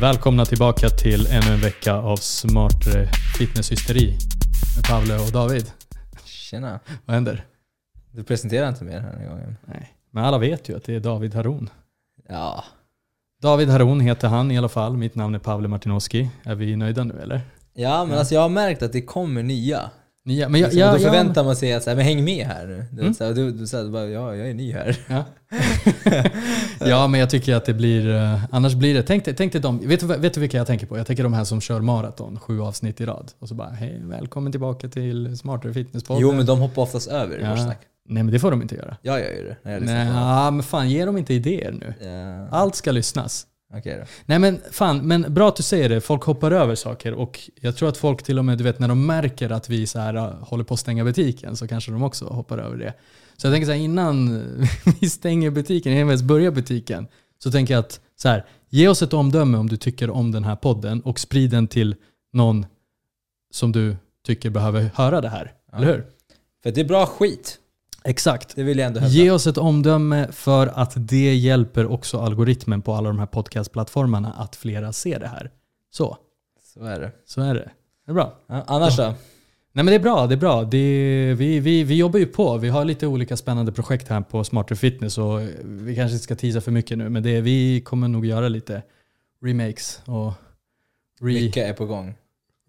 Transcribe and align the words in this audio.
Välkomna 0.00 0.44
tillbaka 0.44 0.88
till 0.88 1.26
ännu 1.26 1.54
en 1.54 1.60
vecka 1.60 1.94
av 1.94 2.16
smartare 2.16 3.08
fitnesshysteri 3.38 4.18
med 4.76 4.84
Pavle 4.88 5.14
och 5.14 5.32
David. 5.32 5.70
Tjena. 6.24 6.80
Vad 7.04 7.14
händer? 7.14 7.44
Du 8.10 8.24
presenterar 8.24 8.68
inte 8.68 8.84
mer 8.84 8.94
den 8.94 9.04
här 9.04 9.28
gången. 9.28 9.56
Nej. 9.66 9.94
Men 10.10 10.24
alla 10.24 10.38
vet 10.38 10.68
ju 10.68 10.76
att 10.76 10.84
det 10.84 10.94
är 10.94 11.00
David 11.00 11.34
Haron. 11.34 11.70
Ja. 12.28 12.64
David 13.42 13.68
Haron 13.68 14.00
heter 14.00 14.28
han 14.28 14.50
i 14.50 14.58
alla 14.58 14.68
fall. 14.68 14.96
Mitt 14.96 15.14
namn 15.14 15.34
är 15.34 15.38
Pavle 15.38 15.68
Martinoski. 15.68 16.30
Är 16.44 16.54
vi 16.54 16.76
nöjda 16.76 17.04
nu 17.04 17.20
eller? 17.22 17.40
Ja, 17.74 18.04
men 18.04 18.18
alltså 18.18 18.34
jag 18.34 18.42
har 18.42 18.48
märkt 18.48 18.82
att 18.82 18.92
det 18.92 19.02
kommer 19.02 19.42
nya. 19.42 19.90
Nya. 20.26 20.48
Men 20.48 20.60
jag, 20.60 20.68
Liksom, 20.72 20.92
då 20.92 20.98
förväntar 20.98 21.44
man 21.44 21.56
sig 21.56 21.72
att 21.72 21.82
så 21.82 21.90
här, 21.90 21.96
men 21.96 22.04
häng 22.04 22.24
med 22.24 22.46
här 22.46 22.86
nu. 22.90 23.00
Mm. 23.00 23.14
så 23.14 23.24
här, 23.24 23.32
du, 23.34 23.50
du 23.50 23.90
bara, 23.90 24.06
ja, 24.06 24.36
jag 24.36 24.50
är 24.50 24.54
ny 24.54 24.72
här. 24.72 24.96
Ja. 25.06 25.24
ja, 26.88 27.06
men 27.06 27.20
jag 27.20 27.30
tycker 27.30 27.54
att 27.54 27.64
det 27.64 27.74
blir... 27.74 28.14
eh, 28.14 28.44
annars 28.50 28.74
blir 28.74 28.94
det... 28.94 29.02
Tänk 29.02 29.36
tänk 29.36 29.52
dig 29.52 29.60
de... 29.60 29.88
Vet 29.88 30.00
du, 30.00 30.06
vet 30.06 30.34
du 30.34 30.40
vilka 30.40 30.56
jag 30.56 30.66
tänker 30.66 30.86
på? 30.86 30.98
Jag 30.98 31.06
tänker 31.06 31.22
de 31.22 31.32
här 31.34 31.44
som 31.44 31.60
kör 31.60 31.80
maraton, 31.80 32.40
sju 32.40 32.60
avsnitt 32.60 33.00
i 33.00 33.06
rad. 33.06 33.32
Och 33.38 33.48
så 33.48 33.54
bara, 33.54 33.68
hej, 33.68 34.00
välkommen 34.04 34.52
tillbaka 34.52 34.88
till 34.88 35.38
Smartare 35.38 35.74
Fitnesspodden. 35.74 36.22
Jo, 36.22 36.32
men 36.32 36.46
de 36.46 36.58
hoppar 36.60 36.82
oftast 36.82 37.08
över 37.08 37.38
Ja. 37.38 37.50
vårt 37.50 37.58
snack. 37.58 37.80
Nej, 38.08 38.22
men 38.22 38.32
det 38.32 38.38
får 38.38 38.50
de 38.50 38.62
inte 38.62 38.74
göra. 38.74 38.96
Jag 39.02 39.20
gör 39.20 39.26
det 39.26 39.56
när 39.62 39.72
jag 39.72 39.82
Nej, 39.82 40.06
ja, 40.08 40.50
men 40.50 40.62
fan, 40.62 40.90
ge 40.90 41.04
dem 41.04 41.18
inte 41.18 41.34
idéer 41.34 41.72
nu. 41.72 41.94
Ja. 42.08 42.48
Allt 42.58 42.74
ska 42.74 42.92
lyssnas. 42.92 43.46
Okej 43.78 43.96
då. 44.00 44.04
Nej 44.26 44.38
men 44.38 44.60
fan, 44.70 45.06
men 45.06 45.34
bra 45.34 45.48
att 45.48 45.56
du 45.56 45.62
säger 45.62 45.88
det. 45.88 46.00
Folk 46.00 46.22
hoppar 46.22 46.50
över 46.50 46.74
saker 46.74 47.12
och 47.12 47.50
jag 47.60 47.76
tror 47.76 47.88
att 47.88 47.96
folk 47.96 48.22
till 48.22 48.38
och 48.38 48.44
med, 48.44 48.58
du 48.58 48.64
vet 48.64 48.78
när 48.78 48.88
de 48.88 49.06
märker 49.06 49.50
att 49.50 49.68
vi 49.68 49.86
så 49.86 49.98
här, 49.98 50.14
äh, 50.14 50.30
håller 50.40 50.64
på 50.64 50.74
att 50.74 50.80
stänga 50.80 51.04
butiken 51.04 51.56
så 51.56 51.68
kanske 51.68 51.92
de 51.92 52.02
också 52.02 52.24
hoppar 52.24 52.58
över 52.58 52.76
det. 52.76 52.94
Så 53.36 53.46
jag 53.46 53.54
tänker 53.54 53.66
så 53.66 53.72
här, 53.72 53.78
innan 53.78 54.42
vi 55.00 55.10
stänger 55.10 55.50
butiken, 55.50 55.92
innan 55.92 56.06
vi 56.06 56.10
ens 56.10 56.22
börjar 56.22 56.50
butiken, 56.50 57.06
så 57.38 57.50
tänker 57.50 57.74
jag 57.74 57.80
att 57.80 58.00
så 58.16 58.28
här, 58.28 58.44
ge 58.68 58.88
oss 58.88 59.02
ett 59.02 59.12
omdöme 59.12 59.58
om 59.58 59.68
du 59.68 59.76
tycker 59.76 60.10
om 60.10 60.32
den 60.32 60.44
här 60.44 60.56
podden 60.56 61.00
och 61.00 61.20
sprid 61.20 61.50
den 61.50 61.68
till 61.68 61.94
någon 62.32 62.66
som 63.50 63.72
du 63.72 63.96
tycker 64.26 64.50
behöver 64.50 64.90
höra 64.94 65.20
det 65.20 65.28
här. 65.28 65.52
Ja. 65.72 65.78
Eller 65.78 65.86
hur? 65.86 66.06
För 66.62 66.70
det 66.70 66.80
är 66.80 66.84
bra 66.84 67.06
skit. 67.06 67.58
Exakt. 68.08 68.56
Det 68.56 68.62
vill 68.62 68.78
jag 68.78 68.86
ändå 68.86 69.00
hävda. 69.00 69.14
Ge 69.14 69.30
oss 69.30 69.46
ett 69.46 69.58
omdöme 69.58 70.32
för 70.32 70.66
att 70.66 70.92
det 70.96 71.34
hjälper 71.34 71.86
också 71.86 72.18
algoritmen 72.20 72.82
på 72.82 72.94
alla 72.94 73.08
de 73.08 73.18
här 73.18 73.26
podcastplattformarna 73.26 74.32
att 74.32 74.56
flera 74.56 74.92
ser 74.92 75.20
det 75.20 75.26
här. 75.28 75.50
Så, 75.90 76.16
Så 76.74 76.84
är 76.84 77.00
det. 77.00 77.12
så 77.26 77.40
är 77.40 77.54
det. 77.54 77.70
Det 78.06 78.10
är 78.10 78.14
bra. 78.14 78.34
Ja, 78.46 78.64
annars 78.66 78.96
då? 78.96 79.02
Nej 79.72 79.84
men 79.84 79.86
det 79.86 79.94
är 79.94 79.98
bra, 80.00 80.26
det 80.26 80.34
är 80.34 80.38
bra. 80.38 80.62
Det, 80.64 81.34
vi, 81.38 81.60
vi, 81.60 81.84
vi 81.84 81.94
jobbar 81.96 82.18
ju 82.18 82.26
på. 82.26 82.58
Vi 82.58 82.68
har 82.68 82.84
lite 82.84 83.06
olika 83.06 83.36
spännande 83.36 83.72
projekt 83.72 84.08
här 84.08 84.20
på 84.20 84.44
Smarter 84.44 84.74
Fitness 84.74 85.18
och 85.18 85.40
vi 85.64 85.94
kanske 85.96 86.14
inte 86.14 86.24
ska 86.24 86.34
teasa 86.36 86.60
för 86.60 86.70
mycket 86.70 86.98
nu 86.98 87.08
men 87.08 87.22
det, 87.22 87.40
vi 87.40 87.80
kommer 87.80 88.08
nog 88.08 88.26
göra 88.26 88.48
lite 88.48 88.82
remakes 89.44 90.02
och 90.06 90.32
re, 91.20 91.32
Mycket 91.32 91.68
är 91.68 91.72
på 91.72 91.86
gång. 91.86 92.14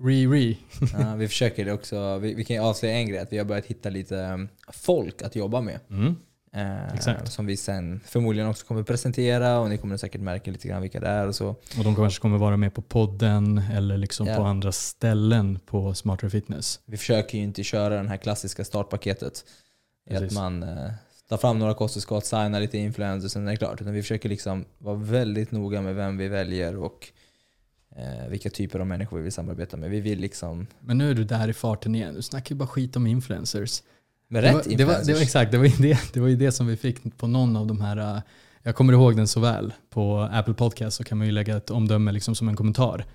Re, 0.04 0.26
re. 0.26 0.56
Ja, 1.00 1.16
vi 1.16 1.28
försöker 1.28 1.74
också, 1.74 2.18
vi, 2.18 2.34
vi 2.34 2.46
kan 2.46 2.56
ju 2.56 2.62
avslöja 2.62 2.96
en 2.96 3.08
grej, 3.08 3.20
att 3.20 3.34
vi 3.34 3.38
har 3.38 3.46
börjat 3.46 3.66
hitta 3.66 3.90
lite 3.90 4.16
um, 4.16 4.50
folk 4.72 5.22
att 5.22 5.36
jobba 5.36 5.62
med. 5.62 5.80
Mm. 5.90 6.16
Eh. 6.56 7.24
Som 7.24 7.46
vi 7.46 7.58
sen 7.58 8.00
förmodligen 8.06 8.50
också 8.50 8.66
kommer 8.66 8.84
presentera 8.84 9.60
och 9.60 9.70
ni 9.70 9.78
kommer 9.78 9.98
säkert 9.98 10.22
märka 10.22 10.52
lite 10.52 10.68
grann 10.68 10.82
vilka 10.82 11.00
det 11.00 11.08
är 11.08 11.28
och 11.28 11.36
så. 11.36 11.48
Och 11.50 11.84
de 11.84 11.96
kanske 11.96 12.22
kommer 12.22 12.38
vara 12.38 12.58
med 12.58 12.74
på 12.74 12.82
podden 12.82 13.58
eller 13.74 13.98
liksom 13.98 14.28
Ja. 14.28 14.36
på 14.36 14.44
andra 14.44 14.72
ställen 14.72 15.60
på 15.66 15.94
Smarter 15.94 16.30
Fitness. 16.30 16.80
Vi 16.86 16.98
försöker 16.98 17.38
ju 17.38 17.44
inte 17.44 17.64
köra 17.64 18.04
det 18.04 18.10
här 18.10 18.18
klassiska 18.18 18.66
startpaketet. 18.66 19.46
Att 20.12 20.32
man 20.32 20.64
eh, 20.64 20.92
tar 21.30 21.38
fram 21.38 21.60
några 21.60 21.74
kosttillskott, 21.74 22.26
signar 22.26 22.60
lite 22.60 22.78
influencers 22.78 23.26
och 23.26 23.32
sen 23.32 23.48
är 23.48 23.52
det 23.52 23.58
klart. 23.58 23.82
Utan 23.82 23.94
vi 23.94 24.02
försöker 24.02 24.30
liksom 24.30 24.66
vara 24.78 24.96
väldigt 24.96 25.52
noga 25.52 25.82
med 25.82 25.96
vem 25.96 26.18
vi 26.18 26.28
väljer 26.28 26.76
och 26.78 27.08
eh, 27.98 28.30
vilka 28.30 28.50
typer 28.50 28.80
av 28.80 28.88
människor 28.88 29.18
vi 29.18 29.24
vill 29.24 29.32
samarbeta 29.32 29.78
med. 29.78 29.90
Vi 29.90 30.00
vill 30.00 30.20
liksom, 30.20 30.68
Men 30.80 30.98
nu 30.98 31.12
är 31.12 31.16
du 31.16 31.24
där 31.24 31.48
i 31.48 31.54
farten 31.54 31.96
igen. 31.96 32.14
Du 32.16 32.22
snackar 32.22 32.56
ju 32.56 32.60
bara 32.60 32.68
skit 32.68 32.96
om 32.96 33.08
influencers. 33.08 33.84
med 34.28 34.42
rätt 34.42 34.54
var, 34.54 34.62
det 34.62 34.68
var, 34.68 34.72
influencers. 34.72 35.08
det 35.08 35.14
var, 35.14 35.22
Exakt, 35.22 35.52
det 35.52 35.58
var, 35.58 35.66
ju 35.66 35.76
det, 35.78 36.00
det 36.14 36.20
var 36.20 36.28
ju 36.28 36.36
det 36.36 36.52
som 36.52 36.68
vi 36.68 36.78
fick 36.78 37.18
på 37.18 37.28
någon 37.28 37.56
av 37.56 37.68
de 37.68 37.82
här, 37.82 37.98
äh, 38.16 38.22
jag 38.64 38.76
kommer 38.76 38.94
ihåg 38.94 39.16
den 39.16 39.28
så 39.28 39.40
väl, 39.40 39.74
på 39.90 40.30
Apple 40.32 40.54
Podcast 40.54 40.98
så 40.98 41.04
kan 41.04 41.18
man 41.18 41.28
ju 41.28 41.34
lägga 41.34 41.58
ett 41.58 41.70
omdöme 41.70 42.12
liksom 42.12 42.36
som 42.36 42.48
en 42.48 42.56
kommentar. 42.56 43.06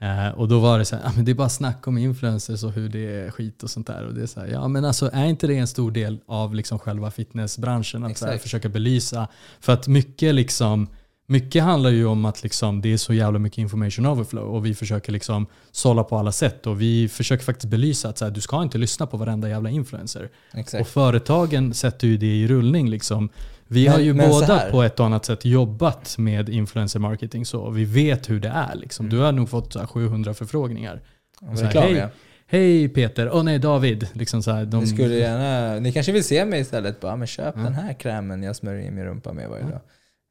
Eh, 0.00 0.28
och 0.28 0.48
då 0.48 0.58
var 0.58 0.78
det 0.78 0.84
så 0.84 0.96
här, 0.96 1.06
ah, 1.06 1.12
men 1.16 1.24
det 1.24 1.30
är 1.30 1.34
bara 1.34 1.48
snack 1.48 1.86
om 1.86 1.98
influencers 1.98 2.64
och 2.64 2.72
hur 2.72 2.88
det 2.88 3.06
är 3.06 3.30
skit 3.30 3.62
och 3.62 3.70
sånt 3.70 3.86
där. 3.86 4.06
Och 4.06 4.14
det 4.14 4.22
är 4.22 4.26
så 4.26 4.40
här, 4.40 4.46
ja 4.46 4.68
men 4.68 4.84
alltså 4.84 5.10
är 5.12 5.24
inte 5.24 5.46
det 5.46 5.56
en 5.56 5.66
stor 5.66 5.90
del 5.90 6.18
av 6.26 6.54
liksom 6.54 6.78
själva 6.78 7.10
fitnessbranschen 7.10 8.04
att 8.04 8.20
här, 8.20 8.38
försöka 8.38 8.68
belysa? 8.68 9.28
För 9.60 9.72
att 9.72 9.88
mycket 9.88 10.34
liksom, 10.34 10.88
mycket 11.26 11.62
handlar 11.62 11.90
ju 11.90 12.06
om 12.06 12.24
att 12.24 12.42
liksom, 12.42 12.80
det 12.80 12.92
är 12.92 12.96
så 12.96 13.14
jävla 13.14 13.38
mycket 13.38 13.58
information 13.58 14.06
overflow 14.06 14.44
och 14.54 14.66
vi 14.66 14.74
försöker 14.74 15.12
liksom 15.12 15.46
sålla 15.72 16.04
på 16.04 16.16
alla 16.16 16.32
sätt 16.32 16.66
och 16.66 16.80
vi 16.80 17.08
försöker 17.08 17.44
faktiskt 17.44 17.70
belysa 17.70 18.08
att 18.08 18.18
så 18.18 18.24
här, 18.24 18.32
du 18.32 18.40
ska 18.40 18.62
inte 18.62 18.78
lyssna 18.78 19.06
på 19.06 19.16
varenda 19.16 19.48
jävla 19.48 19.70
influencer. 19.70 20.28
Och 20.52 20.58
Exakt. 20.58 20.88
företagen 20.88 21.74
sätter 21.74 22.06
ju 22.08 22.16
det 22.16 22.26
i 22.36 22.48
rullning. 22.48 22.90
Liksom. 22.90 23.28
Vi 23.68 23.84
Men- 23.84 23.92
har 23.92 24.00
ju 24.00 24.12
båda 24.14 24.70
på 24.70 24.82
ett 24.82 25.00
och 25.00 25.06
annat 25.06 25.24
sätt 25.24 25.44
jobbat 25.44 26.14
med 26.18 26.48
influencer 26.48 26.98
marketing 27.00 27.46
så. 27.46 27.70
Vi 27.70 27.84
vet 27.84 28.30
hur 28.30 28.40
det 28.40 28.48
är. 28.48 28.74
Liksom. 28.74 29.08
Du 29.08 29.18
har 29.18 29.32
nog 29.32 29.48
fått 29.48 29.72
så 29.72 29.78
här 29.78 29.86
700 29.86 30.34
förfrågningar. 30.34 31.00
Ja, 31.40 31.56
så 31.56 31.64
här, 31.64 31.80
hej. 31.80 32.08
Hej 32.48 32.88
Peter, 32.88 33.30
åh 33.32 33.42
nej 33.42 33.58
David. 33.58 34.08
Liksom 34.12 34.42
så 34.42 34.50
här, 34.52 34.64
de, 34.64 34.80
Ni, 34.80 34.86
skulle 34.86 35.14
gärna, 35.14 35.80
ni 35.80 35.92
kanske 35.92 36.12
vill 36.12 36.24
se 36.24 36.44
mig 36.44 36.60
istället. 36.60 37.00
Bara, 37.00 37.16
men 37.16 37.26
köp 37.26 37.54
Ja. 37.56 37.62
den 37.62 37.74
här 37.74 37.92
krämen 37.94 38.42
jag 38.42 38.56
smörjer 38.56 38.86
in 38.88 38.94
min 38.94 39.04
rumpa 39.04 39.32
med 39.32 39.48
varje 39.48 39.62
Ja. 39.64 39.70
dag. 39.70 39.80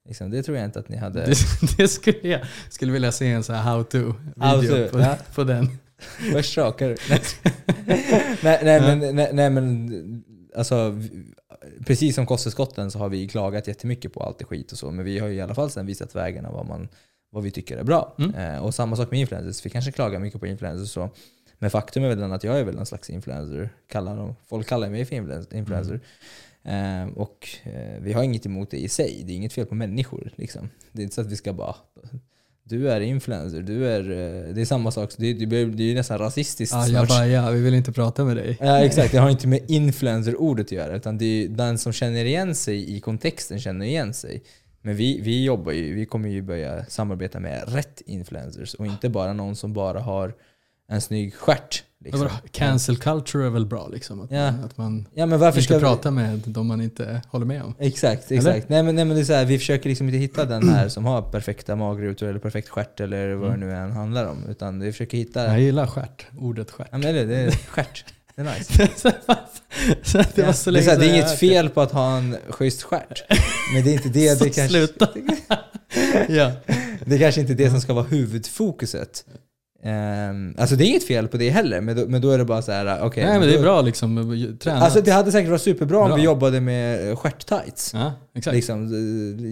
Liksom, 0.08 0.32
det 0.32 0.44
tror 0.44 0.58
jag 0.58 0.66
inte 0.66 0.80
att 0.80 0.90
ni 0.90 0.98
hade. 0.98 1.26
det, 1.26 1.36
det 1.78 1.88
skulle 1.88 2.28
jag 2.28 2.42
skulle 2.70 2.92
vilja 2.92 3.12
se 3.12 3.32
en 3.32 3.44
så 3.44 3.54
här 3.54 3.62
how 3.62 3.84
to 3.84 3.98
How 4.38 4.62
to, 4.62 4.88
på, 4.92 5.00
ja. 5.00 5.18
på 5.36 5.44
den. 5.44 5.70
Först 6.34 6.58
rakar. 6.58 6.96
Nej, 8.44 8.60
nej, 8.64 8.82
men, 8.82 9.16
nej, 9.16 9.30
nej 9.34 9.50
men 9.50 10.24
alltså, 10.56 11.02
precis 11.86 12.16
som 12.16 12.26
kosttillskotten 12.26 12.92
så 12.92 13.00
har 13.00 13.10
vi 13.10 13.28
klagat 13.28 13.68
jättemycket 13.68 14.14
på 14.14 14.24
allt 14.24 14.40
det 14.40 14.46
skit 14.46 14.72
och 14.72 14.78
så. 14.78 14.92
Men 14.92 15.06
vi 15.06 15.20
har 15.20 15.28
ju 15.28 15.34
i 15.36 15.42
alla 15.42 15.56
fall 15.56 15.70
sen 15.70 15.86
visat 15.86 16.16
vägarna 16.16 16.52
vad, 16.52 16.66
man, 16.66 16.88
vad 17.32 17.44
vi 17.44 17.52
tycker 17.52 17.78
är 17.78 17.84
bra. 17.84 18.16
Mm. 18.20 18.36
Eh, 18.36 18.64
och 18.66 18.76
samma 18.76 18.96
sak 18.96 19.12
med 19.12 19.20
influencers. 19.20 19.66
Vi 19.66 19.70
kanske 19.70 19.92
klagar 19.92 20.20
mycket 20.20 20.40
på 20.40 20.48
influencers 20.48 20.90
så. 20.92 21.10
Men 21.60 21.70
faktum 21.70 22.04
är 22.04 22.16
väl 22.16 22.32
att 22.32 22.44
jag 22.44 22.60
är 22.60 22.64
väl 22.64 22.78
en 22.78 22.86
slags 22.86 23.10
influencer. 23.10 23.70
Kallar 23.88 24.18
dem, 24.18 24.36
folk 24.50 24.68
kallar 24.68 24.90
mig 24.90 25.06
för 25.06 25.16
influen- 25.16 25.56
influencer. 25.56 25.94
Eh, 25.94 26.00
och 27.16 27.48
eh, 27.64 28.02
vi 28.02 28.14
har 28.14 28.24
inget 28.24 28.46
emot 28.46 28.72
det 28.72 28.78
i 28.78 28.90
sig. 28.90 29.24
Det 29.26 29.34
är 29.34 29.36
inget 29.36 29.54
fel 29.54 29.66
på 29.66 29.76
människor. 29.76 30.32
Liksom. 30.36 30.70
Det 30.92 31.02
är 31.02 31.04
inte 31.04 31.16
så 31.16 31.22
att 31.22 31.32
vi 31.32 31.36
ska 31.36 31.54
bara 31.54 31.76
du 32.68 32.90
är 32.90 33.02
influencer, 33.02 33.62
du 33.62 33.88
är... 33.88 34.00
eh, 34.00 34.54
Det 34.54 34.62
är 34.62 34.66
samma 34.66 34.92
sak. 34.92 35.14
Det, 35.18 35.34
det, 35.34 35.46
det 35.66 35.84
är 35.84 35.88
ju 35.88 35.94
nästan 35.96 36.18
rasistiskt 36.18 36.76
Ah, 36.76 36.88
jag 36.88 37.08
bara, 37.08 37.28
ja, 37.28 37.50
vi 37.50 37.62
vill 37.62 37.74
inte 37.74 37.92
prata 37.92 38.26
med 38.26 38.38
dig. 38.38 38.58
Ja 38.62 38.80
exakt, 38.86 39.12
det 39.12 39.18
har 39.18 39.30
inte 39.30 39.48
med 39.48 39.60
influencer-ordet 39.68 40.66
att 40.66 40.72
göra. 40.72 40.96
Utan 40.96 41.18
det 41.18 41.26
är 41.26 41.48
den 41.48 41.78
som 41.78 41.94
känner 41.94 42.26
igen 42.26 42.56
sig 42.56 42.96
i 42.98 43.00
kontexten 43.00 43.60
känner 43.60 43.86
igen 43.86 44.14
sig. 44.14 44.44
Men 44.82 44.96
vi, 44.96 45.22
vi 45.22 45.44
jobbar 45.44 45.72
ju, 45.72 45.94
vi 45.94 46.06
kommer 46.06 46.30
ju 46.30 46.42
börja 46.42 46.86
samarbeta 46.86 47.40
med 47.40 47.74
rätt 47.74 48.02
influencers 48.06 48.74
och 48.74 48.86
inte 48.86 49.10
bara 49.10 49.34
någon 49.34 49.56
som 49.56 49.74
bara 49.74 50.00
har 50.00 50.34
en 50.88 51.02
snygg 51.02 51.34
stjärt. 51.36 51.84
Liksom. 52.06 52.30
Cancel 52.52 52.98
culture 52.98 53.46
är 53.46 53.50
väl 53.50 53.66
bra 53.66 53.88
liksom? 53.88 54.22
Att, 54.22 54.32
Ja. 54.32 54.52
man, 54.52 54.64
att 54.64 54.78
man 54.78 55.08
Ja 55.14 55.26
men 55.26 55.40
varför 55.40 55.60
inte 55.60 55.64
ska 55.66 55.74
vi... 55.76 55.80
prata 55.82 56.12
med 56.12 56.42
de 56.46 56.68
man 56.68 56.82
inte 56.82 57.22
håller 57.28 57.46
med 57.46 57.64
om. 57.64 57.76
Exakt, 57.80 58.32
exakt. 58.32 58.70
Nej 58.70 58.84
men, 58.84 58.96
nej 58.96 59.06
men 59.06 59.16
det 59.16 59.22
är 59.22 59.26
så 59.26 59.34
här, 59.34 59.46
vi 59.46 59.58
försöker 59.60 59.90
liksom 59.90 60.08
inte 60.08 60.18
hitta 60.18 60.46
den 60.46 60.70
här 60.70 60.90
som 60.90 61.06
har 61.06 61.22
perfekta 61.22 61.76
magrutor 61.76 62.28
eller 62.30 62.40
perfekt 62.40 62.70
stjärt 62.70 63.00
eller 63.00 63.34
vad 63.36 63.50
Mm. 63.50 63.60
det 63.60 63.66
nu 63.66 63.74
än 63.74 63.92
handlar 63.92 64.26
om. 64.26 64.38
Utan 64.50 64.80
vi 64.80 64.92
försöker 64.92 65.18
hitta... 65.18 65.44
Jag 65.46 65.60
gillar 65.62 65.88
stjärt, 65.88 66.26
ordet 66.40 66.72
stjärt. 66.72 66.88
Ja 66.92 66.98
men 66.98 67.16
det, 67.16 67.26
det 67.26 67.36
är 67.38 67.52
stjärt. 67.52 68.06
Det 68.36 68.42
är 68.42 68.46
nice. 68.58 68.88
så 70.04 70.18
det 70.36 70.44
var 70.44 70.54
så 70.54 70.72
det, 70.72 70.80
är 70.80 70.82
länge 70.82 70.84
så 70.86 70.92
här, 70.92 70.98
det 71.00 71.06
är 71.06 71.14
inget 71.14 71.40
fel 71.40 71.70
på 71.70 71.82
att 71.82 71.92
ha 71.92 72.18
en 72.18 72.38
schysst 72.50 72.84
stjärt. 72.84 73.24
Men 73.74 73.84
det 73.84 73.90
är 73.90 73.94
inte 73.94 74.10
det, 74.10 74.40
det 74.40 74.50
kanske, 74.50 74.70
sluta. 74.70 75.08
ja. 76.30 76.52
det 77.06 77.16
är 77.16 77.20
kanske 77.20 77.42
inte 77.42 77.54
det 77.54 77.70
som 77.70 77.82
ska 77.82 77.94
vara 77.94 78.06
huvudfokuset. 78.06 79.26
Um, 79.86 80.56
alltså 80.58 80.76
det 80.76 80.84
är 80.84 80.88
inget 80.88 81.08
fel 81.08 81.28
på 81.28 81.38
det 81.38 81.50
heller, 81.50 81.82
men 81.82 81.96
då, 81.98 82.08
men 82.08 82.22
då 82.22 82.32
är 82.32 82.38
det 82.38 82.46
bara 82.46 82.62
så 82.62 82.72
här, 82.72 83.00
okej. 83.06 83.26
Nej 83.26 83.40
men 83.40 83.48
det 83.48 83.56
är 83.56 83.62
bra 83.62 83.82
liksom, 83.82 84.16
träna. 84.60 84.80
Alltså 84.80 85.02
det 85.02 85.12
hade 85.12 85.32
säkert 85.32 85.50
varit 85.50 85.62
superbra 85.62 86.00
om 86.00 86.08
Bra. 86.08 86.16
vi 86.16 86.24
jobbade 86.24 86.62
med 86.62 87.18
stjärt-tights. 87.18 87.92
ja, 87.94 88.14
exakt. 88.34 88.56
Liksom, 88.56 88.90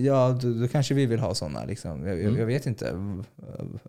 ja, 0.06 0.38
då, 0.42 0.54
då 0.54 0.68
kanske 0.68 0.94
vi 0.94 1.06
vill 1.06 1.20
ha 1.20 1.36
sådana. 1.36 1.66
Liksom. 1.66 2.08
Jag, 2.08 2.20
Mm. 2.22 2.38
jag 2.40 2.46
vet 2.46 2.66
inte, 2.66 2.94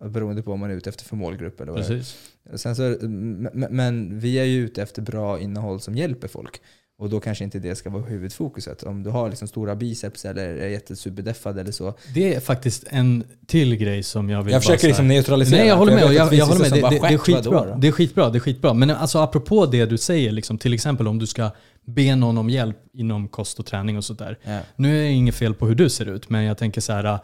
beroende 0.00 0.42
på 0.42 0.50
vad 0.50 0.58
man 0.58 0.70
är 0.70 0.74
ute 0.74 0.90
efter 0.90 1.04
för 1.04 1.16
målgrupp 1.16 1.60
eller 1.60 1.72
vad 1.72 1.80
det. 1.82 1.86
Precis. 1.88 2.16
Sen 2.54 2.76
så, 2.76 2.82
m- 2.82 3.48
m- 3.54 3.66
men 3.70 4.18
vi 4.20 4.38
är 4.38 4.44
ju 4.44 4.64
ute 4.64 4.82
efter 4.82 5.02
bra 5.02 5.40
innehåll 5.40 5.80
som 5.80 5.94
hjälper 5.94 6.28
folk. 6.28 6.60
Och 6.98 7.10
då 7.10 7.20
kanske 7.20 7.44
inte 7.44 7.58
det 7.58 7.74
ska 7.74 7.90
vara 7.90 8.02
huvudfokuset. 8.02 8.82
Om 8.82 9.02
du 9.02 9.10
har 9.10 9.28
liksom 9.28 9.48
stora 9.48 9.74
biceps 9.76 10.24
eller 10.24 10.42
är 10.56 10.68
jättesuperdeffad 10.68 11.58
eller 11.58 11.72
så. 11.72 11.94
Det 12.14 12.34
är 12.34 12.40
faktiskt 12.40 12.84
en 12.90 13.24
till 13.46 13.76
grej 13.76 14.02
som 14.02 14.30
jag 14.30 14.42
vill 14.42 14.52
Jag 14.52 14.62
försöker 14.62 14.86
liksom 14.86 15.08
neutralisera. 15.08 15.58
Nej 15.58 15.68
jag 15.68 15.76
håller 15.76 15.94
med, 15.94 16.02
jag, 16.02 16.16
att 16.18 16.30
det 16.30 16.36
jag 16.36 16.48
finns 16.48 16.58
håller 16.58 16.82
med. 16.82 16.90
Det, 16.92 16.96
det, 17.00 17.08
det 17.08 17.14
är 17.14 17.18
"Stjärt, 17.18 17.34
vadå 17.46 17.50
skitbra. 17.58 17.74
då?" 17.74 17.80
Det 17.80 17.88
är 17.88 17.92
skitbra, 17.92 18.30
det 18.30 18.38
är 18.38 18.40
skitbra. 18.40 18.74
Men 18.74 18.90
alltså 18.90 19.18
apropå 19.18 19.66
det 19.66 19.86
du 19.86 19.98
säger, 19.98 20.32
liksom, 20.32 20.58
till 20.58 20.74
exempel 20.74 21.08
om 21.08 21.18
du 21.18 21.26
ska 21.26 21.50
be 21.86 22.16
någon 22.16 22.38
om 22.38 22.50
hjälp 22.50 22.76
inom 22.92 23.28
kost 23.28 23.58
och 23.58 23.66
träning 23.66 23.96
och 23.96 24.04
sådär. 24.04 24.38
Ja. 24.42 24.58
Nu 24.76 24.98
är 24.98 25.02
det 25.02 25.10
inget 25.10 25.34
fel 25.34 25.54
på 25.54 25.66
hur 25.66 25.74
du 25.74 25.90
ser 25.90 26.06
ut, 26.08 26.30
men 26.30 26.44
jag 26.44 26.58
tänker 26.58 26.80
så 26.80 26.92
här. 26.92 27.18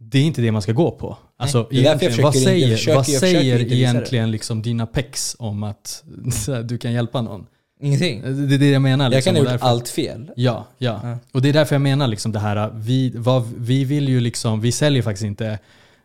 det 0.00 0.18
är 0.18 0.22
inte 0.24 0.42
det 0.42 0.52
man 0.52 0.62
ska 0.62 0.72
gå 0.72 0.90
på. 0.90 1.18
Alltså, 1.36 1.58
jag 1.70 1.80
egentligen, 1.80 2.22
vad 2.22 2.34
jag 2.34 2.42
säger, 2.42 2.76
försöker- 2.76 2.96
vad 2.96 3.08
jag 3.08 3.20
säger 3.20 3.72
egentligen 3.72 4.30
liksom 4.30 4.62
dina 4.62 4.86
pex 4.86 5.36
om 5.38 5.62
att 5.62 6.04
så 6.44 6.52
här, 6.54 6.62
du 6.62 6.78
kan 6.78 6.92
hjälpa 6.92 7.22
någon? 7.22 7.46
Ingenting. 7.86 8.22
Det 8.48 8.54
är 8.54 8.58
det 8.58 8.70
jag 8.70 8.82
menar. 8.82 9.10
Liksom, 9.10 9.16
Jag 9.16 9.24
kan 9.24 9.34
ha 9.34 9.40
och 9.40 9.44
gjort 9.44 9.52
därför- 9.60 9.66
allt 9.66 9.88
fel. 9.88 10.30
Ja, 10.36 10.66
ja, 10.78 11.00
Ja. 11.02 11.18
Och 11.32 11.42
det 11.42 11.48
är 11.48 11.52
därför 11.52 11.74
jag 11.74 11.82
menar 11.82 12.06
liksom 12.08 12.32
det 12.32 12.38
här, 12.38 12.70
vi, 12.74 13.12
vad, 13.16 13.46
vi 13.58 13.84
vill 13.84 14.08
ju 14.08 14.20
liksom, 14.20 14.60
vi 14.60 14.72
säljer 14.72 15.02
faktiskt 15.02 15.24
inte 15.24 15.58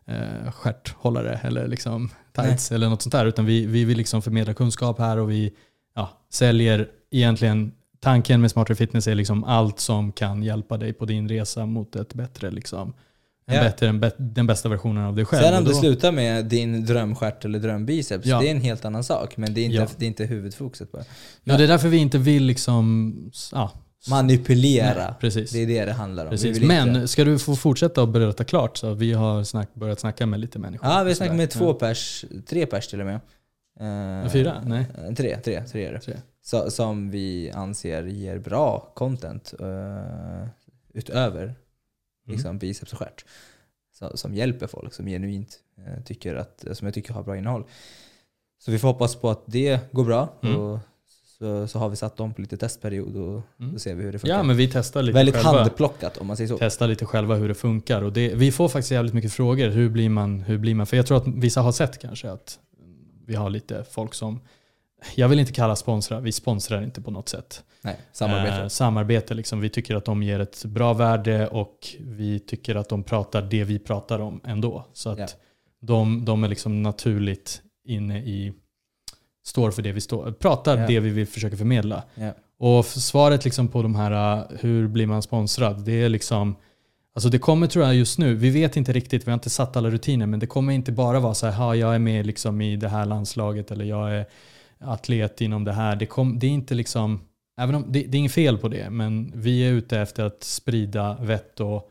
eh, 0.08 0.52
stjärthållare 0.52 1.40
eller 1.44 1.68
liksom 1.68 2.10
tights 2.36 2.72
eller 2.72 2.90
något 2.90 3.02
sånt 3.02 3.12
där. 3.14 3.26
Utan 3.26 3.46
vi, 3.46 3.66
vi 3.66 3.86
vill 3.86 3.98
liksom 3.98 4.22
förmedla 4.22 4.54
kunskap 4.54 5.00
här 5.00 5.18
och 5.18 5.32
vi 5.32 5.52
ja, 5.96 6.10
säljer 6.32 6.88
egentligen, 7.12 7.72
tanken 8.00 8.42
med 8.42 8.52
Smarter 8.52 8.76
Fitness 8.76 9.08
är 9.08 9.16
liksom 9.16 9.44
allt 9.44 9.80
som 9.80 10.12
kan 10.12 10.44
hjälpa 10.44 10.78
dig 10.78 10.94
på 10.94 11.06
din 11.06 11.30
resa 11.30 11.66
mot 11.66 11.96
ett 11.96 12.14
bättre, 12.14 12.52
liksom, 12.52 12.94
en 13.50 13.56
Ja. 13.56 13.64
bättre, 13.64 13.88
en 13.88 14.12
den 14.18 14.48
bästa 14.48 14.70
versionen 14.70 15.04
av 15.06 15.16
dig 15.16 15.26
själv. 15.26 15.44
Sen 15.44 15.54
om 15.54 15.64
Och 15.64 15.70
det 15.70 15.76
slutar 15.76 16.12
med 16.12 16.46
din 16.46 16.86
drömstjärt 16.86 17.46
eller 17.46 17.60
drömbiceps, 17.60 18.26
Ja. 18.26 18.40
det 18.40 18.48
är 18.48 18.52
en 18.52 18.62
helt 18.62 18.86
annan 18.86 19.04
sak. 19.04 19.38
Men 19.38 19.54
det 19.54 19.62
är 19.62 19.66
inte, 19.66 19.78
Ja. 19.78 19.88
det 19.98 20.06
är 20.06 20.08
inte 20.08 20.26
huvudfokuset 20.26 20.92
bara. 20.92 21.04
Ja, 21.44 21.58
det 21.58 21.64
är 21.64 21.68
därför 21.68 21.88
vi 21.88 21.98
inte 21.98 22.18
vill 22.18 22.44
liksom, 22.44 23.14
ja, 23.52 23.72
Manipulera. 24.10 25.04
Nej, 25.04 25.14
precis. 25.20 25.52
Det 25.52 25.60
är 25.60 25.68
det 25.68 25.86
det 25.86 25.94
handlar 25.94 26.26
om. 26.26 26.38
Men 26.68 27.08
ska 27.08 27.24
du 27.24 27.40
få 27.40 27.56
fortsätta 27.56 28.04
att 28.04 28.10
berätta 28.10 28.44
klart 28.44 28.78
så 28.78 28.94
vi 28.94 29.14
har 29.14 29.44
snack, 29.44 29.74
börjat 29.74 30.00
snacka 30.00 30.26
med 30.26 30.40
lite 30.40 30.60
människor. 30.60 30.90
Ja, 30.90 31.04
vi 31.04 31.12
och 31.14 31.18
snackar 31.18 31.30
sådär. 31.32 31.38
med 31.38 31.50
två 31.50 31.74
pers, 31.74 32.26
tre 32.50 32.66
pers 32.66 32.88
till 32.88 33.00
och 33.02 33.06
med. 33.06 33.20
Eh, 34.26 34.30
Fyra? 34.32 34.62
Nej. 34.66 34.86
eh, 35.08 35.14
Tre, 35.14 35.38
tre, 35.38 35.64
tre 35.72 35.86
är 35.88 35.94
det. 35.94 36.00
Tre. 36.00 36.14
Så, 36.46 36.72
som 36.72 37.12
vi 37.12 37.52
anser 37.56 38.04
ger 38.04 38.40
bra 38.40 38.92
content 38.96 39.54
eh, 39.60 40.48
utöver 40.94 41.56
Mm. 42.30 42.38
liksom 42.38 42.58
biceps 42.58 42.94
och 42.94 43.00
stjärt. 43.00 43.26
Så, 43.94 44.18
som 44.18 44.34
hjälper 44.34 44.68
folk, 44.68 44.94
som 44.94 45.06
genuint 45.06 45.60
eh, 45.78 46.04
tycker 46.04 46.36
att, 46.36 46.66
som 46.74 46.88
jag 46.88 46.94
tycker 46.94 47.14
har 47.14 47.24
bra 47.24 47.38
innehåll. 47.38 47.64
Så 48.60 48.72
vi 48.72 48.80
får 48.80 48.88
hoppas 48.88 49.16
på 49.16 49.30
att 49.30 49.44
det 49.46 49.92
går 49.92 50.06
bra. 50.06 50.34
Mm. 50.42 50.56
Och 50.56 50.80
så, 51.38 51.68
så 51.68 51.80
har 51.80 51.90
vi 51.90 51.96
satt 51.96 52.18
dem 52.18 52.34
på 52.34 52.42
lite 52.42 52.58
testperiod 52.58 53.16
och 53.16 53.42
Mm. 53.60 53.74
då 53.74 53.80
ser 53.80 53.96
vi 53.96 54.04
hur 54.04 54.12
det 54.12 54.20
funkar. 54.20 54.38
Ja, 54.38 54.44
men 54.44 54.58
vi 54.58 54.68
testar 54.68 55.02
lite 55.02 55.14
Väldigt 55.16 55.36
själva. 55.36 55.60
handplockat 55.60 56.18
om 56.18 56.28
man 56.28 56.38
säger 56.38 56.48
så. 56.48 56.58
Testa 56.58 56.88
lite 56.88 57.06
själva 57.06 57.36
hur 57.36 57.48
det 57.48 57.54
funkar. 57.56 58.02
Och 58.02 58.14
det, 58.14 58.34
vi 58.36 58.52
får 58.52 58.68
faktiskt 58.70 58.92
jävligt 58.92 59.14
mycket 59.14 59.34
frågor. 59.34 59.68
Hur 59.68 59.90
blir, 59.90 60.10
man, 60.10 60.40
hur 60.40 60.58
blir 60.58 60.76
man? 60.76 60.86
För 60.88 60.98
jag 60.98 61.06
tror 61.08 61.18
att 61.18 61.28
vissa 61.28 61.62
har 61.62 61.72
sett 61.72 61.98
kanske 62.02 62.32
att 62.32 62.60
vi 63.26 63.36
har 63.36 63.50
lite 63.50 63.84
folk 63.92 64.14
som, 64.14 64.40
jag 65.16 65.28
vill 65.28 65.40
inte 65.40 65.52
kalla 65.52 65.76
sponsra, 65.76 66.20
vi 66.20 66.32
sponsrar 66.32 66.82
inte 66.82 67.02
på 67.02 67.12
något 67.12 67.30
sätt. 67.30 67.64
Nej, 67.82 67.96
samarbete. 68.12 68.56
Eh, 68.62 68.68
samarbete 68.68 69.34
liksom. 69.34 69.60
Vi 69.60 69.70
tycker 69.70 69.96
att 69.96 70.06
de 70.06 70.24
ger 70.24 70.40
ett 70.40 70.66
bra 70.66 70.94
värde 70.94 71.48
och 71.48 71.88
vi 72.00 72.40
tycker 72.40 72.76
att 72.76 72.90
de 72.90 73.04
pratar 73.04 73.42
det 73.42 73.64
vi 73.64 73.80
pratar 73.80 74.20
om 74.20 74.42
ändå. 74.46 74.86
Så 74.94 75.10
att 75.10 75.20
Ja. 75.20 75.28
de, 75.82 76.26
de 76.26 76.44
är 76.44 76.48
liksom 76.48 76.84
naturligt 76.84 77.62
inne 77.88 78.20
i, 78.20 78.54
står 79.46 79.72
för 79.72 79.82
det 79.82 79.92
vi 79.92 80.02
står, 80.02 80.32
pratar 80.32 80.78
Ja. 80.78 80.88
det 80.88 81.00
vi 81.00 81.10
vill 81.10 81.28
försöka 81.28 81.58
förmedla. 81.58 82.04
ja. 82.16 82.32
Och 82.62 82.86
för 82.86 83.00
svaret 83.00 83.46
liksom 83.46 83.68
på 83.68 83.82
de 83.82 83.96
här, 83.96 84.38
uh, 84.38 84.44
hur 84.60 84.88
blir 84.88 85.08
man 85.08 85.22
sponsrad? 85.22 85.86
Det 85.86 86.04
är 86.04 86.10
liksom, 86.10 86.56
alltså 87.16 87.30
det 87.30 87.40
kommer 87.40 87.68
tror 87.68 87.86
jag 87.86 87.96
just 87.96 88.20
nu, 88.20 88.36
vi 88.36 88.50
vet 88.50 88.78
inte 88.78 88.94
riktigt, 88.94 89.28
vi 89.28 89.32
har 89.32 89.34
inte 89.34 89.50
satt 89.50 89.78
alla 89.78 89.90
rutiner, 89.90 90.26
men 90.26 90.40
det 90.40 90.48
kommer 90.48 90.74
inte 90.74 90.92
bara 90.92 91.20
vara 91.20 91.34
så 91.34 91.46
här, 91.48 91.54
"Ha, 91.54 91.76
jag 91.76 91.96
är 91.96 92.00
med 92.00 92.26
liksom 92.26 92.62
i 92.62 92.76
det 92.76 92.90
här 92.90 93.06
landslaget 93.06 93.72
eller 93.72 93.86
jag 93.86 94.12
är 94.16 94.26
atlet 94.84 95.42
inom 95.42 95.64
det 95.64 95.74
här. 95.74 95.96
Det, 95.96 96.06
kom, 96.06 96.40
det 96.40 96.48
är 96.48 96.52
inte 96.52 96.74
liksom, 96.76 97.22
även 97.58 97.76
om 97.76 97.86
det, 97.88 98.00
det 98.04 98.18
är 98.18 98.20
inget 98.20 98.32
fel 98.32 98.58
på 98.58 98.68
det, 98.68 98.90
men 98.90 99.32
vi 99.36 99.68
är 99.68 99.72
ute 99.72 100.00
efter 100.00 100.24
att 100.24 100.44
sprida 100.44 101.18
vett 101.22 101.60
och 101.60 101.90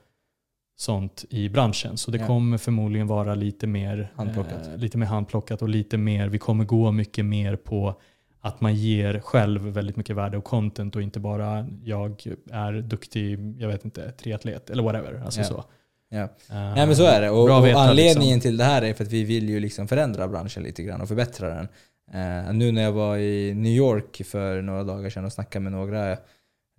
sånt 0.79 1.25
i 1.31 1.49
branschen. 1.49 1.97
Så 1.97 2.11
det 2.11 2.19
Ja. 2.19 2.27
kommer 2.27 2.59
förmodligen 2.59 3.07
vara 3.07 3.35
lite 3.35 3.67
mer 3.67 4.13
Handplockat. 4.15 4.67
eh, 4.69 4.77
lite 4.77 4.99
mer 4.99 5.07
handplockat 5.07 5.63
och 5.63 5.69
lite 5.69 5.97
mer, 5.97 6.29
vi 6.29 6.39
kommer 6.39 6.65
gå 6.65 6.93
mycket 6.93 7.25
mer 7.25 7.57
på 7.57 8.01
att 8.41 8.61
man 8.61 8.75
ger 8.75 9.21
själv 9.21 9.63
väldigt 9.63 9.97
mycket 9.97 10.17
värde 10.17 10.37
och 10.39 10.45
content 10.45 10.97
och 10.97 11.03
inte 11.03 11.21
bara 11.21 11.67
jag 11.85 12.11
är 12.51 12.73
duktig, 12.83 13.55
jag 13.59 13.69
vet 13.69 13.85
inte, 13.85 14.11
triatlet 14.13 14.71
eller 14.71 14.83
whatever. 14.83 15.23
Alltså 15.25 15.41
Ja. 15.41 15.47
så. 15.47 15.65
Ja. 16.11 16.19
Eh, 16.23 16.29
Nej 16.51 16.87
men 16.87 16.97
så 16.97 17.05
är 17.05 17.21
det. 17.21 17.31
Och, 17.31 17.59
och 17.59 17.67
veta, 17.67 17.79
anledningen 17.81 18.35
liksom. 18.35 18.41
till 18.51 18.57
det 18.57 18.65
här 18.65 18.83
är 18.83 18.95
för 18.95 19.05
att 19.05 19.13
vi 19.13 19.25
vill 19.25 19.49
ju 19.49 19.61
liksom 19.61 19.89
förändra 19.89 20.29
branschen 20.29 20.63
lite 20.63 20.83
grann 20.83 21.01
och 21.01 21.09
förbättra 21.09 21.49
den. 21.55 21.69
Eh, 22.15 22.53
nu 22.53 22.73
när 22.73 22.83
jag 22.83 22.93
var 22.93 23.17
i 23.17 23.55
New 23.55 23.73
York 23.73 24.23
för 24.27 24.63
några 24.63 24.85
dagar 24.85 25.11
sedan 25.11 25.25
och 25.25 25.33
snackade 25.33 25.63
med 25.63 25.73
några 25.73 26.17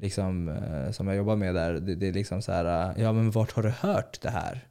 liksom, 0.01 0.49
eh, 0.49 0.91
som 0.91 1.07
jag 1.07 1.15
jobbar 1.17 1.35
med 1.35 1.55
där. 1.55 1.73
Det, 1.73 1.95
det 1.95 2.07
är 2.07 2.13
liksom 2.13 2.41
så 2.41 2.51
här, 2.51 2.89
eh, 2.89 3.03
ja 3.03 3.13
men 3.13 3.31
vart 3.31 3.51
har 3.51 3.63
du 3.63 3.69
hört 3.69 4.21
det 4.21 4.29
här? 4.29 4.65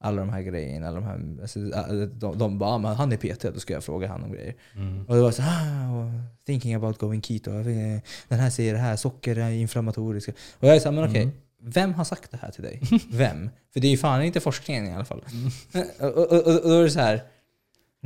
Alla 0.00 0.20
de 0.20 0.28
här 0.28 0.42
grejerna. 0.42 0.88
Alla 0.88 1.00
de, 1.00 1.04
här, 1.04 1.20
alltså, 1.42 1.58
de, 2.06 2.38
de 2.38 2.58
bara, 2.58 2.70
"Ah, 2.70 2.78
men 2.78 2.94
han 2.94 3.12
är 3.12 3.16
PT, 3.16 3.42
då 3.54 3.60
ska 3.60 3.74
jag 3.74 3.84
fråga 3.84 4.08
han 4.08 4.22
om 4.22 4.32
grejer. 4.32 4.54
Mm. 4.74 5.04
Och 5.06 5.14
det 5.14 5.20
var 5.20 5.30
så 5.30 5.42
ah, 5.42 6.12
thinking 6.46 6.74
about 6.74 6.98
going 6.98 7.22
keto. 7.22 7.50
Den 8.28 8.38
här 8.38 8.50
säger 8.50 8.72
det 8.72 8.78
här, 8.78 8.96
socker 8.96 9.38
är 9.38 9.50
inflammatoriska. 9.50 10.32
Och 10.58 10.68
jag 10.68 10.76
är 10.76 10.80
såhär, 10.80 10.96
men 11.00 11.10
okej. 11.10 11.22
Mm. 11.22 11.34
Vem 11.66 11.94
har 11.94 12.04
sagt 12.04 12.30
det 12.30 12.36
här 12.36 12.50
till 12.50 12.62
dig? 12.62 12.80
Vem? 13.10 13.50
För 13.72 13.80
det 13.80 13.86
är 13.86 13.90
ju 13.90 13.96
fan 13.96 14.22
inte 14.22 14.40
forskningen 14.40 14.86
i 14.86 14.92
alla 14.94 15.04
fall. 15.04 15.24
Mm. 15.32 15.86
Och, 16.00 16.18
och, 16.18 16.32
och, 16.32 16.46
och 16.64 16.68
då 16.70 16.78
är 16.78 16.82
det 16.82 16.90
så 16.90 17.00
här. 17.00 17.22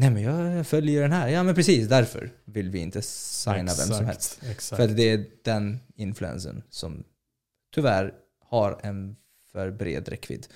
Nej 0.01 0.11
men 0.11 0.23
jag 0.23 0.67
följer 0.67 1.03
den 1.03 1.13
här. 1.13 1.29
Ja 1.29 1.43
men 1.43 1.55
precis, 1.55 1.89
därför 1.89 2.31
vill 2.45 2.71
vi 2.71 2.79
inte 2.79 3.03
signa 3.03 3.57
vem 3.57 3.69
som 3.69 3.83
Exakt, 3.91 4.07
helst. 4.07 4.41
Exakt. 4.51 4.83
För 4.83 4.89
det 4.89 5.03
är 5.13 5.25
den 5.45 5.79
influensen 5.97 6.63
som 6.71 7.05
tyvärr 7.75 8.13
har 8.49 8.79
en 8.83 9.17
för 9.53 9.71
bred 9.71 10.09
räckvidd 10.09 10.47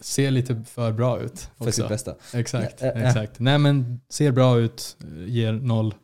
Ser 0.00 0.30
lite 0.30 0.62
för 0.68 0.92
bra 0.92 1.20
ut 1.20 1.48
för 1.58 1.64
sitt 1.70 1.84
också. 1.84 1.88
bästa. 1.88 2.14
Exakt, 2.34 2.80
Ja, 2.80 2.86
ja. 2.86 2.92
exakt. 3.08 3.38
Nej 3.38 3.58
men 3.58 4.00
ser 4.08 4.32
bra 4.32 4.58
ut, 4.58 4.96
ger 5.26 5.52
noll 5.52 5.94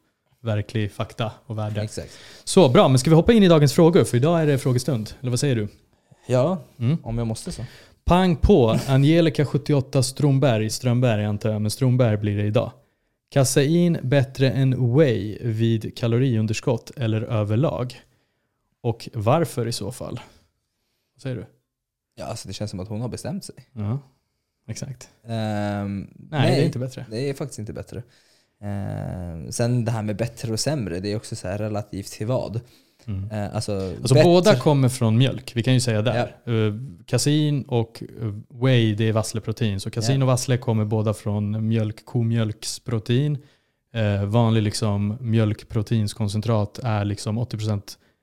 verklig 0.40 0.92
fakta 0.92 1.32
och 1.46 1.58
värde. 1.58 1.82
Exakt. 1.82 2.18
Så 2.44 2.68
bra, 2.68 2.88
men 2.88 2.98
ska 2.98 3.10
vi 3.10 3.16
hoppa 3.16 3.32
in 3.32 3.42
i 3.42 3.48
dagens 3.48 3.72
frågor? 3.72 4.04
För 4.04 4.16
idag 4.16 4.42
är 4.42 4.46
det 4.46 4.58
frågestund. 4.58 5.14
Eller 5.20 5.30
vad 5.30 5.40
säger 5.40 5.56
du? 5.56 5.68
Ja, 6.26 6.62
Mm. 6.78 6.96
om 7.02 7.18
jag 7.18 7.26
måste 7.26 7.52
så. 7.52 7.64
Pang 8.04 8.36
på, 8.36 8.78
Angelica 8.88 9.44
78 9.44 10.02
Stromberg, 10.02 10.70
Strömberg 10.70 11.24
antar 11.24 11.50
jag, 11.50 11.62
men 11.62 11.70
Stromberg 11.70 12.16
blir 12.16 12.36
det 12.36 12.44
idag. 12.44 12.72
Kasein 13.30 13.98
bättre 14.02 14.50
än 14.50 14.96
whey 14.96 15.38
vid 15.40 15.96
kaloriunderskott 15.96 16.90
eller 16.96 17.22
överlag? 17.22 18.00
Och 18.82 19.08
varför 19.14 19.68
i 19.68 19.72
så 19.72 19.92
fall? 19.92 20.20
Vad 21.14 21.22
säger 21.22 21.36
du? 21.36 21.46
Ja, 22.14 22.24
alltså 22.24 22.48
det 22.48 22.54
känns 22.54 22.70
som 22.70 22.80
att 22.80 22.88
hon 22.88 23.00
har 23.00 23.08
bestämt 23.08 23.44
sig. 23.44 23.54
Ja, 23.72 23.98
exakt. 24.68 25.08
Ehm, 25.26 26.10
Nej, 26.30 26.50
det 26.56 26.62
är 26.62 26.64
inte 26.66 26.78
bättre. 26.78 27.06
Det 27.10 27.30
är 27.30 27.34
faktiskt 27.34 27.58
inte 27.58 27.72
bättre. 27.72 28.02
Eh, 28.62 29.50
sen 29.50 29.84
det 29.84 29.90
här 29.90 30.02
med 30.02 30.16
bättre 30.16 30.52
och 30.52 30.60
sämre, 30.60 31.00
det 31.00 31.12
är 31.12 31.16
också 31.16 31.36
så 31.36 31.48
här 31.48 31.58
relativt 31.58 32.12
till 32.12 32.26
vad. 32.26 32.60
Mm. 33.06 33.30
Eh, 33.30 33.54
alltså, 33.54 33.92
Alltså 34.00 34.14
båda 34.14 34.56
kommer 34.56 34.88
från 34.88 35.18
mjölk, 35.18 35.52
vi 35.54 35.62
kan 35.62 35.74
ju 35.74 35.80
säga 35.80 36.02
där. 36.02 36.34
Uh, 36.48 36.74
kasein 37.06 37.62
och 37.62 38.02
uh, 38.22 38.34
whey 38.62 38.94
det 38.94 39.08
är 39.08 39.12
vassleprotein. 39.12 39.80
Så 39.80 39.90
kasein 39.90 40.20
Ja. 40.20 40.24
och 40.24 40.28
vassle 40.28 40.56
kommer 40.56 40.84
båda 40.84 41.14
från 41.14 41.68
mjölk, 41.68 42.04
komjölksprotein. 42.04 43.38
Uh, 43.96 44.24
vanlig 44.24 44.62
liksom 44.62 45.16
mjölkproteinskoncentrat 45.20 46.78
är 46.78 47.04
liksom 47.04 47.38
80% 47.38 47.82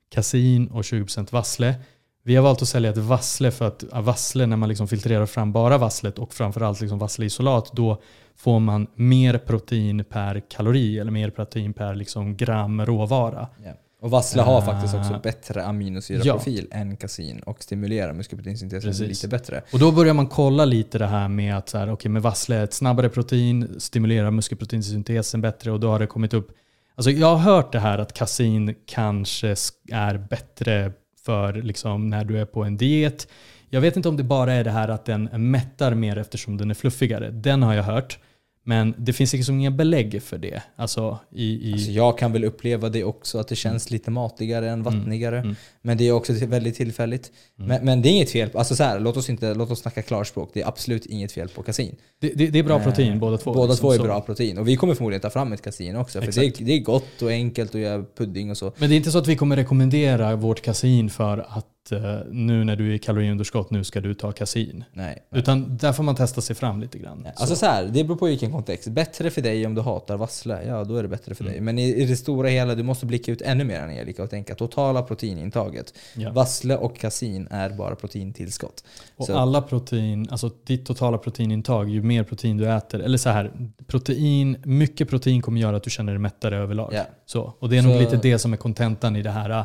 kasein 0.10 0.68
och 0.68 0.82
20% 0.82 1.32
vassle. 1.34 1.76
Vi 2.24 2.36
har 2.36 2.44
valt 2.44 2.62
att 2.62 2.68
sälja 2.68 2.90
ett 2.90 2.98
vassle 2.98 3.52
för 3.52 3.68
att 3.68 3.84
vassle, 3.94 4.46
när 4.46 4.58
man 4.58 4.70
liksom 4.70 4.88
filtrerar 4.88 5.26
fram 5.26 5.52
bara 5.52 5.78
vasslet 5.78 6.20
och 6.20 6.34
framförallt 6.34 6.82
liksom 6.82 7.00
vassleisolat, 7.00 7.72
då 7.74 8.02
får 8.36 8.60
man 8.60 8.88
mer 8.96 9.38
protein 9.38 10.04
per 10.04 10.40
kalori 10.50 11.00
eller 11.00 11.12
mer 11.12 11.30
protein 11.30 11.74
per 11.74 11.96
liksom 11.96 12.38
gram 12.38 12.86
råvara. 12.86 13.48
Ja. 13.66 13.72
Och 14.02 14.12
vassle 14.12 14.42
har 14.42 14.62
faktiskt 14.62 14.94
också 14.96 15.20
bättre 15.24 15.66
aminosyraprofil 15.66 16.68
än 16.72 16.98
kasin 16.98 17.40
och 17.40 17.64
stimulerar 17.64 18.14
muskelproteinsyntesen 18.14 19.08
lite 19.08 19.28
bättre. 19.28 19.64
Och 19.74 19.80
då 19.80 19.92
börjar 19.92 20.14
man 20.14 20.28
kolla 20.28 20.66
lite 20.66 20.98
det 20.98 21.08
här 21.08 21.28
med 21.28 21.58
att 21.58 21.70
så 21.70 21.78
här, 21.78 21.92
okay, 21.92 22.12
med 22.12 22.22
vassle 22.22 22.56
är 22.56 22.64
ett 22.64 22.74
snabbare 22.74 23.10
protein, 23.10 23.76
stimulerar 23.78 24.32
muskelproteinsyntesen 24.32 25.42
bättre 25.42 25.72
och 25.72 25.80
då 25.80 25.90
har 25.90 26.00
det 26.00 26.08
kommit 26.08 26.34
upp. 26.34 26.52
Alltså 26.96 27.12
jag 27.12 27.28
har 27.28 27.54
hört 27.54 27.72
det 27.72 27.80
här 27.80 27.98
att 27.98 28.14
kasin 28.14 28.76
kanske 28.86 29.54
sk- 29.54 29.94
är 29.94 30.18
bättre 30.18 30.92
för 31.26 31.54
liksom 31.54 32.10
när 32.10 32.26
du 32.26 32.40
är 32.40 32.46
på 32.46 32.64
en 32.64 32.78
diet. 32.78 33.28
Jag 33.70 33.82
vet 33.82 33.96
inte 33.96 34.10
om 34.10 34.18
det 34.18 34.24
bara 34.24 34.54
är 34.54 34.64
det 34.64 34.72
här 34.72 34.88
att 34.88 35.06
den 35.06 35.24
mättar 35.52 35.94
mer 35.94 36.18
eftersom 36.18 36.58
den 36.58 36.70
är 36.70 36.76
fluffigare. 36.76 37.32
Den 37.32 37.64
har 37.64 37.74
jag 37.74 37.84
hört. 37.84 38.20
Men 38.64 38.94
det 38.98 39.14
finns 39.14 39.34
liksom 39.34 39.60
inga 39.60 39.72
belägg 39.72 40.24
för 40.24 40.38
det. 40.38 40.62
Alltså 40.76 41.20
i... 41.32 41.70
i 41.70 41.74
Alltså 41.74 41.92
jag 41.92 42.18
kan 42.18 42.32
väl 42.32 42.44
uppleva 42.44 42.90
det 42.90 43.04
också, 43.04 43.40
att 43.40 43.48
det 43.48 43.56
känns 43.56 43.92
lite 43.92 44.12
matigare 44.12 44.70
än 44.70 44.84
vattnigare. 44.84 45.40
mm. 45.40 45.56
Men 45.82 45.98
det 45.98 46.08
är 46.08 46.12
också 46.12 46.34
väldigt 46.34 46.76
tillfälligt. 46.76 47.32
Mm. 47.58 47.68
Men, 47.68 47.86
men 47.86 48.02
det 48.02 48.10
är 48.10 48.12
inget 48.12 48.32
fel. 48.32 48.50
Alltså 48.54 48.76
så 48.76 48.84
här, 48.84 49.00
låt, 49.00 49.18
oss 49.18 49.30
inte, 49.30 49.54
låt 49.54 49.72
oss 49.72 49.80
snacka 49.80 50.02
klarspråk. 50.02 50.50
Det 50.54 50.62
är 50.62 50.68
absolut 50.68 51.06
inget 51.06 51.32
fel 51.32 51.50
på 51.50 51.64
kasin. 51.64 51.96
det, 52.22 52.34
det, 52.36 52.48
det 52.48 52.60
är 52.60 52.64
bra 52.64 52.80
protein 52.80 53.10
Eh, 53.14 53.20
båda 53.20 53.38
två. 53.38 53.54
Båda 53.54 53.72
liksom, 53.72 53.84
två 53.84 53.94
är 53.94 53.98
så. 53.98 54.04
bra 54.04 54.22
protein. 54.22 54.58
Och 54.58 54.68
vi 54.68 54.76
kommer 54.76 54.96
förmodligen 54.96 55.22
ta 55.22 55.30
fram 55.30 55.54
ett 55.54 55.62
kasin 55.62 55.96
också. 55.96 56.22
För 56.22 56.32
det 56.32 56.66
det 56.66 56.74
är 56.74 56.80
gott 56.80 57.22
och 57.22 57.30
enkelt 57.30 57.76
att 57.76 57.82
göra 57.82 58.06
pudding 58.18 58.52
och 58.52 58.58
så. 58.58 58.74
Men 58.78 58.90
det 58.90 58.96
är 58.96 58.98
inte 58.98 59.12
så 59.12 59.18
att 59.18 59.28
vi 59.28 59.36
kommer 59.36 59.56
rekommendera 59.56 60.36
vårt 60.36 60.62
kasein 60.62 61.10
för 61.10 61.38
att 61.50 61.66
att 61.96 62.04
eh, 62.04 62.20
nu 62.32 62.64
när 62.64 62.76
du 62.76 62.90
är 62.90 62.94
i 62.94 63.00
kaloriunderskott, 63.00 63.72
nu 63.72 63.84
ska 63.84 64.02
du 64.02 64.14
ta 64.14 64.32
kasin. 64.32 64.84
Nej. 64.94 65.24
Utan 65.32 65.78
där 65.78 65.94
får 65.94 66.04
man 66.04 66.16
testa 66.16 66.42
sig 66.42 66.56
fram 66.56 66.82
lite 66.82 66.98
grann. 67.00 67.20
Nej. 67.24 67.34
Alltså 67.36 67.56
så 67.56 67.66
här, 67.66 67.86
det 67.86 68.04
beror 68.04 68.18
på 68.18 68.26
vilken 68.26 68.52
kontext. 68.52 68.88
Bättre 68.88 69.30
för 69.30 69.42
dig 69.42 69.66
om 69.66 69.76
du 69.76 69.82
hatar 69.82 70.18
vassle, 70.18 70.64
ja 70.68 70.84
då 70.84 70.96
är 70.96 71.04
det 71.04 71.10
bättre 71.10 71.36
för 71.36 71.44
Mm. 71.44 71.54
dig. 71.54 71.62
Men 71.62 71.80
i, 71.80 71.94
i 71.96 72.06
det 72.06 72.16
stora 72.16 72.48
hela, 72.50 72.76
du 72.76 72.84
måste 72.84 73.06
blicka 73.06 73.32
ut 73.32 73.42
ännu 73.42 73.64
mer 73.64 73.82
Angelica 73.82 74.24
och 74.24 74.30
tänka 74.30 74.56
totala 74.56 75.02
proteinintaget. 75.02 75.94
Ja. 76.16 76.32
Vassle 76.32 76.78
och 76.78 76.98
kasin 76.98 77.48
är 77.52 77.70
bara 77.70 77.96
proteintillskott. 77.96 78.84
Och 79.16 79.26
Så- 79.26 79.38
alla 79.38 79.62
protein, 79.62 80.28
alltså 80.32 80.52
ditt 80.68 80.86
totala 80.86 81.18
proteinintag, 81.18 81.90
ju 81.90 82.02
mer 82.04 82.24
protein 82.24 82.58
du 82.58 82.72
äter, 82.72 83.00
eller 83.00 83.18
så 83.18 83.30
här, 83.30 83.52
protein, 83.88 84.58
mycket 84.64 85.10
protein 85.10 85.42
kommer 85.42 85.62
göra 85.62 85.78
att 85.78 85.84
du 85.84 85.90
känner 85.90 86.12
dig 86.14 86.20
mättare 86.20 86.58
överlag. 86.58 86.92
Ja. 86.94 87.04
Så, 87.26 87.54
och 87.60 87.70
det 87.70 87.78
är 87.78 87.82
nog 87.82 87.94
Så- 87.94 88.00
lite 88.00 88.18
det 88.18 88.40
som 88.40 88.54
är 88.54 88.58
kontentan 88.58 89.16
i 89.16 89.22
det 89.22 89.30
här. 89.32 89.64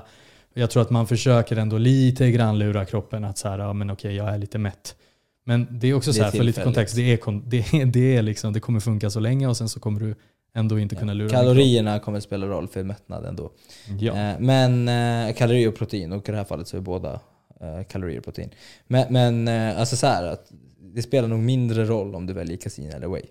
Jag 0.55 0.71
tror 0.71 0.83
att 0.83 0.91
man 0.91 1.07
försöker 1.07 1.57
ändå 1.57 1.79
lite 1.79 2.31
grann 2.31 2.59
lura 2.59 2.85
kroppen 2.85 3.25
att 3.25 3.39
så 3.39 3.49
här, 3.49 3.59
ja 3.59 3.73
men 3.73 3.91
okej 3.91 4.15
jag 4.17 4.29
är 4.35 4.39
lite 4.39 4.59
mätt. 4.59 4.97
Men 5.45 5.67
det 5.71 5.89
är 5.89 5.95
också 5.95 6.11
Det 6.11 6.15
så 6.15 6.21
är 6.21 6.25
här, 6.25 6.31
för 6.31 6.45
lite 6.45 6.63
kontext, 6.63 6.97
det, 6.97 7.13
är, 7.13 7.41
det, 7.47 7.59
är, 7.59 7.87
det, 7.87 8.17
är 8.17 8.23
liksom, 8.23 8.53
det 8.53 8.61
kommer 8.61 8.81
funka 8.81 9.11
så 9.11 9.21
länge 9.21 9.47
och 9.47 9.57
sen 9.57 9.69
så 9.69 9.81
kommer 9.81 10.01
du 10.01 10.15
ändå 10.55 10.79
inte 10.79 10.97
kunna 10.97 11.13
lura 11.13 11.29
Kalorierna 11.31 11.99
kommer 11.99 12.21
spela 12.21 12.47
roll 12.47 12.69
för 12.69 12.83
mättnad 12.83 13.25
ändå. 13.25 13.43
kropp. 13.87 14.03
Ja. 14.03 14.31
Eh, 14.31 14.41
Men 14.41 14.89
eh, 14.89 15.35
kalorier 15.35 15.69
och 15.69 15.77
protein, 15.77 16.13
och 16.13 16.29
i 16.29 16.33
det 16.33 16.39
här 16.39 16.45
fallet 16.45 16.69
så 16.69 16.77
är 16.77 16.81
båda 16.81 17.21
eh, 17.61 17.83
kalorier 17.89 18.19
och 18.19 18.25
protein. 18.25 18.51
Men, 18.87 19.13
men 19.13 19.49
eh, 19.49 19.81
alltså 19.81 19.97
så 19.97 20.07
här, 20.07 20.25
att 20.25 20.53
det 20.95 21.03
spelar 21.03 21.29
nog 21.29 21.39
mindre 21.39 21.85
roll 21.85 22.15
om 22.15 22.27
du 22.27 22.33
väljer 22.33 22.57
kasin 22.57 22.91
eller 22.91 23.09
whey. 23.09 23.23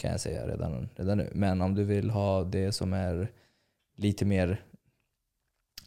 Kan 0.00 0.10
jag 0.10 0.20
säga 0.20 0.46
redan, 0.46 0.88
redan 0.96 1.18
nu. 1.18 1.30
Men 1.32 1.60
om 1.62 1.74
du 1.74 1.84
vill 1.84 2.10
ha 2.10 2.44
det 2.44 2.72
som 2.72 2.92
är 2.92 3.30
lite 3.96 4.24
mer 4.24 4.60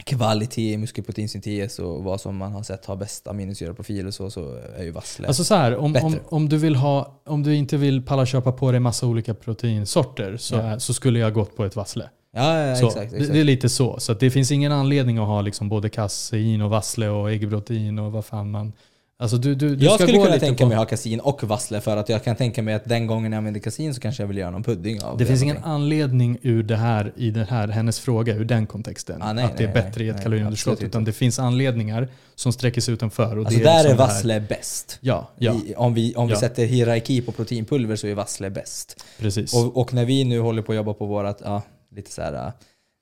kvalitet 0.05 0.71
i 0.73 0.77
muskelproteinsyntes 0.77 1.79
och 1.79 2.03
vad 2.03 2.21
som 2.21 2.37
man 2.37 2.51
har 2.53 2.63
sett 2.63 2.85
har 2.85 2.95
bäst 2.95 3.27
aminosyraprofil 3.27 4.07
och 4.07 4.13
så, 4.13 4.29
så 4.31 4.55
är 4.77 4.83
ju 4.83 4.91
vassle. 4.91 5.27
Alltså 5.27 5.43
så 5.43 5.55
här, 5.55 5.75
om, 5.77 5.93
Bättre. 5.93 6.07
om, 6.07 6.19
om, 6.25 6.49
du 6.49 6.57
vill 6.57 6.75
ha, 6.75 7.21
om 7.25 7.43
du 7.43 7.55
inte 7.55 7.77
vill 7.77 8.01
palla 8.01 8.25
köpa 8.25 8.51
på 8.51 8.71
dig 8.71 8.79
massa 8.79 9.07
olika 9.07 9.33
proteinsorter 9.33 10.37
så, 10.37 10.55
Ja. 10.55 10.79
så 10.79 10.93
skulle 10.93 11.19
jag 11.19 11.33
gått 11.33 11.55
på 11.57 11.65
ett 11.65 11.75
vassle. 11.75 12.09
ja, 12.35 12.57
ja, 12.67 12.75
Så, 12.75 12.87
exakt. 12.87 13.11
Det, 13.11 13.17
exakt. 13.17 13.33
det 13.33 13.39
är 13.39 13.43
lite 13.43 13.69
så. 13.69 13.99
Så 13.99 14.13
det 14.13 14.31
finns 14.31 14.51
ingen 14.51 14.71
anledning 14.71 15.17
att 15.17 15.27
ha 15.27 15.41
liksom 15.41 15.69
både 15.69 15.89
kasein 15.89 16.61
och 16.61 16.69
vassle 16.69 17.09
och 17.09 17.31
äggprotein 17.31 17.99
och 17.99 18.11
vad 18.11 18.25
fan 18.25 18.51
man... 18.51 18.73
Alltså 19.21 19.37
du, 19.37 19.55
du, 19.55 19.75
du 19.75 19.85
jag 19.85 19.93
ska 19.95 20.03
skulle 20.03 20.17
gå 20.17 20.25
kunna 20.25 20.39
tänka 20.39 20.63
på, 20.63 20.67
mig 20.67 20.75
att 20.75 20.79
ha 20.79 20.85
kasin 20.85 21.19
och 21.19 21.43
vassle 21.43 21.81
för 21.81 21.97
att 21.97 22.09
jag 22.09 22.23
kan 22.23 22.35
tänka 22.35 22.61
mig 22.61 22.73
att 22.73 22.85
den 22.85 23.07
gången 23.07 23.31
jag 23.31 23.37
använder 23.37 23.59
kasin 23.59 23.93
så 23.93 24.01
kanske 24.01 24.23
jag 24.23 24.27
vill 24.27 24.37
göra 24.37 24.51
någon 24.51 24.63
pudding 24.63 25.03
av 25.03 25.17
Det 25.17 25.25
finns 25.25 25.41
någonting. 25.41 25.61
ingen 25.61 25.71
anledning 25.71 26.37
ur 26.41 26.63
det 26.63 26.75
här, 26.75 27.13
i 27.15 27.31
det 27.31 27.43
här, 27.49 27.67
hennes 27.67 27.99
fråga, 27.99 28.35
ur 28.35 28.45
den 28.45 28.67
kontexten, 28.67 29.21
Ah, 29.21 29.33
nej, 29.33 29.43
att 29.45 29.57
det 29.57 29.63
är 29.63 29.67
nej, 29.67 29.73
bättre 29.73 29.91
nej, 29.97 30.05
i 30.05 30.09
ett 30.09 30.15
nej, 30.15 30.23
kaloriunderskott. 30.23 30.81
Utan 30.83 31.03
det 31.03 31.11
finns 31.13 31.39
anledningar 31.39 32.07
som 32.35 32.53
sträcker 32.53 32.81
sig 32.81 32.93
utanför. 32.93 33.37
Och 33.37 33.45
Alltså 33.45 33.59
det 33.59 33.65
där 33.65 33.73
liksom 33.73 33.89
är 33.91 33.93
det 33.93 33.97
vassle 34.03 34.39
bäst. 34.49 34.97
Ja, 35.01 35.29
ja 35.37 35.53
I, 35.53 35.73
om 35.77 35.93
vi, 35.93 36.15
om 36.15 36.27
vi 36.27 36.33
Ja. 36.33 36.39
sätter 36.39 36.65
hierarki 36.65 37.21
på 37.21 37.31
proteinpulver 37.31 37.95
så 37.95 38.07
är 38.07 38.15
vassle 38.15 38.49
bäst. 38.49 39.03
precis. 39.19 39.53
Och, 39.53 39.77
och 39.77 39.93
när 39.93 40.05
vi 40.05 40.23
nu 40.23 40.39
håller 40.39 40.61
på 40.61 40.71
att 40.71 40.75
jobba 40.75 40.93
på 40.93 41.05
vårat, 41.05 41.41
ja, 41.43 41.61
lite 41.95 42.11
så 42.11 42.21
här, 42.21 42.51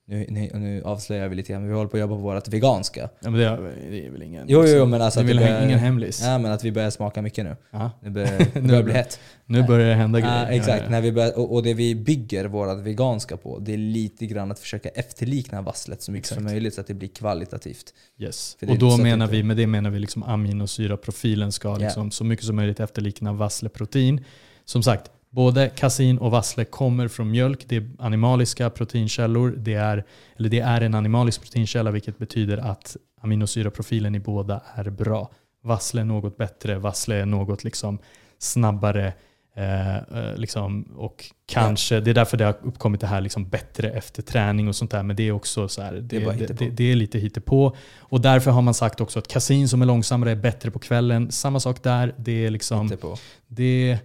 nu, 0.10 0.26
nu, 0.30 0.50
nu 0.54 0.82
avslöjar 0.84 1.28
vi 1.30 1.36
lite 1.36 1.52
grann, 1.54 1.62
men 1.62 1.70
vi 1.72 1.76
håller 1.78 1.90
på 1.90 1.98
att 1.98 2.02
jobba 2.02 2.16
på 2.16 2.22
vårat 2.22 2.48
veganska. 2.48 3.02
ja, 3.20 3.30
men 3.30 3.34
det, 3.40 3.46
är, 3.46 3.74
det 3.92 4.06
är 4.06 4.12
väl 4.12 4.24
ingen... 4.24 4.46
Jo, 4.50 4.64
jo, 4.68 4.86
men 4.86 5.02
alltså 5.02 5.20
det 5.20 5.26
att 5.26 5.30
är 5.32 5.34
det 5.34 5.40
väl 5.44 5.52
börjar- 5.54 5.66
ingen 5.66 5.80
hemlis. 5.80 6.22
Ja, 6.24 6.38
men 6.38 6.52
att 6.52 6.64
vi 6.64 6.72
börjar 6.72 6.90
smaka 6.90 7.22
mycket 7.22 7.46
nu. 7.46 7.56
Ja. 7.72 7.92
Nu 8.02 8.10
börjar 8.10 8.40
det 8.54 8.62
börjar 8.62 8.84
bli 8.84 8.94
hett. 8.94 9.20
Nu 9.46 9.64
börjar 9.64 9.90
det 9.90 9.96
hända 9.96 10.20
grejer. 10.20 10.42
Ja, 10.46 10.48
exakt, 10.48 10.84
Ja. 10.84 10.90
När 10.90 11.02
vi 11.02 11.12
börjar, 11.12 11.40
och, 11.40 11.54
och 11.54 11.64
det 11.64 11.74
vi 11.74 11.96
bygger 11.96 12.46
vårat 12.46 12.80
veganska 12.80 13.38
på, 13.38 13.60
det 13.60 13.74
är 13.74 13.78
lite 13.78 14.26
grann 14.26 14.52
att 14.52 14.60
försöka 14.60 14.90
efterlikna 14.90 15.62
vasslet 15.62 16.02
så 16.02 16.12
mycket 16.12 16.28
som 16.28 16.38
Exakt. 16.38 16.52
möjligt 16.54 16.74
så 16.74 16.82
att 16.82 16.88
det 16.88 16.94
blir 16.94 17.10
kvalitativt. 17.10 17.94
Yes. 18.18 18.58
Det 18.60 18.68
Och 18.68 18.78
då 18.78 18.98
menar 18.98 19.28
vi, 19.28 19.44
med 19.44 19.58
det 19.58 19.68
menar 19.68 19.90
vi 19.90 20.00
liksom 20.00 20.24
aminosyraprofilen 20.24 21.52
ska 21.52 21.76
liksom 21.78 22.12
så 22.12 22.24
mycket 22.24 22.46
som 22.46 22.56
möjligt 22.56 22.80
efterlikna 22.80 23.34
vassleprotein. 23.34 24.24
Som 24.66 24.84
sagt, 24.84 25.12
både 25.30 25.70
kasin 25.70 26.18
och 26.18 26.32
vassle 26.32 26.66
kommer 26.66 27.08
från 27.08 27.32
mjölk. 27.32 27.66
Det 27.68 27.76
är 27.76 27.90
animaliska 28.00 28.70
proteinkällor. 28.70 29.54
Det 29.58 29.74
är, 29.74 30.04
eller 30.38 30.50
det 30.50 30.60
är 30.60 30.82
en 30.82 30.96
animalisk 30.96 31.42
proteinkälla 31.42 31.92
vilket 31.92 32.18
betyder 32.18 32.58
att 32.58 32.98
aminosyraprofilen 33.22 34.16
i 34.16 34.20
båda 34.20 34.62
är 34.76 34.90
bra. 34.90 35.32
Vassle 35.64 36.02
är 36.02 36.06
något 36.06 36.38
bättre, 36.38 36.78
vassle 36.78 37.16
är 37.16 37.26
något 37.26 37.64
liksom 37.64 38.00
snabbare. 38.38 39.14
Eh, 39.56 39.98
eh, 39.98 40.36
liksom, 40.36 40.84
och 40.84 41.26
kanske, 41.46 42.00
det 42.00 42.10
är 42.10 42.14
därför 42.14 42.38
det 42.38 42.46
har 42.46 42.56
uppkommit 42.62 43.02
det 43.02 43.08
här 43.08 43.22
liksom 43.22 43.50
bättre 43.50 43.90
efter 43.90 44.22
träning 44.22 44.68
och 44.68 44.76
sånt 44.76 44.92
där. 44.92 45.04
Men 45.04 45.16
det 45.16 45.24
är 45.24 45.32
också 45.32 45.68
så 45.68 45.82
här, 45.82 45.94
det, 45.94 46.18
är 46.18 46.26
det, 46.26 46.34
hittepå. 46.34 46.64
det, 46.64 46.70
det 46.70 46.92
är 46.92 46.96
lite 46.96 47.20
hittepå. 47.20 47.76
Och 48.00 48.22
därför 48.22 48.52
har 48.52 48.62
man 48.62 48.74
sagt 48.74 49.02
också 49.02 49.20
att 49.20 49.28
kasin 49.28 49.70
som 49.70 49.82
är 49.82 49.86
långsammare 49.86 50.32
är 50.32 50.36
bättre 50.36 50.72
på 50.72 50.80
kvällen. 50.80 51.32
Samma 51.32 51.60
sak 51.60 51.84
där. 51.84 52.14
Det 52.18 52.46
är 52.46 52.50
liksom, 52.50 52.82
Inte 52.82 52.98
på. 52.98 53.18
det 53.48 54.00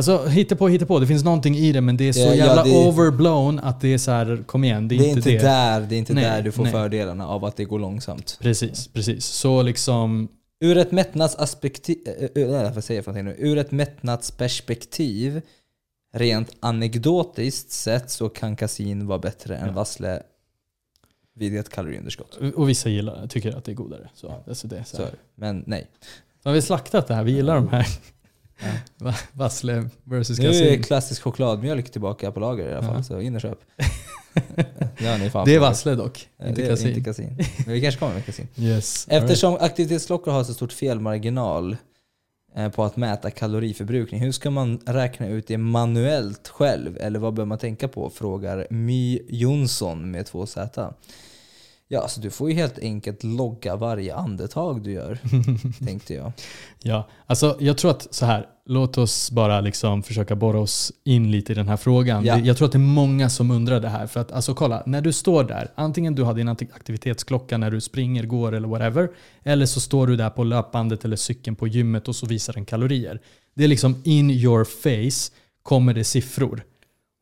Alltså 0.00 0.26
hittepå, 0.26 0.68
hittepå. 0.68 0.98
Det 0.98 1.06
finns 1.06 1.24
någonting 1.24 1.56
i 1.56 1.72
det 1.72 1.80
men 1.80 1.96
det 1.96 2.08
är 2.08 2.12
så 2.12 2.20
Ja, 2.20 2.26
ja, 2.26 2.34
jävla 2.34 2.62
det- 2.64 2.70
overblown 2.88 3.58
att 3.58 3.80
det 3.80 3.88
är 3.94 3.98
så 3.98 4.10
här, 4.10 4.42
kom 4.46 4.64
igen, 4.64 4.88
det 4.88 4.94
är, 4.94 4.98
Det 4.98 5.04
är 5.04 5.16
inte 5.16 5.30
det. 5.30 5.38
där, 5.38 5.80
det 5.80 5.94
är 5.94 5.98
inte 5.98 6.14
Nej, 6.14 6.24
där 6.24 6.42
du 6.42 6.52
får 6.52 6.62
nej. 6.62 6.72
fördelarna 6.72 7.28
av 7.28 7.44
att 7.44 7.56
det 7.56 7.64
går 7.64 7.78
långsamt. 7.78 8.38
Precis, 8.40 8.88
precis. 8.88 9.24
Så 9.24 9.62
liksom, 9.62 10.28
Ur 10.60 10.76
ett 10.78 10.92
mättnadsaspektiv, 10.92 11.98
äh, 12.36 12.42
äh, 12.42 12.74
vad 12.74 12.84
säger 12.84 13.02
jag 13.06 13.24
nu? 13.24 13.34
Ur 13.38 13.58
ett 13.58 13.70
mättnadsperspektiv, 13.70 15.42
rent 16.14 16.56
anekdotiskt 16.60 17.70
sett 17.72 18.10
så 18.10 18.28
kan 18.28 18.56
kasin 18.56 19.06
vara 19.06 19.18
bättre 19.18 19.56
än 19.56 19.66
Ja. 19.66 19.72
vassle 19.72 20.22
vid 21.34 21.56
ett 21.58 21.68
kaloriunderskott. 21.68 22.34
och 22.54 22.68
vissa 22.68 22.88
gillar, 22.88 23.26
tycker 23.26 23.56
att 23.56 23.64
det 23.64 23.72
är 23.72 23.74
godare. 23.74 24.08
Så, 24.14 24.34
alltså 24.48 24.68
det 24.68 24.76
är 24.78 24.84
så 24.84 24.96
Så, 24.96 25.02
men 25.34 25.64
nej. 25.66 25.86
Har 26.44 26.52
vi 26.52 26.62
slaktat 26.62 27.06
det 27.06 27.14
här? 27.14 27.24
Vi 27.24 27.32
gillar 27.32 27.54
de 27.54 27.68
här. 27.68 27.86
Ja. 28.62 28.68
Va- 28.98 29.14
Vassle 29.32 29.88
versus 30.04 30.38
Nu 30.38 30.46
är 30.48 30.52
kasin. 30.52 30.82
klassisk 30.82 31.22
chokladmjölk 31.22 31.90
tillbaka 31.92 32.32
på 32.32 32.40
lager 32.40 32.68
i 32.68 32.72
alla 32.74 32.82
fall, 32.86 32.96
Ja. 32.96 33.02
så 33.02 33.20
in 33.20 33.34
och 33.34 33.40
köp. 33.40 33.58
det 34.98 35.06
har 35.06 35.18
ni 35.18 35.30
fan 35.30 35.44
Det 35.46 35.54
är 35.54 35.58
på. 35.58 35.64
vassle 35.64 35.94
dock, 35.94 36.28
Eh, 36.38 36.48
inte 36.48 36.60
det 36.62 36.66
är 36.66 36.70
kasin. 36.70 36.88
Inte 36.88 37.00
kasin. 37.00 37.36
Men 37.66 37.74
vi 37.74 37.80
kanske 37.80 37.98
kommer 37.98 38.14
med 38.14 38.26
kasin. 38.26 38.48
Yes. 38.56 39.06
Eftersom 39.10 39.54
aktivitetsklockor 39.60 40.32
har 40.32 40.44
så 40.44 40.54
stort 40.54 40.72
felmarginal 40.72 41.76
eh, 42.56 42.68
på 42.68 42.84
att 42.84 42.96
mäta 42.96 43.30
kaloriförbrukning, 43.30 44.20
hur 44.20 44.32
ska 44.32 44.50
man 44.50 44.78
räkna 44.86 45.26
ut 45.28 45.46
det 45.46 45.58
manuellt 45.58 46.48
själv? 46.48 46.96
Eller 47.00 47.18
vad 47.18 47.34
bör 47.34 47.44
man 47.44 47.58
tänka 47.58 47.88
på? 47.88 48.10
Frågar 48.10 48.66
My 48.70 49.20
Jonsson 49.28 50.10
med 50.10 50.26
två 50.26 50.46
Z. 50.46 50.94
Ja, 51.92 52.08
så 52.08 52.20
du 52.20 52.30
får 52.30 52.50
ju 52.50 52.56
helt 52.56 52.78
enkelt 52.78 53.24
logga 53.24 53.76
varje 53.76 54.14
andetag 54.14 54.82
du 54.82 54.92
gör, 54.92 55.18
tänkte 55.84 56.14
jag. 56.14 56.32
Ja, 56.82 57.08
alltså 57.26 57.56
jag 57.60 57.78
tror 57.78 57.90
att 57.90 58.14
så 58.14 58.26
här, 58.26 58.46
låt 58.66 58.98
oss 58.98 59.30
bara 59.30 59.60
liksom 59.60 60.02
försöka 60.02 60.36
borra 60.36 60.60
oss 60.60 60.92
in 61.04 61.30
lite 61.30 61.52
i 61.52 61.54
den 61.54 61.68
här 61.68 61.76
frågan. 61.76 62.24
Ja. 62.24 62.38
Jag 62.38 62.56
tror 62.56 62.66
att 62.66 62.72
det 62.72 62.76
är 62.76 62.80
många 62.80 63.30
som 63.30 63.50
undrar 63.50 63.80
det 63.80 63.88
här. 63.88 64.06
För 64.06 64.20
att 64.20 64.32
alltså 64.32 64.54
kolla, 64.54 64.82
när 64.86 65.00
du 65.00 65.12
står 65.12 65.44
där, 65.44 65.70
antingen 65.74 66.14
du 66.14 66.22
har 66.22 66.34
din 66.34 66.48
akti- 66.48 66.74
aktivitetsklocka 66.74 67.58
när 67.58 67.70
du 67.70 67.80
springer, 67.80 68.22
går 68.24 68.54
eller 68.54 68.68
whatever, 68.68 69.08
eller 69.42 69.66
så 69.66 69.80
står 69.80 70.06
du 70.06 70.16
där 70.16 70.30
på 70.30 70.44
löpbandet 70.44 71.04
eller 71.04 71.16
cykeln 71.16 71.56
på 71.56 71.68
gymmet 71.68 72.08
och 72.08 72.16
så 72.16 72.26
visar 72.26 72.52
den 72.52 72.64
kalorier. 72.64 73.20
Det 73.54 73.64
är 73.64 73.68
liksom 73.68 74.02
in 74.04 74.30
your 74.30 74.64
face 74.64 75.32
kommer 75.62 75.94
det 75.94 76.04
siffror. 76.04 76.62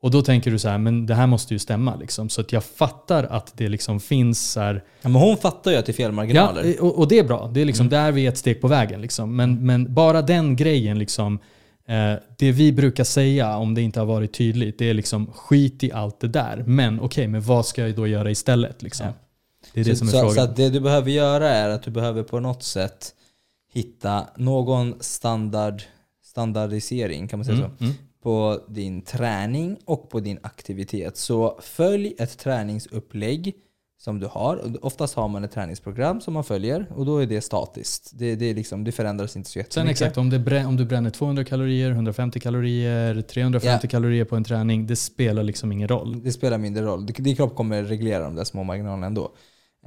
Och 0.01 0.11
då 0.11 0.21
tänker 0.21 0.51
du 0.51 0.59
så 0.59 0.69
här, 0.69 0.77
men 0.77 1.05
det 1.05 1.15
här 1.15 1.27
måste 1.27 1.53
ju 1.53 1.59
stämma 1.59 1.95
liksom. 1.95 2.29
Så 2.29 2.41
att 2.41 2.51
jag 2.51 2.63
fattar 2.63 3.23
att 3.23 3.51
det 3.57 3.69
liksom 3.69 3.99
finns 3.99 4.51
så 4.51 4.59
här, 4.59 4.83
Ja, 5.01 5.09
men 5.09 5.21
hon 5.21 5.37
fattar 5.37 5.71
ju 5.71 5.77
att 5.77 5.85
det 5.85 5.91
är 5.91 5.93
felmarginaler. 5.93 6.63
Ja, 6.77 6.83
och, 6.83 6.97
och 6.99 7.07
det 7.07 7.19
är 7.19 7.23
bra. 7.23 7.51
Det 7.53 7.61
är 7.61 7.65
liksom 7.65 7.87
Mm. 7.87 8.03
där 8.03 8.11
vi 8.11 8.25
är 8.25 8.29
ett 8.29 8.37
steg 8.37 8.61
på 8.61 8.67
vägen. 8.67 9.01
Liksom. 9.01 9.35
Men, 9.35 9.65
men 9.65 9.93
bara 9.93 10.21
den 10.21 10.55
grejen, 10.55 10.99
liksom, 10.99 11.39
eh, 11.87 12.13
det 12.37 12.51
vi 12.51 12.71
brukar 12.71 13.03
säga 13.03 13.57
om 13.57 13.75
det 13.75 13.81
inte 13.81 13.99
har 13.99 14.07
varit 14.07 14.33
tydligt, 14.33 14.79
det 14.79 14.89
är 14.89 14.93
liksom 14.93 15.31
skit 15.33 15.83
i 15.83 15.91
allt 15.91 16.19
det 16.19 16.27
där. 16.27 16.63
Men 16.67 16.99
okej, 16.99 17.27
men 17.27 17.41
vad 17.41 17.65
ska 17.65 17.81
jag 17.87 17.95
då 17.95 18.07
göra 18.07 18.31
istället? 18.31 18.81
Liksom? 18.81 19.05
Ja. 19.05 19.13
Det 19.73 19.79
är 19.79 19.83
det 19.85 19.91
så, 19.91 19.97
som 19.97 20.07
är 20.07 20.11
så, 20.11 20.19
frågan. 20.19 20.47
Så 20.47 20.53
det 20.53 20.69
du 20.69 20.79
behöver 20.79 21.11
göra 21.11 21.49
är 21.49 21.69
att 21.69 21.83
du 21.83 21.91
behöver 21.91 22.23
på 22.23 22.39
något 22.39 22.63
sätt 22.63 23.13
hitta 23.73 24.27
någon 24.37 24.95
standard, 24.99 25.81
standardisering, 26.25 27.27
kan 27.27 27.39
man 27.39 27.45
säga 27.45 27.57
så? 27.57 27.63
mm, 27.63 27.75
mm. 27.79 27.93
På 28.23 28.59
din 28.67 29.01
träning 29.01 29.77
och 29.85 30.09
på 30.09 30.19
din 30.19 30.39
aktivitet. 30.43 31.17
Så 31.17 31.59
följ 31.61 32.13
ett 32.17 32.37
träningsupplägg 32.37 33.55
som 33.97 34.19
du 34.19 34.27
har. 34.27 34.85
Oftast 34.85 35.15
har 35.15 35.27
man 35.27 35.43
ett 35.43 35.51
träningsprogram 35.51 36.21
som 36.21 36.33
man 36.33 36.43
följer 36.43 36.85
och 36.95 37.05
då 37.05 37.17
är 37.17 37.25
det 37.25 37.41
statiskt. 37.41 38.11
Det, 38.13 38.35
det, 38.35 38.45
är 38.45 38.55
liksom, 38.55 38.83
det 38.83 38.91
förändras 38.91 39.35
inte 39.35 39.49
så 39.49 39.59
jättemycket. 39.59 39.73
Sen 39.73 39.87
exakt, 39.87 40.17
om, 40.17 40.29
det 40.29 40.65
om 40.65 40.77
du 40.77 40.85
bränner 40.85 41.09
200 41.09 41.43
kalorier, 41.43 41.91
150 41.91 42.39
kalorier, 42.39 43.21
350 43.21 43.87
kalorier 43.87 44.25
på 44.25 44.35
en 44.35 44.43
träning, 44.43 44.87
det 44.87 44.95
spelar 44.95 45.43
liksom 45.43 45.71
ingen 45.71 45.87
roll. 45.87 46.23
Det 46.23 46.31
spelar 46.31 46.57
mindre 46.57 46.85
roll. 46.85 47.05
Din 47.05 47.35
kropp 47.35 47.55
kommer 47.55 47.83
reglera 47.83 48.23
de 48.23 48.35
där 48.35 48.43
små 48.43 48.63
marginalerna 48.63 49.07
ändå. 49.07 49.31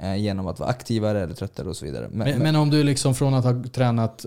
Eh, 0.01 0.15
genom 0.15 0.47
att 0.47 0.59
vara 0.59 0.69
aktivare 0.69 1.21
eller 1.21 1.33
tröttare 1.33 1.69
och 1.69 1.75
så 1.75 1.85
vidare. 1.85 2.09
Men, 2.11 2.29
Men, 2.29 2.39
men 2.39 2.55
om 2.55 2.69
du 2.69 2.83
liksom 2.83 3.15
från 3.15 3.33
att 3.33 3.45
ha 3.45 3.63
tränat 3.63 4.25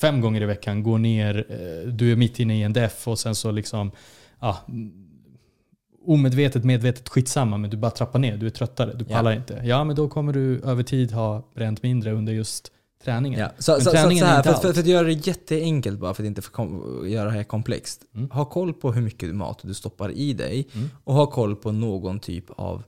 fem 0.00 0.20
gånger 0.20 0.42
i 0.42 0.46
veckan 0.46 0.82
går 0.82 0.98
ner, 0.98 1.46
eh, 1.48 1.88
du 1.92 2.12
är 2.12 2.16
mitt 2.16 2.40
inne 2.40 2.58
i 2.58 2.62
en 2.62 2.72
def 2.72 3.08
och 3.08 3.18
sen 3.18 3.34
så 3.34 3.50
liksom 3.50 3.90
ja, 4.40 4.58
omedvetet, 6.06 6.64
medvetet 6.64 7.08
skitsamma 7.08 7.56
men 7.58 7.70
du 7.70 7.76
bara 7.76 7.90
trappar 7.90 8.18
ner, 8.18 8.36
du 8.36 8.46
är 8.46 8.50
tröttare, 8.50 8.92
du 8.94 9.04
Ja. 9.08 9.16
pallar 9.16 9.32
inte. 9.32 9.62
Ja 9.64 9.84
men 9.84 9.96
då 9.96 10.08
kommer 10.08 10.32
du 10.32 10.60
över 10.60 10.82
tid 10.82 11.12
ha 11.12 11.48
bränt 11.54 11.82
mindre 11.82 12.12
under 12.12 12.32
just 12.32 12.72
träningen. 13.04 13.40
Ja. 13.40 13.48
Så, 13.58 13.62
så, 13.62 13.78
så, 13.80 13.84
så 13.84 13.90
träningen 13.90 14.24
är 14.24 14.28
här, 14.28 14.42
för, 14.42 14.52
för, 14.52 14.72
för 14.72 14.80
att 14.80 14.86
göra 14.86 15.06
det 15.06 15.12
jätteenkelt 15.26 15.98
bara, 16.00 16.14
för 16.14 16.22
att 16.22 16.26
inte 16.26 16.42
få 16.42 16.50
kom, 16.50 17.02
göra 17.08 17.24
det 17.24 17.30
här 17.36 17.42
komplext. 17.44 18.00
Mm. 18.14 18.30
Ha 18.30 18.44
koll 18.44 18.74
på 18.74 18.92
hur 18.92 19.02
mycket 19.02 19.34
mat 19.34 19.60
du 19.62 19.74
stoppar 19.74 20.10
i 20.10 20.32
dig 20.32 20.68
Mm. 20.74 20.90
och 21.04 21.14
ha 21.14 21.26
koll 21.26 21.56
på 21.56 21.72
någon 21.72 22.20
typ 22.20 22.44
av 22.50 22.82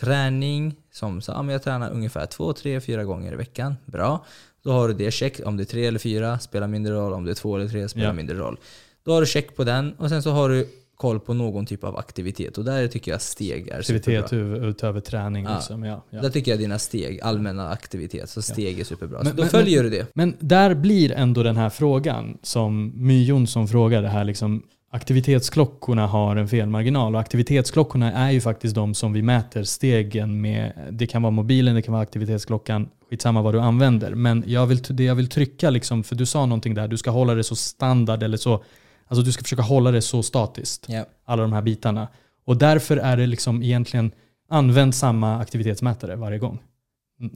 träning. 0.00 0.74
Som 0.92 1.20
så, 1.20 1.32
ja, 1.32 1.42
men 1.42 1.52
jag 1.52 1.62
tränar 1.62 1.90
ungefär 1.90 2.26
två, 2.26 2.52
tre, 2.52 2.80
fyra 2.80 3.04
gånger 3.04 3.32
i 3.32 3.36
veckan. 3.36 3.76
Bra. 3.86 4.24
Då 4.62 4.72
har 4.72 4.88
du 4.88 4.94
det 4.94 5.10
check. 5.10 5.40
Om 5.44 5.56
det 5.56 5.62
är 5.62 5.64
tre 5.64 5.86
eller 5.86 5.98
fyra 5.98 6.38
spelar 6.38 6.68
mindre 6.68 6.92
roll. 6.92 7.12
Om 7.12 7.24
det 7.24 7.30
är 7.30 7.34
två 7.34 7.56
eller 7.56 7.68
tre 7.68 7.88
spelar 7.88 8.06
Ja. 8.06 8.12
mindre 8.12 8.36
roll. 8.36 8.58
Då 9.04 9.12
har 9.12 9.20
du 9.20 9.26
check 9.26 9.56
på 9.56 9.64
den 9.64 9.92
och 9.98 10.08
sen 10.08 10.22
så 10.22 10.30
har 10.30 10.48
du 10.48 10.66
koll 10.96 11.20
på 11.20 11.34
någon 11.34 11.66
typ 11.66 11.84
av 11.84 11.96
aktivitet. 11.96 12.58
Och 12.58 12.64
där 12.64 12.88
tycker 12.88 13.10
jag 13.12 13.22
steg 13.22 13.68
är 13.68 13.78
Aktivitet 13.78 14.28
superbra. 14.28 14.66
utöver 14.68 15.00
träning. 15.00 15.44
Ja. 15.44 15.54
Liksom. 15.54 15.84
Ja, 15.84 16.04
ja. 16.10 16.20
Där 16.22 16.30
tycker 16.30 16.50
jag 16.50 16.58
dina 16.60 16.78
steg, 16.78 17.20
allmänna 17.20 17.68
aktivitet, 17.70 18.30
så 18.30 18.42
steg 18.42 18.80
är 18.80 18.84
superbra. 18.84 19.18
Men- 19.18 19.26
så 19.26 19.32
då 19.36 19.42
men- 19.42 19.50
följer 19.50 19.82
du 19.82 19.90
det. 19.90 20.06
Men 20.14 20.36
där 20.40 20.74
blir 20.74 21.12
ändå 21.12 21.42
den 21.42 21.56
här 21.56 21.70
frågan 21.70 22.38
som 22.42 22.92
My 22.96 23.24
Jonsson 23.24 23.68
frågade 23.68 24.08
här 24.08 24.24
liksom 24.24 24.62
aktivitetsklockorna 24.90 26.06
har 26.06 26.36
en 26.36 26.48
felmarginal 26.48 27.14
och 27.14 27.20
aktivitetsklockorna 27.20 28.12
är 28.12 28.30
ju 28.30 28.40
faktiskt 28.40 28.74
de 28.74 28.94
som 28.94 29.12
vi 29.12 29.22
mäter 29.22 29.62
stegen 29.62 30.40
med. 30.40 30.72
Det 30.90 31.06
kan 31.06 31.22
vara 31.22 31.30
mobilen, 31.30 31.74
det 31.74 31.82
kan 31.82 31.92
vara 31.92 32.02
aktivitetsklockan, 32.02 32.88
skitsamma 33.10 33.42
vad 33.42 33.54
du 33.54 33.60
använder. 33.60 34.14
Men 34.14 34.44
jag 34.46 34.66
vill, 34.66 34.82
det 34.82 35.04
jag 35.04 35.14
vill 35.14 35.28
trycka, 35.28 35.70
liksom, 35.70 36.02
för 36.04 36.14
du 36.14 36.26
sa 36.26 36.46
någonting 36.46 36.74
där, 36.74 36.88
du 36.88 36.96
ska 36.96 37.10
hålla 37.10 37.34
det 37.34 37.44
så 37.44 37.56
standard 37.56 38.22
eller 38.22 38.36
så, 38.36 38.64
alltså 39.06 39.24
du 39.24 39.32
ska 39.32 39.42
försöka 39.42 39.62
hålla 39.62 39.90
det 39.90 40.02
så 40.02 40.22
statiskt, 40.22 40.86
Ja. 40.88 41.04
alla 41.24 41.42
de 41.42 41.52
här 41.52 41.62
bitarna. 41.62 42.08
Och 42.46 42.56
därför 42.56 42.96
är 42.96 43.16
det 43.16 43.26
liksom 43.26 43.62
egentligen, 43.62 44.10
använd 44.48 44.94
samma 44.94 45.38
aktivitetsmätare 45.38 46.16
varje 46.16 46.38
gång. 46.38 46.58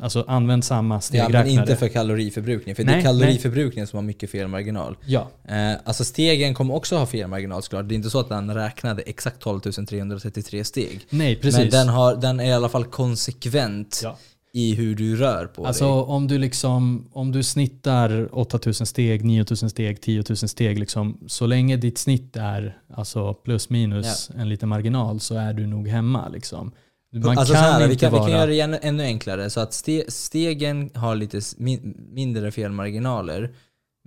Alltså 0.00 0.24
använd 0.28 0.64
samma 0.64 0.94
Ja, 0.94 1.00
stegräknare. 1.00 1.44
men 1.44 1.52
inte 1.60 1.76
för 1.76 1.88
kaloriförbrukning. 1.88 2.74
För 2.74 2.84
det 2.84 2.90
Nej, 2.90 2.98
är 3.00 3.02
kaloriförbrukningen 3.04 3.86
som 3.86 3.96
har 3.96 4.02
mycket 4.04 4.30
felmarginal. 4.30 4.96
Ja, 5.06 5.30
Eh, 5.48 5.72
alltså 5.84 6.04
stegen 6.04 6.54
kommer 6.54 6.74
också 6.74 6.96
ha 6.96 7.06
felmarginal 7.06 7.62
såklart. 7.62 7.88
Det 7.88 7.94
är 7.94 7.96
inte 7.96 8.10
så 8.10 8.20
att 8.20 8.28
den 8.28 8.54
räknade 8.54 9.02
exakt 9.02 9.40
12 9.40 9.60
333 9.60 10.64
steg. 10.64 11.00
nej 11.10 11.36
precis. 11.36 11.58
Men 11.60 11.70
den, 11.70 11.88
har, 11.88 12.16
den 12.16 12.40
är 12.40 12.44
i 12.44 12.52
alla 12.52 12.68
fall 12.68 12.84
konsekvent 12.84 14.00
Ja. 14.02 14.16
i 14.52 14.74
hur 14.74 14.94
du 14.94 15.16
rör 15.16 15.46
på 15.46 15.66
Alltså 15.66 15.84
dig. 15.84 15.92
om 16.14 16.28
du, 16.28 16.38
liksom, 16.38 17.08
om 17.12 17.32
du 17.32 17.42
snittar 17.42 18.28
8000 18.38 18.86
steg, 18.86 19.24
9000 19.24 19.70
steg, 19.70 20.00
10 20.00 20.24
000 20.28 20.36
steg, 20.36 20.78
liksom, 20.78 21.18
så 21.26 21.46
länge 21.46 21.76
ditt 21.76 21.98
snitt 21.98 22.36
är 22.36 22.76
alltså 22.94 23.34
plus 23.34 23.70
minus 23.70 24.30
en 24.38 24.48
liten 24.48 24.68
marginal 24.68 25.20
så 25.20 25.34
är 25.34 25.52
du 25.52 25.66
nog 25.66 25.88
hemma. 25.88 26.28
Liksom. 26.28 26.72
Man 27.14 27.38
alltså 27.38 27.54
kan 27.54 27.62
så 27.62 27.70
här, 27.70 27.88
vi, 27.88 27.96
kan, 27.96 28.12
vara... 28.12 28.24
vi 28.24 28.30
kan 28.30 28.38
göra 28.40 28.50
det 28.50 28.60
ännu, 28.60 28.78
ännu 28.82 29.02
enklare. 29.02 29.50
Så 29.50 29.60
att 29.60 29.72
ste, 29.72 30.04
stegen 30.08 30.90
har 30.94 31.16
lite 31.16 31.40
min, 31.56 32.08
mindre 32.12 32.50
felmarginaler. 32.52 33.54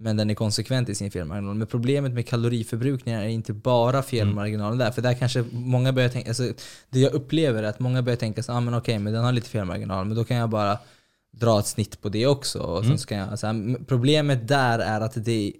Men 0.01 0.17
den 0.17 0.29
är 0.29 0.33
konsekvent 0.35 0.89
i 0.89 0.95
sin 0.95 1.11
felmarginal. 1.11 1.55
Men 1.55 1.67
problemet 1.67 2.11
med 2.13 2.27
kaloriförbrukningen 2.27 3.21
är 3.21 3.27
inte 3.27 3.53
bara 3.53 4.03
felmarginalen 4.03 4.77
där. 4.77 4.91
För 4.91 5.01
där 5.01 5.13
kanske 5.13 5.43
många 5.51 5.93
börjar 5.93 6.09
tänka, 6.09 6.29
alltså, 6.29 6.43
det 6.89 6.99
jag 6.99 7.13
upplever 7.13 7.63
är 7.63 7.67
att 7.67 7.79
många 7.79 8.01
börjar 8.01 8.17
tänka 8.17 8.43
så 8.43 8.51
ah, 8.51 8.59
men 8.59 8.73
okej, 8.73 8.99
men 8.99 9.13
den 9.13 9.23
har 9.23 9.31
lite 9.31 9.49
felmarginal, 9.49 10.05
men 10.05 10.17
då 10.17 10.23
kan 10.23 10.37
jag 10.37 10.49
bara 10.49 10.77
dra 11.31 11.59
ett 11.59 11.65
snitt 11.67 12.01
på 12.01 12.09
det 12.09 12.27
också. 12.27 12.59
Och 12.59 12.85
sen 12.85 12.97
ska 12.97 13.15
jag, 13.15 13.39
så 13.39 13.47
här, 13.47 13.53
m- 13.53 13.85
problemet 13.87 14.47
där 14.47 14.79
är 14.79 15.01
att 15.01 15.25
det 15.25 15.53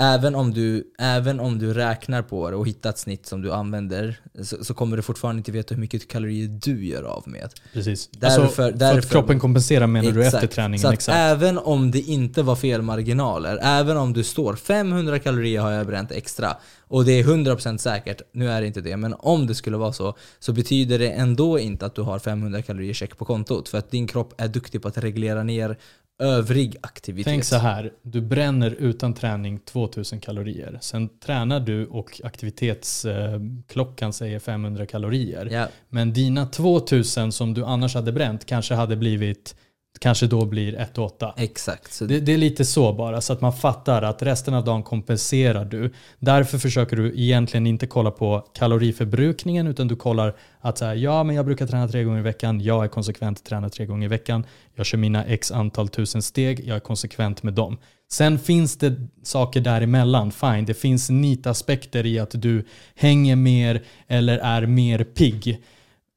Även 0.00 0.34
om, 0.34 0.54
du, 0.54 0.92
även 0.98 1.40
om 1.40 1.58
du 1.58 1.74
räknar 1.74 2.22
på 2.22 2.50
det 2.50 2.56
och 2.56 2.68
hittar 2.68 2.90
ett 2.90 2.98
snitt 2.98 3.26
som 3.26 3.42
du 3.42 3.52
använder 3.52 4.20
så, 4.42 4.64
så 4.64 4.74
kommer 4.74 4.96
du 4.96 5.02
fortfarande 5.02 5.40
inte 5.40 5.52
veta 5.52 5.74
hur 5.74 5.80
mycket 5.80 6.08
kalorier 6.08 6.48
du 6.48 6.86
gör 6.86 7.02
av 7.02 7.22
med. 7.26 7.50
Precis. 7.72 8.08
Därför- 8.12 8.42
alltså, 8.42 8.54
för 8.56 8.72
därför- 8.72 8.98
att 8.98 9.10
kroppen 9.10 9.40
kompenserar 9.40 9.86
menar 9.86 10.12
du 10.12 10.26
efter 10.26 10.46
träningen. 10.46 10.80
Så 10.82 10.92
exakt. 10.92 11.16
även 11.18 11.58
om 11.58 11.90
det 11.90 12.00
inte 12.00 12.42
var 12.42 12.56
fel 12.56 12.82
marginaler, 12.82 13.58
även 13.62 13.96
om 13.96 14.12
du 14.12 14.24
står 14.24 14.54
500 14.54 15.18
kalorier 15.18 15.60
har 15.60 15.70
jag 15.70 15.86
bränt 15.86 16.12
extra 16.12 16.56
och 16.80 17.04
det 17.04 17.12
är 17.12 17.24
100% 17.24 17.78
säkert, 17.78 18.22
nu 18.32 18.50
är 18.50 18.60
det 18.60 18.66
inte 18.66 18.80
det, 18.80 18.96
men 18.96 19.14
om 19.18 19.46
det 19.46 19.54
skulle 19.54 19.76
vara 19.76 19.92
så 19.92 20.16
så 20.38 20.52
betyder 20.52 20.98
det 20.98 21.10
ändå 21.10 21.58
inte 21.58 21.86
att 21.86 21.94
du 21.94 22.02
har 22.02 22.18
500 22.18 22.62
kalorier 22.62 22.94
check 22.94 23.18
på 23.18 23.24
kontot 23.24 23.68
för 23.68 23.78
att 23.78 23.90
din 23.90 24.06
kropp 24.06 24.34
är 24.40 24.48
duktig 24.48 24.82
på 24.82 24.88
att 24.88 24.98
reglera 24.98 25.42
ner 25.42 25.78
övrig 26.18 26.76
aktivitet. 26.80 27.30
Tänk 27.30 27.44
så 27.44 27.56
här, 27.56 27.92
du 28.02 28.20
bränner 28.20 28.70
utan 28.70 29.14
träning 29.14 29.58
2000 29.58 30.20
kalorier. 30.20 30.78
Sen 30.80 31.08
tränar 31.18 31.60
du 31.60 31.86
och 31.86 32.20
aktivitetsklockan 32.24 34.12
säger 34.12 34.38
500 34.38 34.86
kalorier. 34.86 35.48
Ja, 35.52 35.68
Men 35.88 36.12
dina 36.12 36.46
2000 36.46 37.32
som 37.32 37.54
du 37.54 37.64
annars 37.64 37.94
hade 37.94 38.12
bränt 38.12 38.44
kanske 38.44 38.74
hade 38.74 38.96
blivit, 38.96 39.56
kanske 40.00 40.26
då 40.26 40.44
blir 40.44 40.74
1 40.74 40.98
8. 40.98 41.34
exakt. 41.36 41.98
Det, 42.08 42.20
det 42.20 42.32
är 42.32 42.36
lite 42.36 42.64
så 42.64 42.92
bara, 42.92 43.20
så 43.20 43.32
att 43.32 43.40
man 43.40 43.52
fattar 43.52 44.02
att 44.02 44.22
resten 44.22 44.54
av 44.54 44.64
dagen 44.64 44.82
kompenserar 44.82 45.64
du. 45.64 45.92
Därför 46.18 46.58
försöker 46.58 46.96
du 46.96 47.20
egentligen 47.20 47.66
inte 47.66 47.86
kolla 47.86 48.10
på 48.10 48.44
kaloriförbrukningen 48.54 49.66
utan 49.66 49.88
du 49.88 49.96
kollar 49.96 50.34
att 50.60 50.78
så 50.78 50.84
här, 50.84 50.94
ja 50.94 51.24
men 51.24 51.36
jag 51.36 51.44
brukar 51.44 51.66
träna 51.66 51.88
tre 51.88 52.04
gånger 52.04 52.18
i 52.18 52.22
veckan, 52.22 52.60
jag 52.60 52.84
är 52.84 52.88
konsekvent 52.88 53.44
tränar 53.44 53.68
tre 53.68 53.86
gånger 53.86 54.04
i 54.04 54.08
veckan, 54.08 54.46
jag 54.74 54.86
kör 54.86 54.98
mina 54.98 55.24
x 55.24 55.52
antal 55.52 55.88
tusen 55.88 56.22
steg, 56.22 56.60
jag 56.60 56.76
är 56.76 56.80
konsekvent 56.80 57.42
med 57.42 57.54
dem. 57.54 57.78
Sen 58.10 58.38
finns 58.38 58.78
det 58.78 58.94
saker 59.22 59.60
däremellan, 59.60 60.32
fine, 60.32 60.64
det 60.64 60.74
finns 60.74 61.10
nitaspekter 61.10 62.06
i 62.06 62.18
att 62.18 62.30
du 62.32 62.64
hänger 62.94 63.36
mer 63.36 63.82
eller 64.06 64.38
är 64.38 64.66
mer 64.66 65.04
pigg. 65.04 65.62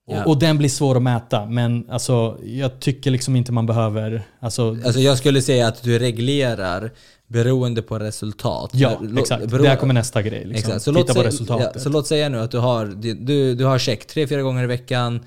Ja. 0.08 0.22
Och, 0.24 0.28
och 0.32 0.40
den 0.40 0.58
blir 0.58 0.70
svår 0.70 0.96
att 0.98 1.02
mäta, 1.04 1.46
men 1.46 1.86
alltså, 1.90 2.38
jag 2.44 2.80
tycker 2.80 3.12
liksom 3.12 3.36
inte 3.36 3.52
man 3.52 3.66
behöver... 3.66 4.24
Alltså, 4.40 4.78
Alltså 4.86 5.00
jag 5.00 5.18
skulle 5.18 5.42
säga 5.42 5.68
att 5.68 5.84
du 5.84 6.00
reglerar 6.00 6.92
beroende 7.28 7.82
på 7.82 8.00
resultat. 8.00 8.70
Ja, 8.74 9.02
exakt. 9.20 9.44
bero- 9.46 9.62
Där 9.64 9.76
kommer 9.76 9.94
nästa 9.94 10.22
grej. 10.22 10.46
Liksom. 10.46 10.56
Exakt. 10.72 10.82
Så 10.82 10.92
Titta 10.92 11.00
låt, 11.00 11.08
på 11.08 11.14
säga, 11.14 11.28
resultatet. 11.28 11.72
ja, 11.76 11.80
så 11.82 11.90
låt 11.90 12.08
säga 12.08 12.30
nu 12.30 12.40
att 12.40 12.52
du 12.52 12.58
har, 12.58 12.86
du, 13.14 13.56
du 13.56 13.66
har 13.66 13.80
check 13.80 14.08
tre, 14.08 14.28
fyra 14.28 14.42
gånger 14.42 14.64
i 14.64 14.68
veckan. 14.68 15.20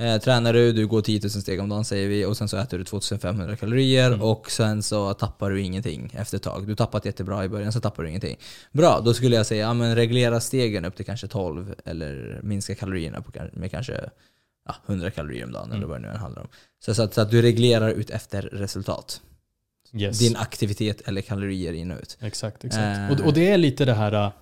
Eh, 0.00 0.18
tränar 0.20 0.52
du, 0.52 0.72
du 0.72 0.86
går 0.86 1.02
10 1.02 1.20
000 1.22 1.30
steg 1.30 1.60
om 1.60 1.68
dagen 1.68 1.84
säger 1.84 2.08
vi 2.08 2.24
och 2.24 2.36
sen 2.36 2.48
så 2.48 2.56
äter 2.56 2.78
du 2.78 2.84
2500 2.84 3.56
kalorier 3.56 4.06
Mm. 4.06 4.22
och 4.22 4.50
sen 4.50 4.82
så 4.82 5.14
tappar 5.14 5.50
du 5.50 5.62
ingenting 5.62 6.12
efter 6.16 6.36
ett 6.36 6.42
tag. 6.42 6.66
Du 6.66 6.74
tappat 6.74 7.04
jättebra 7.04 7.44
i 7.44 7.48
början 7.48 7.72
så 7.72 7.80
tappar 7.80 8.02
du 8.02 8.08
ingenting. 8.08 8.36
Bra, 8.72 9.00
då 9.04 9.14
skulle 9.14 9.36
jag 9.36 9.46
säga 9.46 9.62
ja, 9.66 9.74
men 9.74 9.94
reglera 9.96 10.40
stegen 10.40 10.84
upp 10.84 10.96
till 10.96 11.04
kanske 11.06 11.26
12 11.28 11.74
eller 11.84 12.40
minska 12.42 12.74
kalorierna 12.74 13.20
på, 13.20 13.32
med 13.52 13.70
kanske 13.70 14.00
ja, 14.66 14.74
100 14.86 15.10
kalorier 15.10 15.44
om 15.44 15.52
dagen 15.52 15.64
Mm. 15.66 15.76
eller 15.76 15.86
vad 15.86 15.96
det 15.96 16.02
nu 16.02 16.08
än 16.08 16.16
handlar 16.16 16.42
om. 16.42 16.48
Så, 16.84 16.94
så, 16.94 17.02
att, 17.02 17.14
så 17.14 17.20
att 17.20 17.30
du 17.30 17.42
reglerar 17.42 17.88
ut 17.90 18.10
efter 18.10 18.42
resultat. 18.42 19.20
yes. 19.92 20.18
Din 20.18 20.36
aktivitet 20.36 21.00
eller 21.08 21.20
kalorier 21.20 21.72
in 21.72 21.90
och 21.90 21.98
ut. 21.98 22.16
Exakt, 22.20 22.64
exakt. 22.64 22.98
Eh. 22.98 23.10
Och, 23.10 23.26
och 23.26 23.32
det 23.34 23.48
är 23.50 23.58
lite 23.58 23.84
det 23.84 23.94
här, 23.94 24.32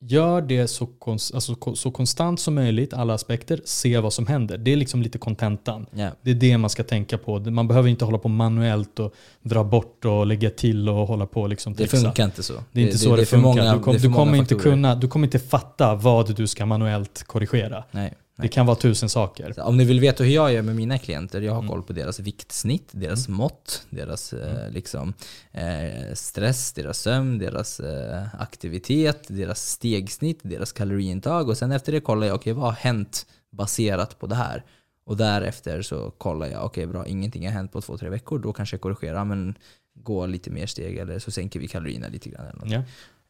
gör 0.00 0.40
det 0.42 0.68
så, 0.68 0.84
kons- 1.00 1.34
alltså, 1.34 1.74
så 1.74 1.90
konstant 1.90 2.40
som 2.40 2.54
möjligt, 2.54 2.92
alla 2.94 3.14
aspekter, 3.14 3.60
se 3.64 3.98
vad 3.98 4.12
som 4.12 4.26
händer. 4.26 4.58
Det 4.58 4.72
är 4.72 4.76
liksom 4.76 5.02
lite 5.02 5.18
kontentan. 5.18 5.86
Ja. 5.94 6.10
Det 6.22 6.30
är 6.30 6.34
det 6.34 6.58
man 6.58 6.70
ska 6.70 6.84
tänka 6.84 7.18
på. 7.18 7.38
Man 7.38 7.68
behöver 7.68 7.88
inte 7.88 8.04
hålla 8.04 8.18
på 8.18 8.28
manuellt 8.28 8.98
och 8.98 9.14
dra 9.42 9.64
bort 9.64 10.04
och 10.04 10.26
lägga 10.26 10.50
till 10.50 10.88
och 10.88 11.06
hålla 11.08 11.26
på 11.26 11.42
och 11.42 11.48
liksom 11.48 11.74
Det 11.74 11.86
funkar 11.86 12.24
inte 12.24 12.42
så. 12.42 12.54
Det 12.72 12.80
är 12.80 12.84
inte 12.84 12.98
så 12.98 13.16
det, 13.16 13.26
för 13.26 13.36
funkar. 13.36 13.48
många- 13.48 13.74
du, 13.76 13.80
kom, 13.82 13.92
det 13.94 13.98
du, 14.02 14.12
kommer 14.12 14.38
inte 14.38 14.54
kunna, 14.54 14.94
du 14.94 15.08
kommer 15.08 15.26
inte 15.26 15.38
fatta 15.38 15.94
vad 15.94 16.36
du 16.36 16.46
ska 16.46 16.66
manuellt 16.66 17.22
korrigera. 17.22 17.84
Nej. 17.90 18.14
Det 18.42 18.48
kan 18.48 18.66
vara 18.66 18.76
tusen 18.76 19.08
saker. 19.08 19.52
Så 19.52 19.62
Om 19.62 19.76
ni 19.76 19.84
vill 19.84 20.00
veta 20.00 20.24
hur 20.24 20.30
jag 20.34 20.52
gör 20.52 20.62
med 20.62 20.76
mina 20.76 20.98
klienter, 20.98 21.40
jag 21.40 21.52
har 21.52 21.58
Mm. 21.58 21.70
koll 21.70 21.82
på 21.82 21.92
deras 21.92 22.20
viktsnitt, 22.20 22.88
deras 22.92 23.28
mått, 23.28 23.86
deras 23.90 24.32
eh, 24.32 24.70
liksom, 24.70 25.14
eh, 25.52 26.14
stress, 26.14 26.72
deras 26.72 26.98
sömn, 26.98 27.38
deras 27.38 27.80
eh, 27.80 28.26
aktivitet, 28.40 29.24
deras 29.28 29.70
stegsnitt, 29.70 30.40
deras 30.42 30.72
kaloriintag 30.72 31.48
och 31.48 31.56
sen 31.58 31.72
efter 31.72 31.92
det 31.92 32.00
kollar 32.00 32.26
jag, 32.26 32.34
okej 32.36 32.52
vad 32.52 32.64
har 32.64 32.72
hänt 32.72 33.26
baserat 33.50 34.18
på 34.18 34.26
det 34.26 34.34
här? 34.34 34.64
Och 35.04 35.16
därefter 35.16 35.82
så 35.82 36.10
kollar 36.10 36.46
jag, 36.46 36.64
okej 36.64 36.86
bra, 36.86 37.06
ingenting 37.06 37.46
har 37.46 37.52
hänt 37.52 37.72
på 37.72 37.80
två, 37.80 37.98
tre 37.98 38.08
veckor, 38.08 38.38
då 38.38 38.52
kanske 38.52 38.74
jag 38.74 38.80
korrigerar, 38.80 39.24
men 39.24 39.54
gå 39.94 40.26
lite 40.26 40.50
mer 40.50 40.66
steg 40.66 40.96
eller 40.98 41.18
så 41.18 41.30
sänker 41.30 41.60
vi 41.60 41.68
kalorierna 41.68 42.08
lite 42.08 42.28
grann. 42.30 42.46
Eller 42.46 42.58
något. 42.60 42.70
Ja. 42.70 42.82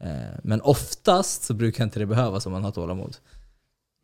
Eh, 0.07 0.39
men 0.43 0.61
oftast 0.61 1.43
så 1.43 1.55
brukar 1.55 1.85
inte 1.85 1.99
det 1.99 2.07
behövas 2.07 2.47
om 2.47 2.53
man 2.53 2.65
har 2.65 2.71
tålamod. 2.71 3.17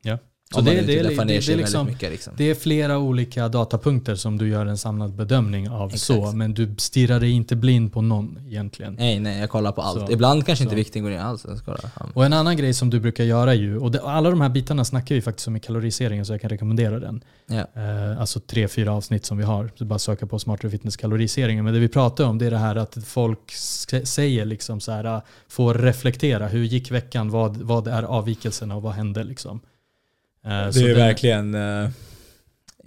Ja. 0.03 0.19
Så 0.55 0.61
det, 0.61 0.71
det, 0.71 0.79
inte 0.79 1.25
det, 1.25 1.41
det, 1.41 1.57
liksom, 1.57 1.87
mycket. 1.87 2.11
Liksom. 2.11 2.33
Det 2.37 2.51
är 2.51 2.55
flera 2.55 2.99
olika 2.99 3.49
datapunkter 3.49 4.15
som 4.15 4.39
du 4.39 4.49
gör 4.49 4.67
en 4.67 4.79
samlad 4.79 5.15
bedömning 5.15 5.71
av. 5.71 5.91
Exakt. 5.93 6.07
så 6.07 6.33
Men 6.37 6.55
du 6.55 6.75
stirrar 6.79 7.21
dig 7.21 7.31
inte 7.31 7.57
blind 7.57 7.93
på 7.93 8.03
någon 8.03 8.39
egentligen. 8.47 8.97
Nej, 8.99 9.21
nej, 9.21 9.41
jag 9.41 9.51
kollar 9.51 9.73
på 9.73 9.83
allt. 9.83 10.07
Så. 10.07 10.13
Ibland 10.13 10.47
kanske 10.47 10.65
inte 10.65 10.73
Så. 10.73 10.77
vikten 10.77 11.03
går 11.03 11.11
ner 11.11 11.19
alls. 11.19 11.47
Och 12.15 12.25
en 12.25 12.33
annan 12.33 12.57
grej 12.57 12.75
som 12.75 12.91
du 12.91 13.01
brukar 13.01 13.25
göra 13.25 13.55
ju, 13.55 13.79
och 13.79 13.95
alla 14.05 14.31
de 14.31 14.41
här 14.41 14.49
bitarna 14.49 14.85
snackar 14.85 15.15
vi 15.15 15.23
faktiskt 15.23 15.49
om 15.49 15.57
i 15.57 15.61
kaloriseringen 15.61 16.27
så 16.27 16.33
jag 16.33 16.41
kan 16.41 16.51
rekommendera 16.51 16.99
den. 17.01 17.25
Ja. 17.47 17.67
Eh, 17.83 18.21
alltså 18.21 18.41
tre, 18.41 18.69
fyra 18.69 18.93
avsnitt 18.93 19.25
som 19.25 19.39
vi 19.39 19.45
har. 19.45 19.71
Så 19.75 19.85
bara 19.85 19.99
söka 19.99 20.27
på 20.27 20.39
smartare 20.39 20.71
fitness 20.71 20.97
kaloriseringen. 20.97 21.65
Men 21.65 21.75
det 21.75 21.81
vi 21.81 21.89
pratar 21.89 22.25
om 22.25 22.39
det 22.39 22.47
är 22.47 22.51
det 22.51 22.59
här 22.59 22.77
att 22.77 22.99
folk 23.05 23.53
säger 24.05 24.45
liksom 24.45 24.81
så 24.81 24.93
här, 24.93 25.21
får 25.49 25.75
reflektera. 25.75 26.49
Hur 26.49 26.65
gick 26.65 26.91
veckan? 26.91 27.31
Vad, 27.31 27.57
vad 27.57 27.89
är 27.89 28.03
avvikelserna 28.03 28.77
och 28.77 28.83
vad 28.83 28.93
hände 28.93 29.25
liksom? 29.25 29.61
Eh, 30.45 30.69
Det 30.73 30.91
är 30.91 30.95
verkligen 30.95 31.55
eh, 31.55 31.89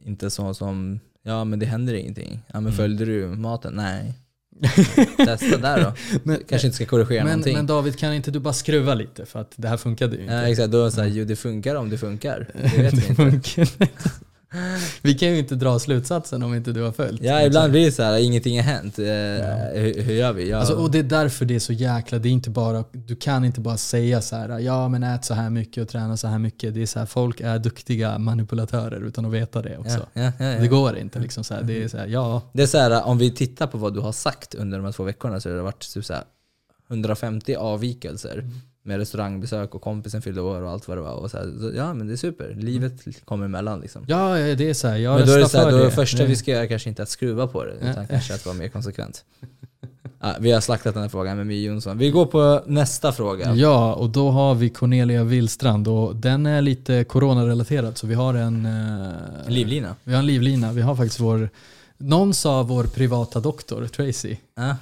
inte 0.05 0.29
så 0.29 0.53
som, 0.53 0.99
ja 1.23 1.43
men 1.43 1.59
det 1.59 1.65
händer 1.65 1.93
ingenting. 1.93 2.39
Ja 2.47 2.53
men 2.53 2.63
Mm. 2.63 2.73
följde 2.77 3.05
du 3.05 3.27
maten? 3.27 3.73
Nej. 3.73 4.13
Testa 5.17 5.57
där 5.57 5.83
då. 5.83 5.93
Men, 6.23 6.39
Kanske 6.49 6.67
inte 6.67 6.75
ska 6.75 6.85
korrigera 6.85 7.23
men, 7.23 7.31
någonting. 7.31 7.55
men 7.55 7.67
David, 7.67 7.97
kan 7.99 8.13
inte 8.13 8.31
du 8.31 8.39
bara 8.39 8.53
skruva 8.53 8.93
lite? 8.93 9.25
För 9.25 9.41
att 9.41 9.53
det 9.55 9.67
här 9.67 9.77
funkade 9.77 10.15
ju 10.15 10.21
inte. 10.21 10.33
ja, 10.33 10.41
exakt, 10.41 10.71
då 10.71 10.81
är 10.81 10.85
det 10.85 10.91
såhär, 10.91 11.07
jo 11.07 11.25
det 11.25 11.35
funkar 11.35 11.75
om 11.75 11.89
det 11.89 11.97
funkar. 11.97 12.47
Det 12.75 12.81
vet 12.81 12.93
vi 13.19 13.23
inte. 13.23 13.65
Vi 15.01 15.13
kan 15.13 15.29
ju 15.29 15.37
inte 15.37 15.55
dra 15.55 15.79
slutsatsen 15.79 16.43
om 16.43 16.53
inte 16.53 16.71
du 16.71 16.81
har 16.81 16.91
följt. 16.91 17.21
Ja 17.23 17.41
ibland 17.43 17.71
blir 17.71 17.85
det 17.85 17.91
så 17.91 18.03
här, 18.03 18.17
ingenting 18.17 18.57
har 18.57 18.63
hänt. 18.63 18.99
Eh, 18.99 19.05
hur, 19.05 20.01
hur 20.01 20.13
gör 20.13 20.33
vi? 20.33 20.49
Ja, 20.49 20.57
Alltså, 20.57 20.73
och 20.73 20.91
det 20.91 20.99
är 20.99 21.03
därför 21.03 21.45
det 21.45 21.55
är 21.55 21.59
så 21.59 21.73
jäkla, 21.73 22.19
det 22.19 22.29
är 22.29 22.31
inte 22.31 22.49
bara, 22.49 22.83
du 22.91 23.15
kan 23.15 23.45
inte 23.45 23.61
bara 23.61 23.77
säga 23.77 24.21
så 24.21 24.35
här, 24.35 24.59
ja 24.59 24.89
men 24.89 25.03
ät 25.03 25.25
så 25.25 25.33
här 25.33 25.49
mycket 25.49 25.83
och 25.83 25.89
träna 25.89 26.17
så 26.17 26.27
här 26.27 26.39
mycket. 26.39 26.73
Det 26.73 26.81
är 26.81 26.85
så 26.85 26.99
här, 26.99 27.05
folk 27.05 27.41
är 27.41 27.59
duktiga 27.59 28.17
manipulatörer 28.17 29.07
utan 29.07 29.25
att 29.25 29.31
veta 29.31 29.61
det 29.61 29.77
också. 29.77 30.07
ja, 30.13 30.21
ja, 30.21 30.31
ja, 30.39 30.45
ja. 30.45 30.59
Det 30.59 30.67
går 30.67 30.97
inte 30.97 31.19
liksom 31.19 31.43
så 31.43 31.53
här, 31.53 31.61
det 31.63 31.83
är 31.83 31.87
så 31.87 31.97
här, 31.97 32.07
ja. 32.07 32.41
Det 32.53 32.63
är 32.63 32.67
så 32.67 32.77
här, 32.77 33.03
om 33.03 33.17
vi 33.17 33.31
tittar 33.31 33.67
på 33.67 33.77
vad 33.77 33.93
du 33.93 33.99
har 33.99 34.11
sagt 34.11 34.55
under 34.55 34.77
de 34.77 34.85
här 34.85 34.91
två 34.91 35.03
veckorna 35.03 35.39
så 35.39 35.49
har 35.49 35.55
det 35.55 35.61
varit 35.61 35.93
typ 35.93 36.05
så 36.05 36.13
här 36.13 36.23
150 36.89 37.55
avvikelser 37.55 38.33
Mm. 38.33 38.53
Med 38.87 38.97
restaurangbesök 38.97 39.75
och 39.75 39.81
kompisen 39.81 40.21
fyllde 40.21 40.41
år 40.41 40.61
och 40.61 40.71
allt 40.71 40.87
vad 40.87 40.97
det 40.97 41.01
var. 41.01 41.11
Och 41.13 41.31
så 41.31 41.37
här, 41.37 41.53
så, 41.59 41.71
ja 41.75 41.93
men 41.93 42.07
det 42.07 42.13
är 42.13 42.17
super, 42.17 42.55
livet 42.59 43.25
kommer 43.25 43.45
emellan 43.45 43.79
liksom. 43.79 44.03
Ja, 44.07 44.29
det 44.35 44.69
är 44.69 44.73
så 44.73 44.87
här, 44.87 44.97
jag 44.97 45.17
men 45.19 45.27
då 45.27 45.33
är 45.33 45.39
det 45.39 45.49
så 45.49 45.57
här, 45.57 45.71
då 45.71 45.77
det. 45.77 45.91
första 45.91 46.25
vi 46.25 46.35
ska 46.35 46.51
göra 46.51 46.67
kanske 46.67 46.89
inte 46.89 47.03
att 47.03 47.09
skruva 47.09 47.47
på 47.47 47.63
det, 47.63 47.71
utan 47.71 47.93
Ja. 48.03 48.07
kanske 48.09 48.33
att 48.33 48.45
vara 48.45 48.55
mer 48.55 48.67
konsekvent. 48.67 49.23
Ja, 50.19 50.35
vi 50.39 50.51
har 50.51 50.61
slaktat 50.61 50.93
den 50.93 51.03
här 51.03 51.09
frågan 51.09 51.37
med 51.37 51.47
My 51.47 51.65
Jonsson. 51.65 51.97
Vi 51.97 52.09
går 52.11 52.25
på 52.25 52.63
nästa 52.65 53.11
fråga. 53.11 53.55
Ja, 53.55 53.93
och 53.93 54.09
då 54.09 54.29
har 54.29 54.55
vi 54.55 54.69
Cornelia 54.69 55.23
Willstrand 55.23 55.87
och 55.87 56.15
den 56.15 56.45
är 56.45 56.61
lite 56.61 57.03
coronarelaterad 57.03 57.97
så 57.97 58.07
vi 58.07 58.13
har 58.13 58.33
en... 58.33 58.65
eh, 58.65 59.49
Livlina. 59.49 59.95
Vi 60.03 60.11
har 60.13 60.19
en 60.19 60.25
livlina. 60.25 60.71
Vi 60.71 60.81
har 60.81 60.95
faktiskt 60.95 61.19
vår... 61.19 61.49
Någon 61.97 62.33
sa 62.33 62.63
vår 62.63 62.83
privata 62.83 63.39
doktor, 63.39 63.87
Tracy. 63.87 64.35
Ja, 64.55 64.75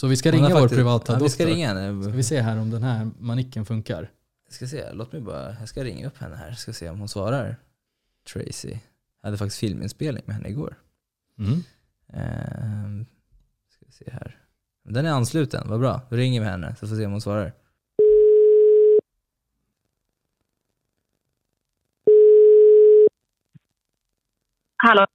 Så 0.00 0.06
vi 0.06 0.16
ska 0.16 0.28
hon 0.28 0.32
ringa 0.32 0.48
vår 0.48 0.60
faktiskt- 0.60 0.78
privata 0.78 1.12
ja. 1.12 1.18
Vi 1.18 1.28
ska 1.28 1.46
ringa 1.46 1.68
henne. 1.68 2.02
Ska 2.02 2.12
vi 2.12 2.22
se 2.22 2.40
här 2.40 2.58
om 2.58 2.70
den 2.70 2.82
här 2.82 3.10
manicken 3.18 3.66
funkar. 3.66 4.10
Jag 4.46 4.54
ska 4.54 4.66
se, 4.66 4.92
låt 4.92 5.12
mig 5.12 5.20
bara, 5.20 5.56
jag 5.60 5.68
ska 5.68 5.84
ringa 5.84 6.06
upp 6.06 6.18
henne 6.18 6.36
här, 6.36 6.52
ska 6.52 6.72
se 6.72 6.90
om 6.90 6.98
hon 6.98 7.08
svarar. 7.08 7.56
Tracy. 8.32 8.78
Jag 9.20 9.28
hade 9.28 9.38
faktiskt 9.38 9.58
filminspelning 9.58 10.22
med 10.26 10.36
henne 10.36 10.48
igår. 10.48 10.74
Mm. 11.38 11.62
Ehm, 12.08 13.06
ska 13.68 13.86
vi 13.86 13.92
se 13.92 14.10
här. 14.12 14.36
Den 14.84 15.06
är 15.06 15.10
ansluten, 15.10 15.68
vad 15.68 15.80
bra. 15.80 16.00
Då 16.10 16.16
ringer 16.16 16.40
vi 16.40 16.46
henne 16.46 16.76
så 16.80 16.86
får 16.86 16.94
vi 16.94 17.02
se 17.02 17.06
om 17.06 17.12
hon 17.12 17.20
svarar. 17.20 17.52
Hallå, 24.76 25.06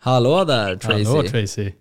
Hallå 0.00 0.44
där 0.44 0.76
Tracy. 0.76 1.04
Hallå 1.04 1.22
Tracy. 1.22 1.72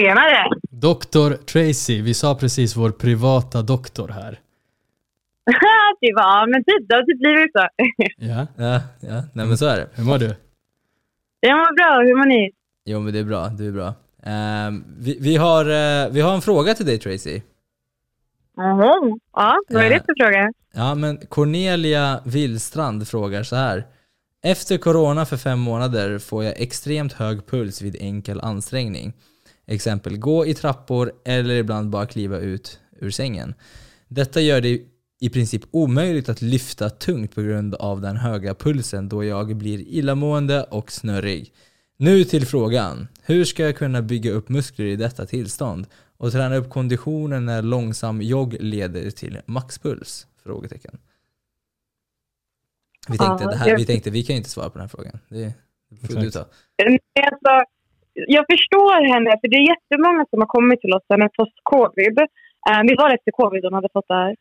Tjenare! 0.00 0.48
Doktor 0.70 1.30
Tracy, 1.32 2.02
vi 2.02 2.14
sa 2.14 2.34
precis 2.34 2.76
vår 2.76 2.90
privata 2.90 3.62
doktor 3.62 4.08
här. 4.08 4.30
typ, 6.00 6.14
ja, 6.16 6.46
men 6.48 6.64
typ, 6.64 6.88
det 6.88 6.94
har 6.94 7.02
typ 7.02 7.18
blivit 7.18 7.52
så. 7.52 7.66
Ja, 8.16 8.46
Ja, 8.56 8.80
ja, 9.00 9.22
nej 9.32 9.46
men 9.46 9.58
så 9.58 9.66
är 9.66 9.76
det. 9.76 9.88
hur 9.94 10.04
mår 10.04 10.18
du? 10.18 10.34
Jag 11.40 11.56
mår 11.58 11.76
bra, 11.76 12.02
hur 12.06 12.16
mår 12.16 12.26
ni? 12.26 12.50
Jo 12.84 13.00
men 13.00 13.12
det 13.12 13.18
är 13.18 13.24
bra, 13.24 13.48
du 13.48 13.68
är 13.68 13.72
bra. 13.72 13.94
Ehm, 14.22 14.84
vi, 14.98 15.18
vi, 15.20 15.36
har, 15.36 15.64
eh, 15.64 16.08
vi 16.10 16.20
har 16.20 16.34
en 16.34 16.40
fråga 16.42 16.74
till 16.74 16.86
dig 16.86 16.98
Tracy. 16.98 17.40
Jaha, 18.56 19.18
ja, 19.32 19.56
vad 19.68 19.84
är 19.84 19.88
det 19.90 19.96
Eh. 19.96 20.02
för 20.06 20.14
fråga? 20.24 20.52
Ja 20.74 20.94
men 20.94 21.16
Cornelia 21.28 22.20
Willstrand 22.24 23.08
frågar 23.08 23.42
så 23.42 23.56
här. 23.56 23.84
Efter 24.44 24.78
corona 24.78 25.26
för 25.26 25.36
fem 25.36 25.58
månader 25.58 26.18
får 26.18 26.44
jag 26.44 26.54
extremt 26.60 27.12
hög 27.12 27.46
puls 27.46 27.82
vid 27.82 27.96
enkel 28.00 28.40
ansträngning. 28.40 29.12
Exempel 29.66 30.18
gå 30.18 30.46
i 30.46 30.54
trappor 30.54 31.12
eller 31.24 31.54
ibland 31.54 31.90
bara 31.90 32.06
kliva 32.06 32.38
ut 32.38 32.80
ur 33.00 33.10
sängen. 33.10 33.54
Detta 34.08 34.40
gör 34.40 34.60
det 34.60 34.82
i 35.20 35.30
princip 35.30 35.62
omöjligt 35.70 36.28
att 36.28 36.42
lyfta 36.42 36.90
tungt 36.90 37.34
på 37.34 37.42
grund 37.42 37.74
av 37.74 38.00
den 38.00 38.16
höga 38.16 38.54
pulsen 38.54 39.08
då 39.08 39.24
jag 39.24 39.56
blir 39.56 39.78
illamående 39.78 40.62
och 40.62 40.92
snurrig. 40.92 41.52
Nu 41.96 42.24
till 42.24 42.46
frågan. 42.46 43.08
Hur 43.22 43.44
ska 43.44 43.62
jag 43.62 43.76
kunna 43.76 44.02
bygga 44.02 44.30
upp 44.30 44.48
muskler 44.48 44.86
i 44.86 44.96
detta 44.96 45.26
tillstånd 45.26 45.86
och 46.16 46.32
träna 46.32 46.56
upp 46.56 46.70
konditionen 46.70 47.44
när 47.44 47.62
långsam 47.62 48.22
jogg 48.22 48.56
leder 48.60 49.10
till 49.10 49.38
maxpuls? 49.46 50.26
Frågetecken. 50.42 50.98
Vi 53.08 53.18
tänkte, 53.18 53.44
det 53.44 53.56
här, 53.56 53.76
vi 53.76 53.86
tänkte 53.86 54.10
vi 54.10 54.22
kan 54.22 54.36
inte 54.36 54.50
svara 54.50 54.70
på 54.70 54.78
den 54.78 54.80
här 54.80 54.88
frågan. 54.88 55.18
Det 55.28 56.06
får 56.06 56.20
du 56.20 56.30
ta. 56.30 56.38
Alltså, 56.38 56.54
jag 58.36 58.44
förstår 58.52 58.98
henne, 59.12 59.30
för 59.40 59.48
det 59.50 59.56
är 59.56 59.72
jättemånga 59.74 60.22
som 60.30 60.38
har 60.42 60.50
kommit 60.56 60.80
till 60.80 60.94
oss 60.96 61.06
med 61.22 61.32
post-covid. 61.38 62.18
Uh, 62.68 62.82
vi 62.88 62.94
var 63.00 63.08
efter 63.16 63.30
covid 63.40 63.64
hon 63.64 63.78
hade 63.78 63.88
fått 63.96 64.08
det 64.08 64.14
här. 64.24 64.34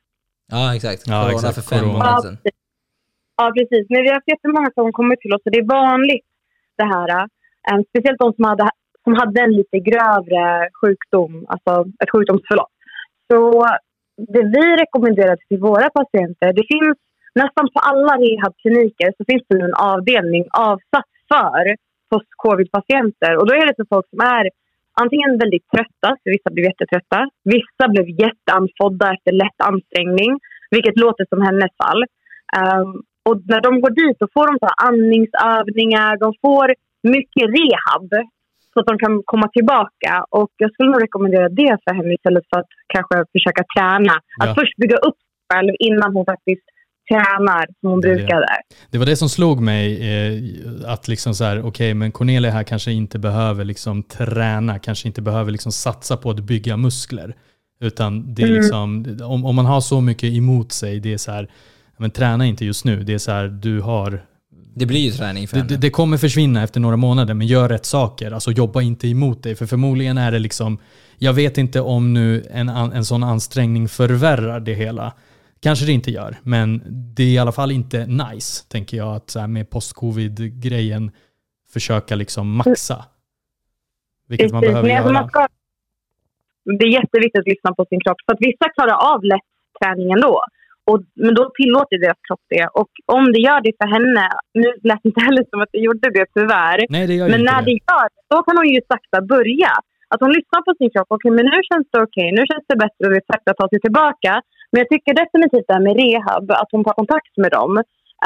Ja 0.51 0.75
exakt. 0.75 1.01
Ja, 1.07 1.19
corona 1.21 1.35
exakt. 1.35 1.55
för 1.57 1.65
fem 1.75 1.87
månader 1.87 2.21
sedan. 2.21 2.37
Ja, 3.37 3.45
precis. 3.57 3.85
Men 3.89 3.99
vi 4.01 4.07
har 4.09 4.15
haft 4.19 4.33
jättemånga 4.35 4.69
som 4.73 4.83
har 4.87 4.95
kommit 5.01 5.19
till 5.19 5.33
oss 5.33 5.43
och 5.45 5.51
det 5.51 5.61
är 5.63 5.73
vanligt 5.81 6.27
det 6.79 6.87
här. 6.93 7.09
eh, 7.67 7.79
speciellt 7.89 8.19
de 8.23 8.33
som 8.33 8.45
hade, 8.51 8.69
som 9.03 9.13
hade 9.21 9.41
en 9.41 9.55
lite 9.59 9.77
grövre 9.89 10.45
sjukdom, 10.79 11.45
alltså 11.53 11.71
ett 12.03 12.11
sjukdomsförlopp. 12.13 12.73
Så 13.31 13.39
det 14.33 14.43
vi 14.55 14.65
rekommenderar 14.83 15.37
till 15.47 15.59
våra 15.59 15.89
patienter, 15.89 16.53
det 16.59 16.65
finns 16.73 16.97
nästan 17.43 17.65
på 17.73 17.79
alla 17.89 18.13
rehabkliniker 18.25 19.09
så 19.17 19.21
finns 19.29 19.43
det 19.47 19.63
en 19.69 19.79
avdelning 19.93 20.45
avsatt 20.51 21.11
för 21.31 21.63
post-covid-patienter. 22.15 23.31
Och 23.39 23.45
då 23.47 23.53
är 23.59 23.65
det 23.67 23.75
för 23.79 23.87
folk 23.95 24.07
som 24.09 24.19
är 24.37 24.43
antingen 25.01 25.31
väldigt 25.43 25.67
trötta, 25.73 26.09
för 26.21 26.29
vissa 26.35 26.49
blev 26.55 26.65
jättetrötta. 26.71 27.19
Vissa 27.55 27.85
blev 27.93 28.05
jätteandfådda 28.23 29.05
efter 29.15 29.31
lätt 29.43 29.59
ansträngning, 29.71 30.31
vilket 30.75 30.97
låter 31.03 31.25
som 31.31 31.41
hennes 31.47 31.71
fall. 31.81 32.01
Ehm, 32.59 32.91
och 33.29 33.37
när 33.51 33.61
de 33.67 33.71
går 33.83 33.93
dit 34.01 34.17
då 34.21 34.27
får 34.35 34.45
de 34.49 34.53
så 34.63 34.69
andningsövningar, 34.89 36.11
de 36.25 36.29
får 36.43 36.67
mycket 37.17 37.45
rehab 37.57 38.09
så 38.73 38.79
att 38.79 38.89
de 38.91 38.95
kan 39.03 39.13
komma 39.31 39.47
tillbaka. 39.57 40.11
Och 40.39 40.51
jag 40.63 40.69
skulle 40.73 40.91
nog 40.91 41.03
rekommendera 41.03 41.49
det 41.61 41.73
för 41.83 41.93
henne 41.97 42.13
istället 42.13 42.43
för 42.49 42.59
att 42.59 42.71
kanske 42.95 43.15
försöka 43.35 43.63
träna. 43.75 44.13
Att 44.41 44.49
Ja. 44.51 44.55
först 44.59 44.75
bygga 44.81 44.97
upp 45.07 45.17
sig 45.25 45.35
själv 45.53 45.73
innan 45.87 46.09
hon 46.15 46.25
faktiskt 46.33 46.65
tränar 47.09 47.65
som 47.81 47.89
hon 47.89 48.01
Det 48.01 48.15
brukade. 48.15 48.45
Det 48.91 48.97
var 48.97 49.05
det 49.05 49.15
som 49.15 49.29
slog 49.29 49.61
mig, 49.61 50.09
eh, 50.11 50.91
att 50.91 51.07
liksom 51.07 51.35
så 51.35 51.43
här, 51.43 51.65
okej, 51.65 51.93
men 51.93 52.11
Cornelia 52.11 52.51
här 52.51 52.63
kanske 52.63 52.91
inte 52.91 53.19
behöver 53.19 53.65
liksom 53.65 54.03
träna, 54.03 54.79
kanske 54.79 55.07
inte 55.07 55.21
behöver 55.21 55.51
liksom 55.51 55.71
satsa 55.71 56.17
på 56.17 56.29
att 56.29 56.39
bygga 56.39 56.77
muskler. 56.77 57.35
Utan 57.81 58.33
det 58.33 58.41
är 58.43 58.47
Mm. 58.47 58.57
liksom, 58.61 59.19
om, 59.23 59.45
om 59.45 59.55
man 59.55 59.65
har 59.65 59.81
så 59.81 60.01
mycket 60.01 60.33
emot 60.33 60.71
sig, 60.71 60.99
det 60.99 61.13
är 61.13 61.17
så 61.17 61.31
här, 61.31 61.47
men 61.97 62.11
träna 62.11 62.45
inte 62.45 62.65
just 62.65 62.85
nu. 62.85 63.03
Det 63.03 63.13
är 63.13 63.17
så 63.17 63.31
här, 63.31 63.47
du 63.47 63.81
har, 63.81 64.25
Det 64.75 64.85
blir 64.85 64.99
ju 64.99 65.11
träning 65.11 65.47
för 65.47 65.55
det, 65.55 65.61
henne. 65.61 65.69
det, 65.75 65.77
det 65.77 65.89
kommer 65.89 66.17
försvinna 66.17 66.63
efter 66.63 66.79
några 66.79 66.97
månader, 66.97 67.33
men 67.33 67.47
gör 67.47 67.69
rätt 67.69 67.85
saker. 67.85 68.31
Alltså 68.31 68.51
jobba 68.51 68.81
inte 68.81 69.07
emot 69.07 69.43
dig, 69.43 69.55
för 69.55 69.65
förmodligen 69.65 70.17
är 70.17 70.31
det 70.31 70.39
liksom, 70.39 70.77
jag 71.17 71.33
vet 71.33 71.57
inte 71.57 71.81
om 71.81 72.13
nu 72.13 72.45
en, 72.51 72.69
en 72.69 73.05
sån 73.05 73.23
ansträngning 73.23 73.87
förvärrar 73.89 74.59
det 74.59 74.73
hela. 74.73 75.13
Kanske 75.67 75.85
det 75.85 75.95
inte 75.99 76.11
gör, 76.19 76.31
men 76.43 76.67
det 77.15 77.23
är 77.23 77.33
i 77.37 77.37
alla 77.43 77.55
fall 77.59 77.71
inte 77.71 77.99
nice, 78.23 78.51
tänker 78.73 78.97
jag, 78.97 79.11
att 79.15 79.29
så 79.29 79.39
här 79.39 79.47
med 79.47 79.65
post-covid-grejen 79.75 81.03
försöka 81.73 82.13
liksom 82.15 82.45
maxa. 82.59 82.99
Vilket 84.29 84.51
man 84.51 84.61
behöver 84.61 84.89
göra. 84.89 85.11
man 85.19 85.29
ska, 85.29 85.47
det 86.79 86.85
är 86.89 86.93
jätteviktigt 86.99 87.39
att 87.41 87.51
lyssna 87.53 87.69
på 87.79 87.83
sin 87.89 87.99
kropp. 88.03 88.19
För 88.25 88.33
att 88.33 88.43
vissa 88.49 88.65
klarar 88.75 88.97
av 89.13 89.19
lätt 89.31 89.49
träning 89.77 90.07
ändå. 90.15 90.35
Och, 90.89 90.99
men 91.25 91.33
då 91.39 91.43
tillåter 91.59 91.97
deras 92.05 92.19
kropp 92.27 92.45
det. 92.55 92.67
Och 92.81 92.91
om 93.17 93.23
det 93.33 93.41
gör 93.47 93.59
det 93.65 93.73
för 93.81 93.89
henne, 93.95 94.23
nu 94.61 94.67
lät 94.87 94.99
det 95.03 95.07
inte 95.09 95.23
heller 95.27 95.43
som 95.51 95.59
att 95.63 95.71
det 95.75 95.81
gjorde 95.87 96.07
det 96.17 96.25
tyvärr. 96.37 96.79
Nej, 96.95 97.03
det 97.09 97.15
gör 97.19 97.29
Men 97.33 97.43
när 97.49 97.59
det. 97.61 97.65
det 97.69 97.75
gör 97.87 98.07
det, 98.13 98.21
då 98.33 98.37
kan 98.45 98.57
hon 98.59 98.69
ju 98.75 98.81
sakta 98.91 99.17
börja. 99.33 99.73
Att 100.11 100.21
hon 100.23 100.31
lyssnar 100.37 100.61
på 100.67 100.71
sin 100.79 100.89
kropp. 100.93 101.09
Okej, 101.15 101.31
men 101.37 101.45
nu 101.53 101.59
känns 101.69 101.87
det 101.91 101.99
okej. 102.07 102.29
Nu 102.37 102.43
känns 102.49 102.65
det 102.71 102.77
bättre 102.83 103.01
och 103.05 103.11
det 103.13 103.19
är 103.23 103.27
sakta 103.31 103.49
ta 103.59 103.65
sig 103.73 103.79
tillbaka. 103.87 104.33
Men 104.71 104.79
jag 104.79 104.89
tycker 104.89 105.13
definitivt 105.13 105.65
det 105.67 105.73
här 105.73 105.81
med 105.81 105.95
rehab, 105.95 106.51
att 106.51 106.67
hon 106.71 106.83
tar 106.83 106.93
kontakt 106.93 107.37
med 107.37 107.51
dem. 107.51 107.77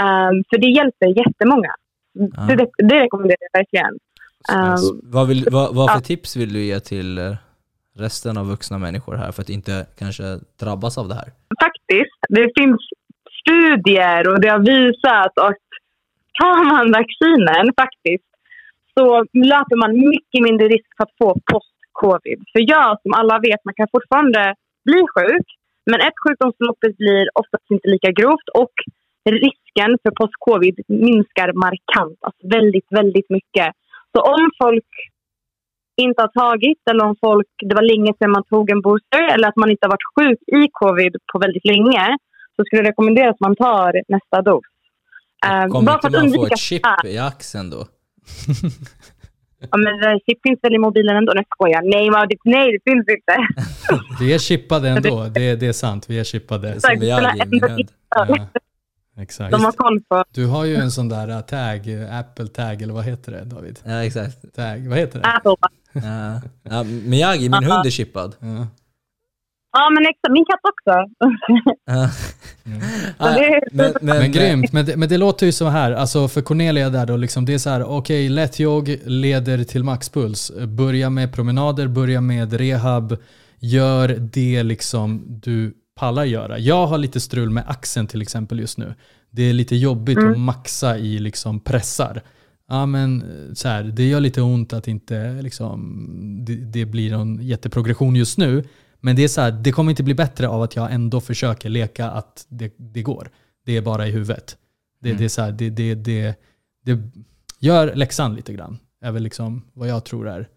Ehm, 0.01 0.43
för 0.49 0.57
det 0.57 0.67
hjälper 0.67 1.07
jättemånga. 1.07 1.71
Ja. 2.13 2.55
Det, 2.55 2.67
det 2.89 2.99
rekommenderar 2.99 3.37
jag 3.51 3.59
verkligen. 3.59 3.93
Ehm, 4.53 4.99
Vad, 5.03 5.27
vill, 5.27 5.45
vad, 5.51 5.75
vad 5.75 5.89
för 5.89 5.97
Ja. 5.97 6.01
tips 6.01 6.35
vill 6.35 6.53
du 6.53 6.59
ge 6.63 6.79
till 6.79 7.35
resten 7.97 8.37
av 8.37 8.45
vuxna 8.47 8.77
människor 8.77 9.15
här 9.15 9.31
för 9.31 9.41
att 9.41 9.49
inte 9.49 9.85
kanske 9.99 10.23
drabbas 10.59 10.97
av 10.97 11.07
det 11.07 11.15
här? 11.15 11.29
faktiskt. 11.65 12.19
Det 12.29 12.47
finns 12.59 12.81
studier 13.41 14.29
och 14.31 14.41
det 14.41 14.49
har 14.49 14.59
visat 14.59 15.33
att 15.47 15.63
tar 16.39 16.63
man 16.73 16.85
vaccinen 16.99 17.65
faktiskt 17.81 18.29
så 18.97 19.05
löper 19.51 19.75
man 19.83 19.91
mycket 20.09 20.41
mindre 20.47 20.67
risk 20.67 20.89
för 20.97 21.03
att 21.03 21.15
få 21.21 21.29
post-covid. 21.51 22.39
För 22.51 22.61
ja, 22.73 22.99
som 23.03 23.13
alla 23.13 23.39
vet, 23.39 23.65
man 23.65 23.73
kan 23.73 23.87
fortfarande 23.91 24.55
bli 24.85 24.99
sjuk 25.15 25.47
men 25.91 25.99
ett 26.07 26.19
sjukdomsförlopp 26.23 26.81
blir 27.01 27.25
oftast 27.41 27.65
inte 27.75 27.87
lika 27.95 28.11
grovt 28.19 28.47
och 28.61 28.75
risken 29.47 29.91
för 30.03 30.11
post-covid 30.19 30.77
minskar 30.87 31.49
markant. 31.67 32.17
Alltså 32.27 32.41
väldigt, 32.57 32.89
väldigt 32.99 33.29
mycket. 33.37 33.67
Så 34.11 34.19
om 34.33 34.43
folk 34.63 34.91
inte 36.05 36.21
har 36.21 36.31
tagit 36.43 36.81
eller 36.89 37.03
om 37.09 37.15
folk, 37.25 37.51
det 37.67 37.75
var 37.79 37.85
länge 37.93 38.11
sedan 38.17 38.31
man 38.31 38.45
tog 38.53 38.65
en 38.69 38.81
booster 38.81 39.23
eller 39.33 39.47
att 39.47 39.59
man 39.61 39.71
inte 39.71 39.85
har 39.85 39.93
varit 39.95 40.11
sjuk 40.15 40.41
i 40.59 40.61
covid 40.81 41.13
på 41.31 41.39
väldigt 41.39 41.65
länge 41.73 42.17
så 42.55 42.59
skulle 42.63 42.81
jag 42.81 42.89
rekommendera 42.91 43.29
att 43.29 43.39
man 43.47 43.55
tar 43.55 43.91
nästa 44.15 44.41
dos. 44.41 44.67
Uh, 45.45 45.67
Kommer 45.71 45.93
inte 45.93 46.09
man 46.09 46.33
få 46.33 46.45
ett 46.45 46.59
chip 46.59 46.81
i 47.05 47.17
axeln 47.17 47.69
då? 47.69 47.81
Ja, 49.59 49.77
men 49.77 50.19
chip 50.19 50.39
finns 50.43 50.59
väl 50.63 50.73
i 50.73 50.77
mobilen 50.77 51.17
ändå? 51.17 51.33
Nej, 51.35 51.45
skojar. 51.55 51.81
Nej, 51.83 52.09
man, 52.09 52.27
nej, 52.43 52.71
det 52.71 52.91
finns 52.91 53.05
inte. 53.09 53.47
vi 54.19 54.33
är 54.33 54.37
chippade 54.37 54.89
ändå. 54.89 55.23
Det, 55.23 55.55
det 55.55 55.67
är 55.67 55.73
sant. 55.73 56.09
Vi 56.09 56.19
är 56.19 56.23
chippade. 56.23 56.81
Som 56.81 56.91
jag 57.01 57.37
i 57.37 57.49
min 57.49 57.61
hand. 57.61 57.91
Ja. 58.09 58.47
Exakt. 59.17 59.51
De 59.51 59.65
har 59.65 59.71
koll 59.71 60.01
på. 60.01 60.23
Du 60.33 60.45
har 60.45 60.65
ju 60.65 60.75
en 60.75 60.91
sån 60.91 61.09
där 61.09 61.41
tag, 61.41 62.07
Apple 62.11 62.47
tag, 62.47 62.81
eller 62.81 62.93
vad 62.93 63.03
heter 63.03 63.31
det 63.31 63.45
David? 63.45 63.79
Ja, 63.83 64.03
exakt. 64.03 64.55
Tag, 64.55 64.87
vad 64.87 64.97
heter 64.97 65.19
det? 65.19 65.25
Apple. 65.25 65.55
Ja. 65.93 66.41
ja 66.63 66.83
Miyagi, 66.83 67.49
min 67.49 67.63
hund 67.63 67.85
är 67.85 67.89
chippad. 67.89 68.35
Ja. 68.39 68.67
Ja, 69.71 69.89
men 69.89 70.03
exakt. 70.09 70.31
Min 70.31 70.45
katt 70.45 70.59
också. 70.71 70.93
Ja. 73.17 73.29
det- 73.35 73.61
men, 73.71 73.93
men, 74.01 74.17
Men 74.17 74.31
grymt, 74.31 74.71
men 74.73 74.85
det, 74.85 74.97
men 74.97 75.09
det 75.09 75.17
låter 75.17 75.45
ju 75.45 75.51
så 75.51 75.67
här, 75.67 75.91
alltså 75.91 76.27
för 76.27 76.41
Cornelia 76.41 76.89
där 76.89 77.05
då, 77.05 77.17
liksom, 77.17 77.45
det 77.45 77.53
är 77.53 77.57
så 77.57 77.69
här, 77.69 77.83
okej, 77.83 78.29
lättjogg 78.29 78.99
leder 79.05 79.63
till 79.63 79.83
maxpuls. 79.83 80.51
Börja 80.67 81.09
med 81.09 81.33
promenader, 81.33 81.87
börja 81.87 82.21
med 82.21 82.53
rehab, 82.53 83.17
gör 83.59 84.07
det 84.19 84.63
liksom 84.63 85.23
du 85.27 85.73
pallar 85.99 86.23
göra. 86.25 86.59
Jag 86.59 86.87
har 86.87 86.97
lite 86.97 87.19
strul 87.19 87.49
med 87.49 87.63
axeln 87.67 88.07
till 88.07 88.21
exempel 88.21 88.59
just 88.59 88.77
nu. 88.77 88.93
Det 89.31 89.43
är 89.43 89.53
lite 89.53 89.75
jobbigt 89.75 90.17
att 90.31 90.39
maxa 90.39 90.97
i 90.97 91.19
liksom 91.19 91.59
pressar. 91.59 92.21
Ja 92.69 92.85
men 92.85 93.23
så 93.53 93.67
här, 93.67 93.83
det 93.83 94.07
gör 94.07 94.19
lite 94.19 94.41
ont 94.41 94.73
att 94.73 94.87
inte 94.87 95.41
liksom, 95.41 96.05
det, 96.45 96.55
det 96.55 96.85
blir 96.85 97.11
någon 97.11 97.39
jätteprogression 97.41 98.15
just 98.15 98.37
nu. 98.37 98.63
Men 99.01 99.15
det 99.15 99.23
är 99.23 99.27
så 99.27 99.41
här, 99.41 99.51
det 99.51 99.71
kommer 99.71 99.89
inte 99.89 100.03
bli 100.03 100.13
bättre 100.13 100.47
av 100.47 100.61
att 100.61 100.75
jag 100.75 100.93
ändå 100.93 101.21
försöker 101.21 101.69
leka 101.69 102.09
att 102.09 102.45
det, 102.49 102.73
det 102.77 103.01
går. 103.01 103.31
Det 103.65 103.77
är 103.77 103.81
bara 103.81 104.07
i 104.07 104.11
huvudet. 104.11 104.57
Det, 105.01 105.13
det 105.13 105.25
är 105.25 105.29
så 105.29 105.41
här, 105.41 105.51
det, 105.51 105.69
det, 105.69 105.95
det, 105.95 106.35
det 106.85 106.99
gör 107.59 107.95
läxan 107.95 108.35
lite 108.35 108.53
grann. 108.53 108.79
Är 109.01 109.11
väl 109.11 109.23
liksom 109.23 109.65
vad 109.73 109.87
jag 109.87 110.05
tror 110.05 110.27
är. 110.27 110.49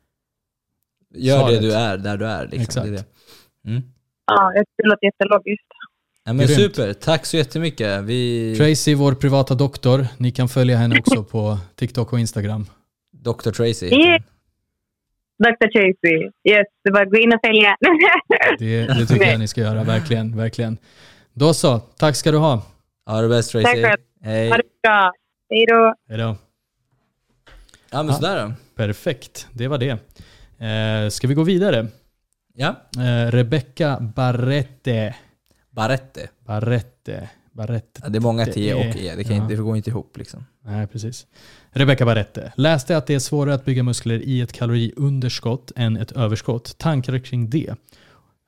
Gör 1.14 1.38
svaret. 1.38 1.60
det 1.60 1.66
du 1.66 1.74
är, 1.74 1.98
där 1.98 2.16
du 2.16 2.26
är. 2.26 2.44
Liksom. 2.44 2.62
Exakt. 2.62 2.86
Det 2.86 2.92
är 2.92 2.92
det. 2.92 3.04
Mm. 3.70 3.82
Ja, 4.26 4.52
det 4.76 4.88
låter 4.88 5.06
jättelogiskt. 5.06 5.68
Ja, 6.24 6.32
men 6.32 6.46
Grymt. 6.46 6.60
super, 6.60 6.92
tack 6.92 7.26
så 7.26 7.36
jättemycket. 7.36 8.04
Vi... 8.04 8.54
Tracy, 8.56 8.94
vår 8.94 9.14
privata 9.14 9.54
doktor. 9.54 10.06
Ni 10.18 10.30
kan 10.30 10.48
följa 10.48 10.76
henne 10.76 10.98
också 10.98 11.24
på 11.24 11.58
TikTok 11.74 12.12
och 12.12 12.20
Instagram. 12.20 12.66
Dr. 13.12 13.50
Tracy. 13.50 13.86
Yeah. 13.86 14.22
Dr. 15.38 15.66
Tracy. 15.72 16.30
Yes, 16.48 16.66
det 16.84 16.90
var 16.90 17.04
gå 17.04 17.16
in 17.16 17.32
och 17.32 17.40
följa. 17.46 17.76
Det, 18.58 18.86
det 18.86 19.06
tycker 19.06 19.26
jag 19.30 19.38
ni 19.40 19.48
ska 19.48 19.60
göra, 19.60 19.84
verkligen. 19.84 20.36
verkligen. 20.36 20.78
Då 21.32 21.54
så, 21.54 21.78
tack 21.78 22.16
ska 22.16 22.30
du 22.30 22.38
ha. 22.38 22.62
Ha 23.06 23.20
det 23.20 23.28
bäst 23.28 23.50
Tracy. 23.52 23.64
Tack 23.64 23.76
för 23.76 23.88
att- 23.88 24.00
Hej. 24.24 24.50
ha 24.50 24.56
det 24.56 24.62
bra. 24.82 25.12
Hej 25.50 25.66
då. 25.68 25.94
Hejdå. 26.08 26.36
Ja 27.90 28.02
men 28.02 28.14
sådär 28.14 28.46
då. 28.46 28.52
Perfekt, 28.76 29.46
det 29.52 29.68
var 29.68 29.78
det. 29.78 29.90
Eh, 30.66 31.08
ska 31.08 31.26
vi 31.28 31.34
gå 31.34 31.42
vidare? 31.42 31.86
Ja. 32.54 32.76
Eh, 32.98 33.30
Rebecca 33.30 34.00
Barrette. 34.00 35.14
Barrette. 35.70 36.28
Barrette. 36.46 37.28
Barrette. 37.52 38.00
Ja, 38.04 38.08
det 38.08 38.18
är 38.18 38.20
många 38.20 38.46
T 38.46 38.74
och 38.74 38.80
E. 38.80 39.14
Det, 39.16 39.24
kan 39.24 39.36
ja. 39.36 39.42
inte, 39.42 39.54
det 39.54 39.62
går 39.62 39.76
inte 39.76 39.90
ihop 39.90 40.16
liksom. 40.16 40.44
Nej, 40.64 40.86
precis. 40.86 41.26
Rebecca 41.70 42.04
Barrette. 42.04 42.52
Läste 42.56 42.96
att 42.96 43.06
det 43.06 43.14
är 43.14 43.18
svårare 43.18 43.54
att 43.54 43.64
bygga 43.64 43.82
muskler 43.82 44.22
i 44.22 44.40
ett 44.40 44.52
kaloriunderskott 44.52 45.72
än 45.76 45.96
ett 45.96 46.12
överskott. 46.12 46.78
Tankar 46.78 47.18
kring 47.18 47.50
det? 47.50 47.74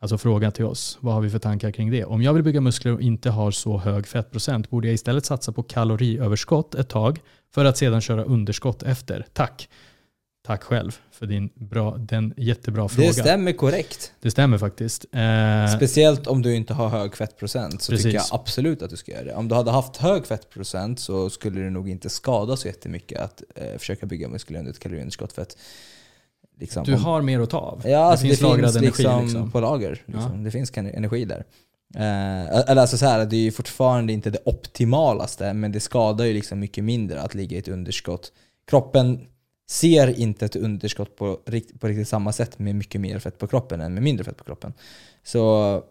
Alltså 0.01 0.19
fråga 0.19 0.51
till 0.51 0.64
oss. 0.64 0.99
Vad 1.01 1.14
har 1.14 1.21
vi 1.21 1.31
för 1.31 1.38
tankar 1.38 1.71
kring 1.71 1.90
det? 1.90 2.05
Om 2.05 2.23
jag 2.23 2.35
vill 2.35 2.43
bygga 2.43 2.61
muskler 2.61 2.93
och 2.93 3.01
inte 3.01 3.31
har 3.31 3.51
så 3.51 3.79
hög 3.79 4.07
fettprocent, 4.07 4.71
borde 4.71 4.87
jag 4.88 4.95
istället 4.95 5.25
satsa 5.25 5.53
på 5.53 5.62
kaloriöverskott 5.62 6.75
ett 6.75 6.88
tag 6.88 7.21
för 7.55 7.64
att 7.64 7.77
sedan 7.77 8.01
köra 8.01 8.25
underskott 8.25 8.83
efter? 8.83 9.27
Tack. 9.33 9.69
Tack 10.46 10.62
själv 10.62 10.98
för 11.11 11.26
din 11.26 11.50
bra, 11.54 11.96
den 11.96 12.35
jättebra 12.37 12.88
fråga. 12.88 13.09
Det 13.09 13.14
stämmer 13.14 13.52
korrekt. 13.52 14.12
Det 14.20 14.30
stämmer 14.30 14.59
faktiskt. 14.59 15.04
Eh, 15.12 15.76
Speciellt 15.76 16.26
om 16.26 16.42
du 16.42 16.54
inte 16.54 16.74
har 16.74 16.88
hög 16.88 17.16
fettprocent 17.16 17.83
så 17.83 17.92
Precis. 17.92 18.04
tycker 18.04 18.16
jag 18.18 18.26
absolut 18.30 18.83
att 18.83 18.90
du 18.90 18.96
ska 18.96 19.12
göra 19.12 19.24
det. 19.24 19.35
Om 19.35 19.48
du 19.48 19.54
hade 19.54 19.70
haft 19.70 19.96
hög 19.96 20.26
fettprocent 20.26 21.00
så 21.00 21.30
skulle 21.30 21.61
det 21.61 21.70
nog 21.70 21.88
inte 21.88 22.09
skada 22.11 22.57
så 22.57 22.68
jättemycket 22.68 23.20
att 23.20 23.42
eh, 23.54 23.78
försöka 23.78 24.07
bygga 24.07 24.28
muskler 24.28 24.59
under 24.59 24.72
ett 24.72 24.78
kaloriunderskott. 24.78 25.33
För 25.33 25.42
att, 25.42 25.57
liksom, 26.61 26.85
du 26.85 26.94
om- 26.94 27.04
har 27.04 27.22
mer 27.22 27.40
att 27.40 27.50
ta 27.50 27.59
av. 27.59 27.83
Ja, 27.85 27.98
alltså 27.98 28.22
det 28.24 28.28
finns, 28.28 28.40
lagrad 28.40 28.76
energi. 28.76 28.87
liksom, 29.02 29.22
Liksom. 29.24 29.50
på 29.50 29.61
lager. 29.61 30.02
Liksom. 30.07 30.44
Det 30.44 30.50
finns 30.50 30.72
energi 30.76 31.24
där. 31.24 31.44
Eh, 31.96 32.70
eller 32.70 32.80
alltså 32.80 32.98
så 32.98 33.07
här, 33.07 33.24
det 33.26 33.37
är 33.37 33.40
ju 33.40 33.52
fortfarande 33.52 34.12
inte 34.12 34.30
det 34.30 34.38
optimalaste, 34.44 35.52
men 35.52 35.72
det 35.72 35.80
skadar 35.80 36.24
ju 36.24 36.33
liksom 36.33 36.59
mycket 36.61 36.85
mindre 36.85 37.20
att 37.22 37.35
ligga 37.35 37.57
i 37.57 37.61
ett 37.61 37.68
underskott. 37.68 38.33
Kroppen 38.70 39.20
ser 39.70 40.20
inte 40.20 40.44
ett 40.44 40.57
underskott 40.57 41.16
på, 41.16 41.40
på 41.79 41.87
riktigt 41.87 42.09
samma 42.09 42.33
sätt 42.33 42.59
med 42.59 42.74
mycket 42.74 43.00
mer 43.00 43.18
fett 43.18 43.38
på 43.38 43.46
kroppen 43.46 43.81
än 43.81 43.94
med 43.94 44.03
mindre 44.03 44.24
fett 44.24 44.37
på 44.37 44.44
kroppen. 44.44 44.72
Så 45.22 45.83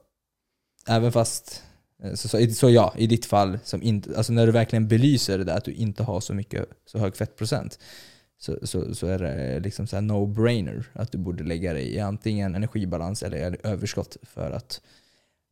även 0.87 1.11
fast, 1.11 1.63
eh, 2.03 2.13
så, 2.13 2.27
så, 2.27 2.47
så 2.47 2.69
ja, 2.69 2.93
i 2.97 3.07
ditt 3.07 3.25
fall, 3.25 3.59
som 3.63 3.83
inte, 3.83 4.17
alltså 4.17 4.33
när 4.33 4.45
du 4.45 4.51
verkligen 4.51 4.87
belyser 4.87 5.37
det 5.37 5.43
där 5.43 5.57
att 5.57 5.65
du 5.65 5.73
inte 5.73 6.03
har 6.03 6.19
så 6.19 6.33
mycket 6.33 6.65
så 6.85 6.97
hög 6.97 7.15
fettprocent 7.15 7.79
så, 8.43 8.57
så, 8.63 8.95
så 8.95 9.07
är 9.07 9.19
det 9.19 9.59
liksom 9.59 9.87
så 9.87 9.95
här 9.95 10.01
no-brainer 10.01 10.83
att 10.93 11.11
du 11.11 11.17
borde 11.17 11.43
lägga 11.43 11.73
dig 11.73 11.93
i 11.93 11.99
antingen 11.99 12.55
energibalans 12.55 13.23
eller 13.23 13.57
överskott 13.63 14.17
för 14.21 14.51
att 14.51 14.81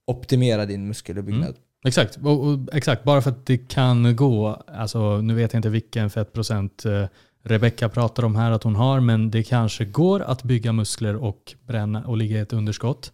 optimera 0.07 0.65
din 0.65 0.87
muskeluppbyggnad. 0.87 1.49
Mm. 1.49 1.61
Exakt, 1.85 2.17
och, 2.23 2.47
och, 2.47 2.59
exakt. 2.73 3.03
bara 3.03 3.21
för 3.21 3.29
att 3.29 3.45
det 3.45 3.57
kan 3.57 4.15
gå, 4.15 4.63
alltså, 4.67 5.21
nu 5.21 5.33
vet 5.33 5.53
jag 5.53 5.57
inte 5.59 5.69
vilken 5.69 6.09
fettprocent 6.09 6.85
eh, 6.85 7.05
Rebecca 7.43 7.89
pratar 7.89 8.25
om 8.25 8.35
här 8.35 8.51
att 8.51 8.63
hon 8.63 8.75
har, 8.75 8.99
men 8.99 9.31
det 9.31 9.43
kanske 9.43 9.85
går 9.85 10.19
att 10.19 10.43
bygga 10.43 10.71
muskler 10.73 11.15
och 11.15 11.53
bränna 11.67 12.05
och 12.05 12.17
ligga 12.17 12.37
i 12.37 12.39
ett 12.39 12.53
underskott. 12.53 13.11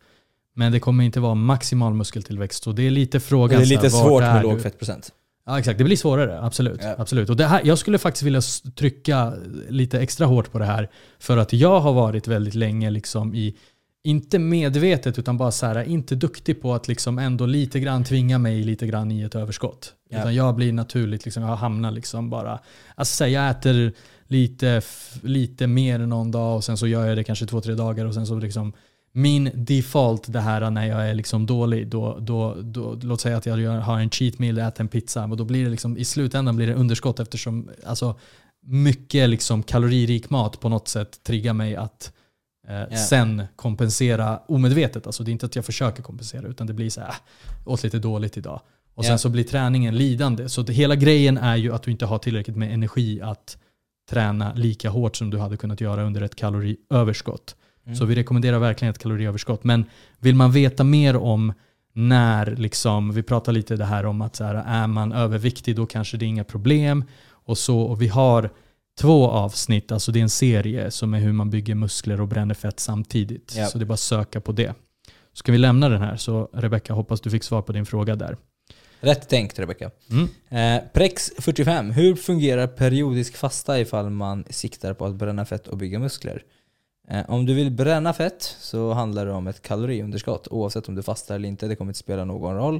Men 0.56 0.72
det 0.72 0.80
kommer 0.80 1.04
inte 1.04 1.20
vara 1.20 1.36
maximal 1.36 1.94
muskeltillväxt. 1.94 2.64
Så 2.64 2.72
det 2.72 2.88
är 2.88 2.92
lite 2.92 3.20
frågan. 3.20 3.60
det 3.60 3.66
är 3.66 3.70
lite 3.70 3.90
svårt 3.90 4.24
är 4.24 4.34
med 4.34 4.44
låg 4.44 4.62
fettprocent. 4.62 5.12
Ja 5.46 5.60
exakt, 5.60 5.78
det 5.78 5.84
blir 5.84 5.98
svårare. 5.98 6.42
Absolut. 6.42 6.80
Ja. 6.84 6.96
absolut. 6.98 7.30
Och 7.30 7.36
det 7.36 7.46
här, 7.46 7.62
jag 7.64 7.78
skulle 7.78 7.98
faktiskt 7.98 8.24
vilja 8.24 8.42
trycka 8.76 9.34
lite 9.70 10.00
extra 10.00 10.26
hårt 10.28 10.52
på 10.52 10.60
det 10.60 10.66
här. 10.66 10.90
För 11.20 11.38
att 11.38 11.54
jag 11.54 11.80
har 11.80 11.94
varit 11.94 12.28
väldigt 12.28 12.56
länge 12.56 12.90
liksom 12.90 13.36
i, 13.36 13.56
inte 14.04 14.40
medvetet 14.40 15.20
utan 15.20 15.38
bara 15.38 15.52
så 15.52 15.66
här, 15.66 15.84
inte 15.84 16.16
duktig 16.16 16.62
på 16.62 16.74
att 16.74 16.88
liksom 16.88 17.20
ändå 17.20 17.46
lite 17.46 17.80
grann 17.80 18.04
tvinga 18.04 18.38
mig 18.38 18.64
lite 18.64 18.88
grann 18.88 19.12
i 19.12 19.22
ett 19.22 19.36
överskott. 19.36 19.94
Ja. 20.10 20.20
Utan 20.20 20.36
jag 20.36 20.56
blir 20.56 20.74
naturligt, 20.74 21.26
liksom, 21.26 21.44
jag 21.44 21.56
hamnar 21.56 21.92
liksom 21.92 22.30
bara, 22.30 22.60
alltså 22.96 23.24
här, 23.24 23.32
jag 23.32 23.50
äter 23.50 23.94
lite, 24.28 24.82
lite 25.22 25.68
mer 25.68 26.00
någon 26.00 26.32
dag 26.32 26.56
och 26.56 26.64
sen 26.64 26.78
så 26.78 26.88
gör 26.88 27.06
jag 27.06 27.18
det 27.18 27.24
kanske 27.24 27.46
två, 27.46 27.62
tre 27.62 27.74
dagar 27.74 28.06
och 28.06 28.14
sen 28.14 28.28
så 28.28 28.36
liksom 28.36 28.74
min 29.12 29.52
default 29.54 30.34
det 30.34 30.40
här 30.40 30.70
när 30.70 30.88
jag 30.88 31.10
är 31.10 31.14
liksom 31.14 31.46
dålig, 31.46 31.88
då, 31.88 32.18
då, 32.20 32.56
då, 32.62 33.00
låt 33.02 33.22
säga 33.22 33.38
att 33.38 33.46
jag 33.46 33.60
gör, 33.60 33.78
har 33.78 34.00
en 34.00 34.10
cheat 34.10 34.40
meal, 34.40 34.58
äter 34.58 34.82
en 34.82 34.88
pizza, 34.88 35.24
och 35.24 35.38
då 35.38 35.46
blir 35.46 35.64
det 35.64 35.70
liksom, 35.70 35.98
i 35.98 36.06
slutändan 36.06 36.56
blir 36.56 36.68
det 36.68 36.74
underskott 36.74 37.20
eftersom 37.20 37.70
alltså, 37.86 38.16
mycket 38.62 39.30
liksom 39.30 39.64
kaloririk 39.64 40.30
mat 40.30 40.60
på 40.60 40.70
något 40.70 40.88
sätt 40.88 41.24
triggar 41.24 41.54
mig 41.54 41.76
att 41.76 42.12
eh, 42.68 42.98
sen 42.98 43.44
kompensera 43.56 44.40
omedvetet. 44.48 45.08
Alltså 45.08 45.24
det 45.24 45.30
är 45.30 45.34
inte 45.34 45.46
att 45.46 45.56
jag 45.56 45.66
försöker 45.66 46.04
kompensera 46.04 46.48
utan 46.48 46.68
det 46.68 46.74
blir 46.74 46.90
så 46.90 47.02
här, 47.02 47.08
äh, 47.10 47.14
åt 47.66 47.84
lite 47.84 48.00
dåligt 48.00 48.38
idag. 48.38 48.62
Och 48.96 49.04
sen 49.06 49.12
Ja. 49.12 49.18
så 49.18 49.30
blir 49.30 49.44
träningen 49.44 49.96
lidande. 49.96 50.50
Så 50.50 50.62
det, 50.62 50.74
hela 50.74 50.96
grejen 50.96 51.38
är 51.38 51.56
ju 51.56 51.74
att 51.74 51.84
du 51.84 51.92
inte 51.92 52.06
har 52.06 52.18
tillräckligt 52.18 52.58
med 52.58 52.74
energi 52.74 53.22
att 53.22 53.58
träna 54.10 54.54
lika 54.54 54.90
hårt 54.90 55.16
som 55.16 55.30
du 55.30 55.38
hade 55.38 55.58
kunnat 55.58 55.82
göra 55.82 56.04
under 56.04 56.22
ett 56.22 56.36
kaloriöverskott. 56.36 57.56
Så 57.98 58.06
vi 58.06 58.16
rekommenderar 58.16 58.60
verkligen 58.60 58.92
ett 58.92 59.00
kaloriöverskott. 59.00 59.64
Men 59.64 59.86
vill 60.20 60.36
man 60.36 60.52
veta 60.52 60.84
mer 60.84 61.16
om 61.16 61.54
när, 61.94 62.56
liksom, 62.56 63.12
vi 63.14 63.24
pratar 63.24 63.52
lite 63.52 63.76
det 63.76 63.86
här 63.86 64.06
om 64.06 64.22
att 64.22 64.36
så 64.36 64.44
här, 64.44 64.56
är 64.56 64.88
man 64.88 65.12
överviktig 65.12 65.76
då 65.76 65.86
kanske 65.86 66.18
det 66.18 66.26
är 66.26 66.28
inga 66.28 66.44
problem. 66.44 67.04
Och, 67.30 67.58
så, 67.58 67.80
och 67.80 68.02
vi 68.02 68.08
har 68.08 68.50
två 68.98 69.28
avsnitt, 69.28 69.92
alltså 69.92 70.12
det 70.12 70.20
är 70.20 70.24
en 70.24 70.30
serie 70.30 70.92
som 70.92 71.14
är 71.14 71.20
hur 71.20 71.34
man 71.34 71.50
bygger 71.50 71.76
muskler 71.76 72.22
och 72.22 72.28
bränner 72.28 72.56
fett 72.56 72.80
samtidigt. 72.80 73.54
Ja. 73.58 73.66
Så 73.66 73.78
det 73.78 73.84
är 73.84 73.86
bara 73.86 73.94
att 73.94 74.00
söka 74.00 74.42
på 74.42 74.52
det. 74.52 74.74
Ska 75.34 75.52
vi 75.52 75.58
lämna 75.58 75.90
den 75.90 76.02
här? 76.02 76.16
Så 76.16 76.50
Rebecka, 76.54 76.94
hoppas 76.94 77.22
du 77.22 77.30
fick 77.30 77.44
svar 77.44 77.62
på 77.62 77.72
din 77.72 77.86
fråga 77.86 78.16
där. 78.16 78.38
Rätt 79.00 79.30
tänkt 79.30 79.60
Rebecka. 79.60 79.92
Mm. 80.12 80.30
Eh, 80.50 80.84
Prex 80.94 81.32
45. 81.40 81.92
Hur 81.92 82.16
fungerar 82.16 82.68
periodisk 82.68 83.36
fasta 83.36 83.80
ifall 83.80 84.10
man 84.10 84.46
siktar 84.50 84.94
på 84.94 85.06
att 85.06 85.16
bränna 85.16 85.46
fett 85.46 85.68
och 85.68 85.78
bygga 85.78 86.00
muskler? 86.00 86.44
Eh, 87.10 87.30
om 87.30 87.46
du 87.46 87.54
vill 87.54 87.72
bränna 87.72 88.14
fett 88.14 88.56
så 88.60 88.94
handlar 88.94 89.26
det 89.26 89.32
om 89.32 89.48
ett 89.48 89.62
kaloriunderskott 89.62 90.48
oavsett 90.48 90.90
om 90.90 90.96
du 90.96 91.04
fastar 91.04 91.36
eller 91.36 91.50
inte. 91.50 91.68
Det 91.68 91.76
kommer 91.76 91.90
inte 91.90 92.00
spela 92.00 92.26
någon 92.26 92.56
roll. 92.56 92.80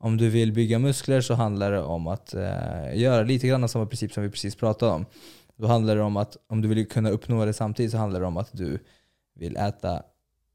Om 0.00 0.16
du 0.16 0.28
vill 0.28 0.52
bygga 0.52 0.78
muskler 0.78 1.20
så 1.20 1.34
handlar 1.34 1.72
det 1.72 1.82
om 1.82 2.06
att 2.06 2.34
eh, 2.34 2.94
göra 2.94 3.22
lite 3.22 3.48
grann 3.48 3.68
samma 3.68 3.86
princip 3.86 4.12
som 4.12 4.22
vi 4.22 4.30
precis 4.30 4.56
pratade 4.56 4.92
om. 4.92 5.06
Då 5.58 5.66
handlar 5.66 5.96
det 5.96 6.02
om 6.02 6.16
att 6.16 6.36
om 6.46 6.62
du 6.62 6.68
vill 6.68 6.88
kunna 6.88 7.10
uppnå 7.10 7.44
det 7.44 7.52
samtidigt 7.52 7.92
så 7.92 7.98
handlar 7.98 8.20
det 8.20 8.26
om 8.26 8.36
att 8.36 8.50
du 8.52 8.78
vill 9.34 9.56
äta 9.56 10.02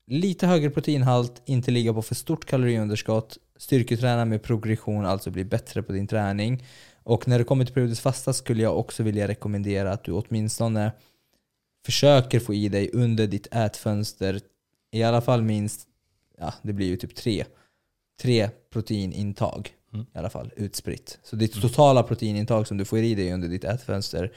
lite 0.08 0.48
högre 0.48 0.70
proteinhalt, 0.70 1.42
inte 1.46 1.72
ligga 1.72 1.94
på 1.94 2.02
för 2.02 2.16
stort 2.16 2.46
kaloriunderskott, 2.46 3.38
styrketräna 3.58 4.26
med 4.26 4.44
progression, 4.44 5.06
alltså 5.06 5.32
bli 5.32 5.46
bättre 5.46 5.84
på 5.84 5.92
din 5.92 6.08
träning. 6.08 6.66
Och 7.04 7.28
när 7.28 7.40
det 7.40 7.46
kommer 7.46 7.66
till 7.66 7.74
periodisk 7.74 8.02
fasta 8.02 8.34
skulle 8.34 8.64
jag 8.64 8.80
också 8.80 9.04
vilja 9.04 9.28
rekommendera 9.28 9.92
att 9.92 10.04
du 10.04 10.12
åtminstone 10.12 10.92
försöker 11.86 12.40
få 12.40 12.54
i 12.54 12.70
dig 12.70 12.90
under 12.94 13.28
ditt 13.28 13.48
ätfönster 13.56 14.40
i 14.92 15.04
alla 15.04 15.22
fall 15.22 15.42
minst, 15.42 15.88
ja 16.38 16.54
det 16.62 16.74
blir 16.74 16.88
ju 16.88 16.98
typ 16.98 17.16
tre, 17.16 17.46
tre 18.22 18.50
proteinintag 18.74 19.74
Mm. 19.94 20.06
i 20.16 20.18
alla 20.18 20.30
fall 20.30 20.52
utspritt. 20.56 21.20
Så 21.24 21.36
ditt 21.36 21.62
totala 21.62 22.04
proteinintag 22.04 22.68
som 22.68 22.78
du 22.78 22.86
får 22.86 23.00
i 23.00 23.16
dig 23.16 23.34
under 23.34 23.48
ditt 23.48 23.64
ätfönster, 23.64 24.32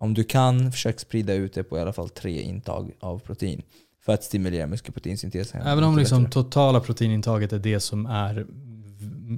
om 0.00 0.14
du 0.14 0.24
kan, 0.24 0.72
försök 0.72 1.00
sprida 1.00 1.34
ut 1.34 1.54
det 1.54 1.62
på 1.62 1.78
i 1.78 1.80
alla 1.80 1.92
fall 1.92 2.08
tre 2.08 2.42
intag 2.42 2.92
av 3.00 3.18
protein 3.18 3.62
för 4.04 4.12
att 4.12 4.24
stimulera 4.24 4.66
muskelproteinsyntesen. 4.66 5.62
Även 5.62 5.84
om 5.84 5.98
liksom 5.98 6.22
bättre. 6.22 6.32
totala 6.32 6.80
proteinintaget 6.80 7.52
är 7.52 7.58
det 7.58 7.80
som 7.80 8.06
är 8.06 8.46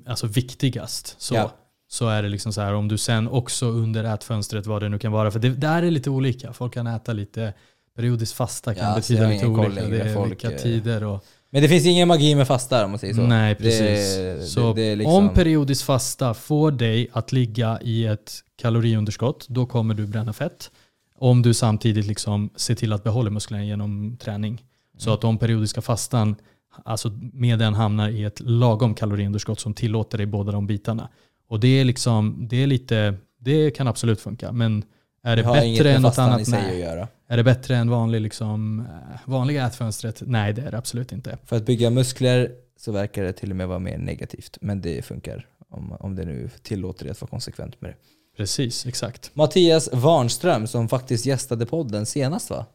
alltså 0.07 0.27
viktigast 0.27 1.15
så, 1.19 1.35
Ja. 1.35 1.53
så 1.89 2.09
är 2.09 2.23
det 2.23 2.29
liksom 2.29 2.53
så 2.53 2.61
här 2.61 2.75
om 2.75 2.89
du 2.89 2.99
sen 2.99 3.29
också 3.29 3.67
under 3.67 4.05
ätfönstret 4.05 4.67
vad 4.67 4.83
det 4.83 4.89
nu 4.89 4.99
kan 4.99 5.13
vara. 5.13 5.31
För 5.31 5.39
det 5.39 5.49
där 5.49 5.83
är 5.83 5.91
lite 5.91 6.11
olika. 6.11 6.53
Folk 6.53 6.75
kan 6.75 6.87
äta 6.87 7.13
lite 7.13 7.55
periodiskt 7.97 8.35
fasta 8.35 8.75
kan 8.75 8.89
Ja, 8.89 8.95
betyda 8.97 9.29
lite 9.29 9.47
olika. 9.47 9.89
Det 9.89 10.01
är 10.01 10.15
Folk, 10.15 10.31
vilka 10.31 10.51
eh, 10.51 10.59
tider 10.59 11.05
och 11.05 11.25
Men 11.51 11.63
det 11.63 11.69
finns 11.69 11.87
ingen 11.87 12.09
magi 12.09 12.35
med 12.35 12.47
fasta 12.47 12.85
om 12.85 12.91
man 12.91 12.99
säger 12.99 13.15
så. 13.15 13.23
Nej, 13.23 13.55
precis. 13.55 14.17
Det, 14.17 14.47
så 14.47 14.73
det, 14.73 14.83
det 14.91 14.97
liksom, 14.97 15.15
om 15.15 15.35
periodisk 15.35 15.85
fasta 15.85 16.35
får 16.35 16.71
dig 16.71 17.09
att 17.13 17.33
ligga 17.33 17.79
i 17.83 18.07
ett 18.07 18.33
kaloriunderskott, 18.63 19.47
då 19.49 19.67
kommer 19.67 19.95
du 19.95 20.07
bränna 20.07 20.33
fett. 20.33 20.71
Om 21.15 21.43
du 21.43 21.55
samtidigt 21.55 22.07
liksom 22.07 22.51
ser 22.57 22.75
till 22.75 22.93
att 22.93 23.05
behålla 23.05 23.31
musklerna 23.31 23.65
genom 23.65 24.17
träning. 24.17 24.65
Så 24.99 25.11
Mm. 25.11 25.15
att 25.19 25.25
om 25.25 25.39
periodiska 25.39 25.81
fastan 25.83 26.37
alltså 26.85 27.11
med 27.33 27.59
den 27.59 27.75
hamnar 27.75 28.09
i 28.09 28.25
ett 28.25 28.41
lagom 28.41 28.95
kaloriunderskott 28.95 29.61
som 29.61 29.75
tillåter 29.75 30.19
dig 30.19 30.27
båda 30.27 30.53
de 30.53 30.67
bitarna. 30.67 31.09
Och 31.49 31.61
det 31.61 31.81
är 31.81 31.85
liksom, 31.85 32.47
det 32.51 32.63
är 32.63 32.67
lite, 32.67 33.15
det 33.39 33.71
kan 33.71 33.89
absolut 33.89 34.21
funka. 34.21 34.53
Men 34.53 34.85
är 35.23 35.37
det 35.37 35.43
bättre 35.43 35.93
än 35.93 36.03
något 36.03 36.19
annat? 36.19 36.49
Nej. 36.49 36.81
göra. 36.81 37.09
Är 37.29 37.37
det 37.37 37.45
bättre 37.45 37.77
än 37.77 37.91
vanlig, 37.91 38.21
liksom, 38.21 38.81
eh, 38.81 39.19
vanliga 39.25 39.67
ätfönstret? 39.67 40.23
Nej, 40.27 40.53
det 40.53 40.63
är 40.63 40.71
det 40.71 40.79
absolut 40.79 41.13
inte. 41.13 41.39
För 41.45 41.57
att 41.57 41.67
bygga 41.67 41.91
muskler 41.91 42.51
så 42.77 42.93
verkar 42.93 43.23
det 43.23 43.33
till 43.33 43.51
och 43.51 43.57
med 43.57 43.69
vara 43.69 43.79
mer 43.79 43.99
negativt. 43.99 44.59
Men 44.61 44.81
det 44.81 45.05
funkar 45.05 45.47
om, 45.69 45.93
om 45.93 46.15
det 46.17 46.25
nu 46.25 46.51
tillåter 46.63 47.05
dig 47.05 47.11
att 47.11 47.21
vara 47.21 47.31
konsekvent 47.31 47.81
med 47.81 47.91
det. 47.91 47.97
Precis, 48.37 48.87
exakt. 48.87 49.31
Mattias 49.35 49.89
Warnström 49.93 50.67
som 50.67 50.89
faktiskt 50.89 51.27
gästade 51.27 51.67
podden 51.67 52.07
senast 52.07 52.51
va? 52.51 52.67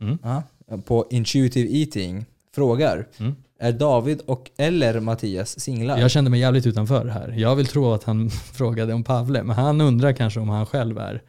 Mm. 0.00 0.18
Ja, 0.22 0.42
på 0.84 1.06
Intuitive 1.10 1.78
Eating 1.78 2.24
frågar 2.54 3.06
Mm. 3.18 3.34
Är 3.58 3.72
David 3.72 4.20
och 4.26 4.50
eller 4.56 5.00
Mattias 5.00 5.60
singlar? 5.60 5.98
Jag 5.98 6.10
kände 6.10 6.30
mig 6.30 6.40
jävligt 6.40 6.66
utanför 6.66 7.06
här. 7.06 7.34
Jag 7.38 7.56
vill 7.56 7.66
tro 7.66 7.92
att 7.92 8.04
han 8.04 8.30
frågade 8.52 8.92
om 8.94 9.04
Pavle, 9.04 9.42
men 9.42 9.56
han 9.56 9.80
undrar 9.80 10.12
kanske 10.12 10.40
om 10.40 10.48
han 10.48 10.66
själv 10.66 10.98
är 10.98 11.22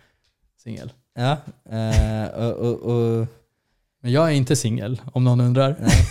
singel. 0.64 0.92
Ja, 1.16 1.38
eh, 1.78 2.28
och, 2.28 2.52
och, 2.52 2.80
och, 2.80 3.28
Men 4.02 4.12
jag 4.12 4.28
är 4.28 4.32
inte 4.32 4.56
singel, 4.56 5.02
om 5.14 5.24
någon 5.24 5.42
undrar. 5.42 5.76
nej, 5.80 6.08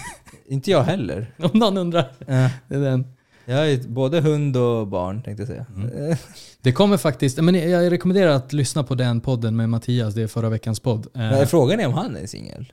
inte 0.47 0.71
jag 0.71 0.83
heller. 0.83 1.35
Om 1.53 1.59
någon 1.59 1.77
undrar. 1.77 2.01
Eh, 2.27 2.51
Det, 2.69 2.75
är 2.75 2.81
den. 2.81 3.07
Jag 3.45 3.71
är 3.73 3.89
både 3.89 4.21
hund 4.21 4.57
och 4.57 4.87
barn 4.89 5.23
tänkte 5.23 5.41
jag 5.43 5.49
säga. 5.49 5.67
Mm. 5.77 6.17
Det 6.61 6.73
kommer 6.73 6.97
faktiskt, 6.97 7.39
men 7.43 7.55
jag 7.71 7.93
rekommenderar 7.93 8.31
att 8.31 8.53
lyssna 8.53 8.83
på 8.85 8.95
den 8.95 9.21
podden 9.21 9.57
med 9.57 9.69
Mattias, 9.69 10.15
det 10.15 10.23
är 10.23 10.27
förra 10.27 10.49
veckans 10.49 10.81
podd. 10.81 11.07
Eh, 11.07 11.21
Men 11.21 11.47
frågan 11.47 11.81
är 11.81 11.87
om 11.87 11.93
han 11.95 12.17
är 12.17 12.27
singel? 12.27 12.73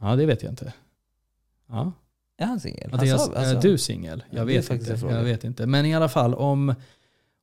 Ja, 0.00 0.16
det 0.16 0.26
vet 0.26 0.42
jag 0.42 0.52
inte. 0.52 0.72
Ja. 1.68 1.92
Är 2.38 2.46
han 2.46 2.60
singel? 2.60 2.88
Han 2.90 2.96
Mattias, 3.00 3.24
sa- 3.26 3.32
alltså- 3.32 3.56
är 3.68 3.72
du 3.72 3.78
singel? 3.78 4.24
Ja, 4.30 4.38
Jag 4.38 4.44
vet 4.46 4.70
inte. 4.70 4.98
Jag 5.10 5.22
vet 5.24 5.44
inte. 5.44 5.66
Men 5.66 5.86
i 5.86 5.94
alla 5.94 6.08
fall, 6.08 6.34
om, 6.34 6.74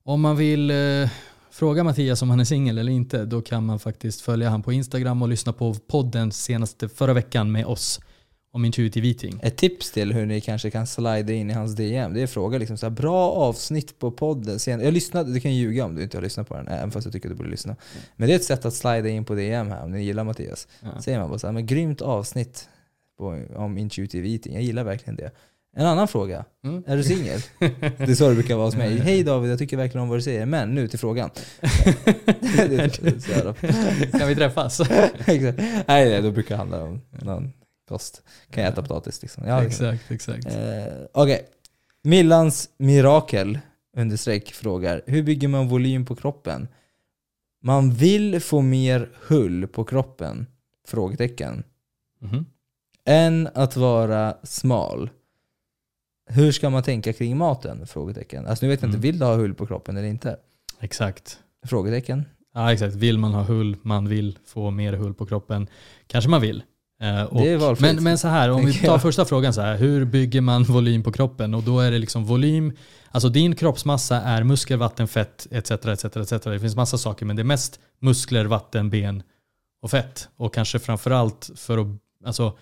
om 0.03 0.21
man 0.21 0.35
vill 0.37 0.71
eh, 0.71 1.09
fråga 1.51 1.83
Mattias 1.83 2.21
om 2.21 2.29
han 2.29 2.39
är 2.39 2.43
singel 2.43 2.77
eller 2.77 2.91
inte, 2.91 3.25
då 3.25 3.41
kan 3.41 3.65
man 3.65 3.79
faktiskt 3.79 4.21
följa 4.21 4.49
han 4.49 4.63
på 4.63 4.73
Instagram 4.73 5.21
och 5.21 5.27
lyssna 5.27 5.53
på 5.53 5.73
podden 5.73 6.31
senaste 6.31 6.89
förra 6.89 7.13
veckan 7.13 7.51
med 7.51 7.65
oss 7.65 7.99
om 8.51 8.65
intuitive 8.65 9.07
eating. 9.07 9.39
Ett 9.43 9.57
tips 9.57 9.91
till 9.91 10.13
hur 10.13 10.25
ni 10.25 10.41
kanske 10.41 10.69
kan 10.69 10.87
slida 10.87 11.33
in 11.33 11.49
i 11.49 11.53
hans 11.53 11.75
DM, 11.75 12.13
det 12.13 12.19
är 12.19 12.23
att 12.23 12.29
fråga 12.29 12.57
liksom 12.57 12.77
så 12.77 12.85
här, 12.85 12.91
bra 12.91 13.31
avsnitt 13.31 13.99
på 13.99 14.11
podden. 14.11 14.59
Sen, 14.59 14.79
jag 14.81 14.93
lyssnade, 14.93 15.33
du 15.33 15.39
kan 15.39 15.55
ljuga 15.55 15.85
om 15.85 15.95
du 15.95 16.03
inte 16.03 16.17
har 16.17 16.21
lyssnat 16.21 16.47
på 16.47 16.55
den, 16.55 16.67
även 16.67 16.91
fast 16.91 17.05
jag 17.05 17.13
tycker 17.13 17.29
att 17.29 17.33
du 17.33 17.37
borde 17.37 17.49
lyssna. 17.49 17.75
Men 18.15 18.27
det 18.27 18.33
är 18.33 18.35
ett 18.35 18.43
sätt 18.43 18.65
att 18.65 18.73
slida 18.73 19.09
in 19.09 19.25
på 19.25 19.35
DM 19.35 19.69
här 19.71 19.83
om 19.83 19.91
ni 19.91 20.03
gillar 20.03 20.23
Mattias. 20.23 20.67
Ja. 20.81 21.01
Säger 21.01 21.19
man 21.19 21.29
bara 21.29 21.39
så 21.39 21.47
här, 21.47 21.53
men 21.53 21.65
grymt 21.65 22.01
avsnitt 22.01 22.69
på, 23.17 23.43
om 23.55 23.77
intuitive 23.77 24.29
eating, 24.29 24.53
jag 24.53 24.63
gillar 24.63 24.83
verkligen 24.83 25.15
det. 25.15 25.31
En 25.75 25.85
annan 25.85 26.07
fråga, 26.07 26.45
Mm. 26.63 26.83
är 26.87 26.97
du 26.97 27.03
singel? 27.03 27.41
Det 27.97 28.01
är 28.01 28.15
så 28.15 28.29
det 28.29 28.35
brukar 28.35 28.55
vara 28.55 28.65
hos 28.67 28.75
mig. 28.75 28.97
Hej 28.99 29.23
David, 29.23 29.51
jag 29.51 29.59
tycker 29.59 29.77
verkligen 29.77 30.01
om 30.03 30.09
vad 30.09 30.17
du 30.17 30.21
säger, 30.21 30.45
men 30.45 30.75
nu 30.75 30.87
till 30.87 30.99
frågan. 30.99 31.29
kan 34.11 34.27
vi 34.27 34.35
träffas? 34.35 34.81
Nej, 35.87 36.21
då 36.21 36.31
brukar 36.31 36.55
det 36.55 36.57
handla 36.57 36.83
om 36.83 37.01
någon 37.21 37.53
kost. 37.87 38.23
Kan 38.49 38.63
jag 38.63 38.71
äta 38.73 38.81
potatis 38.81 39.21
liksom. 39.21 39.43
Ja, 39.47 39.63
exakt, 39.63 40.11
exakt. 40.11 40.45
Eh, 40.45 40.53
Okej. 41.13 41.47
Millans 42.03 42.69
mirakel 42.77 43.59
understreck 43.97 44.51
frågar 44.51 45.01
Hur 45.05 45.23
bygger 45.23 45.47
man 45.47 45.67
volym 45.67 46.05
på 46.05 46.15
kroppen? 46.15 46.67
Man 47.63 47.91
vill 47.93 48.39
få 48.41 48.61
mer 48.61 49.09
hull 49.27 49.67
på 49.67 49.83
kroppen? 49.83 50.47
Frågetecken. 50.87 51.63
Mhm. 52.21 52.45
Än 53.05 53.49
att 53.53 53.75
vara 53.75 54.37
smal. 54.43 55.09
Hur 56.29 56.51
ska 56.51 56.69
man 56.69 56.83
tänka 56.83 57.13
kring 57.13 57.37
maten? 57.37 57.87
Frågetecken. 57.87 58.47
Alltså 58.47 58.65
nu 58.65 58.69
vet 58.69 58.81
jag 58.81 58.87
inte, 58.87 58.97
Mm. 58.97 59.01
vill 59.01 59.19
du 59.19 59.25
ha 59.25 59.35
hull 59.35 59.53
på 59.53 59.67
kroppen 59.67 59.97
eller 59.97 60.07
inte? 60.07 60.37
Exakt. 60.79 61.39
Frågetecken. 61.65 62.25
Ja, 62.53 62.73
exakt. 62.73 62.95
Vill 62.95 63.17
man 63.17 63.33
ha 63.33 63.43
hull, 63.43 63.77
man 63.81 64.07
vill 64.09 64.37
få 64.45 64.71
mer 64.71 64.93
hull 64.93 65.13
på 65.13 65.25
kroppen. 65.25 65.67
Kanske 66.07 66.29
man 66.29 66.41
vill. 66.41 66.63
Eh, 66.99 67.23
och, 67.23 67.41
Det 67.41 67.49
är 67.49 67.57
valfritt, 67.57 67.95
men, 67.95 68.03
men 68.03 68.17
så 68.17 68.27
här, 68.27 68.49
om 68.51 68.65
vi 68.65 68.73
tar 68.73 68.99
första 68.99 69.25
frågan 69.25 69.53
så 69.53 69.61
här. 69.61 69.77
Hur 69.77 70.05
bygger 70.05 70.41
man 70.41 70.63
volym 70.63 71.03
på 71.03 71.11
kroppen? 71.11 71.53
Och 71.53 71.63
då 71.63 71.79
är 71.79 71.91
det 71.91 71.99
liksom 71.99 72.25
volym, 72.25 72.73
alltså 73.11 73.29
din 73.29 73.55
kroppsmassa 73.55 74.21
är 74.21 74.43
muskler, 74.43 74.77
vatten, 74.77 75.07
fett 75.07 75.47
etc. 75.51 75.71
etc, 75.71 76.05
etc. 76.05 76.43
Det 76.43 76.59
finns 76.59 76.75
massa 76.75 76.97
saker 76.97 77.25
men 77.25 77.35
det 77.35 77.41
är 77.41 77.43
mest 77.43 77.79
muskler, 77.99 78.45
vatten, 78.45 78.89
ben 78.89 79.23
och 79.81 79.91
fett. 79.91 80.29
Och 80.37 80.53
kanske 80.53 80.79
framförallt 80.79 81.49
för 81.55 81.77
att, 81.77 81.87
alltså 82.25 82.57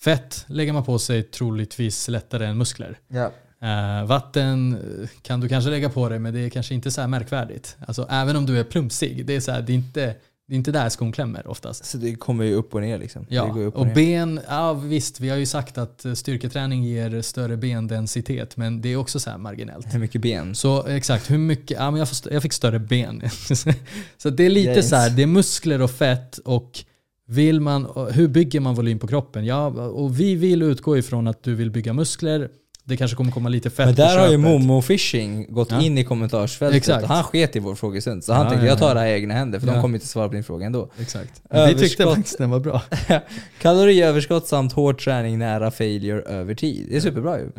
fett 0.00 0.44
lägger 0.48 0.72
man 0.72 0.84
på 0.84 0.98
sig 0.98 1.22
troligtvis 1.22 2.08
lättare 2.08 2.46
än 2.46 2.58
muskler. 2.58 2.98
Ja. 3.08 3.32
Eh, 3.62 4.04
vatten 4.06 4.74
eh, 4.74 5.08
kan 5.22 5.40
du 5.40 5.48
kanske 5.48 5.70
lägga 5.70 5.90
på 5.90 6.08
dig 6.08 6.18
men 6.18 6.34
det 6.34 6.40
är 6.40 6.50
kanske 6.50 6.74
inte 6.74 6.90
så 6.90 7.00
här 7.00 7.08
märkvärdigt. 7.08 7.76
Alltså 7.86 8.06
även 8.10 8.36
om 8.36 8.46
du 8.46 8.58
är 8.58 8.64
plumpsig, 8.64 9.26
det 9.26 9.36
är, 9.36 9.40
så 9.40 9.52
här, 9.52 9.62
det 9.62 9.72
är, 9.72 9.74
inte, 9.74 10.14
det 10.48 10.54
är 10.54 10.56
inte 10.56 10.72
där 10.72 10.88
skon 10.88 11.12
klämmer 11.12 11.46
oftast. 11.46 11.84
Så 11.84 11.98
det 11.98 12.14
kommer 12.14 12.44
ju 12.44 12.54
upp 12.54 12.74
och 12.74 12.80
ner 12.80 12.98
liksom. 12.98 13.26
Ja, 13.28 13.42
och 13.74 13.86
ner. 13.86 13.94
ben, 13.94 14.40
ja 14.48 14.72
visst 14.72 15.20
vi 15.20 15.28
har 15.28 15.36
ju 15.36 15.46
sagt 15.46 15.78
att 15.78 16.04
eh, 16.04 16.12
styrketräning 16.12 16.84
ger 16.84 17.22
större 17.22 17.56
bendensitet 17.56 18.56
men 18.56 18.80
det 18.80 18.88
är 18.88 18.96
också 18.96 19.20
så 19.20 19.38
marginellt. 19.38 19.94
Hur 19.94 19.98
mycket 19.98 20.20
ben? 20.22 20.54
Så 20.54 20.86
exakt, 20.86 21.30
hur 21.30 21.38
mycket? 21.38 21.78
Ja, 21.80 21.90
men 21.90 21.98
jag, 21.98 22.08
jag 22.30 22.42
fick 22.42 22.52
större 22.52 22.78
ben. 22.78 23.22
så 24.16 24.30
det 24.30 24.44
är 24.46 24.50
lite 24.50 24.70
Yes. 24.70 24.88
så 24.88 24.96
här, 24.96 25.10
det 25.10 25.22
är 25.22 25.26
muskler 25.26 25.82
och 25.82 25.90
fett 25.90 26.38
och 26.38 26.84
vill 27.26 27.60
man, 27.60 27.86
och 27.86 28.12
hur 28.12 28.28
bygger 28.28 28.60
man 28.60 28.74
volym 28.74 28.98
på 28.98 29.06
kroppen? 29.06 29.44
Ja, 29.46 29.66
och 29.66 30.20
vi 30.20 30.34
vill 30.34 30.62
utgå 30.62 30.98
ifrån 30.98 31.26
att 31.26 31.42
du 31.42 31.54
vill 31.54 31.70
bygga 31.70 31.92
muskler. 31.92 32.48
Det 32.88 32.96
kanske 32.96 33.16
kommer 33.16 33.32
komma 33.32 33.48
lite 33.48 33.70
fett 33.70 33.86
Men 33.86 33.94
på 33.94 34.00
där 34.02 34.18
har 34.18 34.28
ju. 34.30 34.36
Momo 34.36 34.82
Fishing 34.82 35.46
gått 35.54 35.70
Ja. 35.70 35.80
in 35.82 35.98
i 35.98 36.04
kommentarsfältet. 36.04 36.76
Exakt. 36.76 37.06
Han 37.06 37.24
sket 37.24 37.56
i 37.56 37.58
vår 37.58 37.74
frågestund. 37.74 38.24
Så 38.24 38.32
han 38.32 38.42
Ja, 38.44 38.50
tänkte 38.50 38.66
ja, 38.66 38.72
jag 38.72 38.78
tar 38.78 38.94
det 38.94 39.00
här 39.00 39.06
i 39.06 39.12
egna 39.12 39.34
händer 39.34 39.60
för 39.60 39.66
de 39.66 39.82
kommer 39.82 39.94
inte 39.96 40.06
svara 40.06 40.28
på 40.28 40.34
din 40.34 40.44
fråga 40.44 40.66
ändå. 40.66 40.90
Exakt. 41.00 41.42
Vi 41.50 41.74
tyckte 41.74 42.04
faktiskt 42.04 42.38
den 42.38 42.50
var 42.50 42.60
bra. 42.60 42.82
Kaloriöverskott 43.62 44.46
samt 44.46 44.72
hård 44.72 45.00
träning 45.00 45.38
nära 45.38 45.70
failure 45.70 46.20
över 46.22 46.54
tid. 46.54 46.86
Det 46.90 46.96
är 46.96 47.00
superbra 47.00 47.38
ju. 47.38 47.50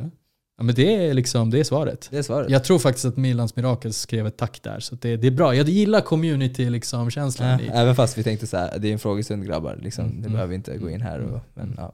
Ja, 0.58 0.64
men 0.64 0.76
det 0.76 0.96
är 1.08 1.14
liksom, 1.14 1.50
det 1.52 1.60
är 1.60 1.64
svaret. 1.64 2.08
Det 2.12 2.18
är 2.18 2.22
svaret. 2.22 2.50
Jag 2.50 2.64
tror 2.64 2.80
faktiskt 2.80 3.06
att 3.06 3.18
Milans 3.18 3.56
Mirakel 3.56 3.94
skrev 3.94 4.28
ett 4.28 4.38
tack 4.38 4.60
där, 4.64 4.80
så 4.80 4.96
det, 4.96 5.18
det 5.18 5.28
är 5.28 5.32
bra. 5.32 5.56
Jag 5.56 5.70
gillar 5.70 6.02
community-känslan 6.02 6.72
liksom, 6.74 7.12
känslan 7.12 7.50
Ja, 7.50 7.60
i. 7.60 7.70
även 7.74 7.96
fast 7.96 8.18
vi 8.18 8.24
tänkte 8.24 8.48
så 8.48 8.58
här, 8.58 8.80
det 8.80 8.88
är 8.90 8.94
en 8.94 9.00
frågestund 9.00 9.46
grabbar. 9.48 9.80
Liksom, 9.82 10.06
Mm, 10.06 10.16
det 10.16 10.22
mm, 10.28 10.32
behöver 10.34 10.56
inte 10.56 10.78
gå 10.78 10.90
in 10.90 11.02
här. 11.02 11.20
Och, 11.20 11.30
mm, 11.30 11.40
men, 11.54 11.74
ja. 11.78 11.94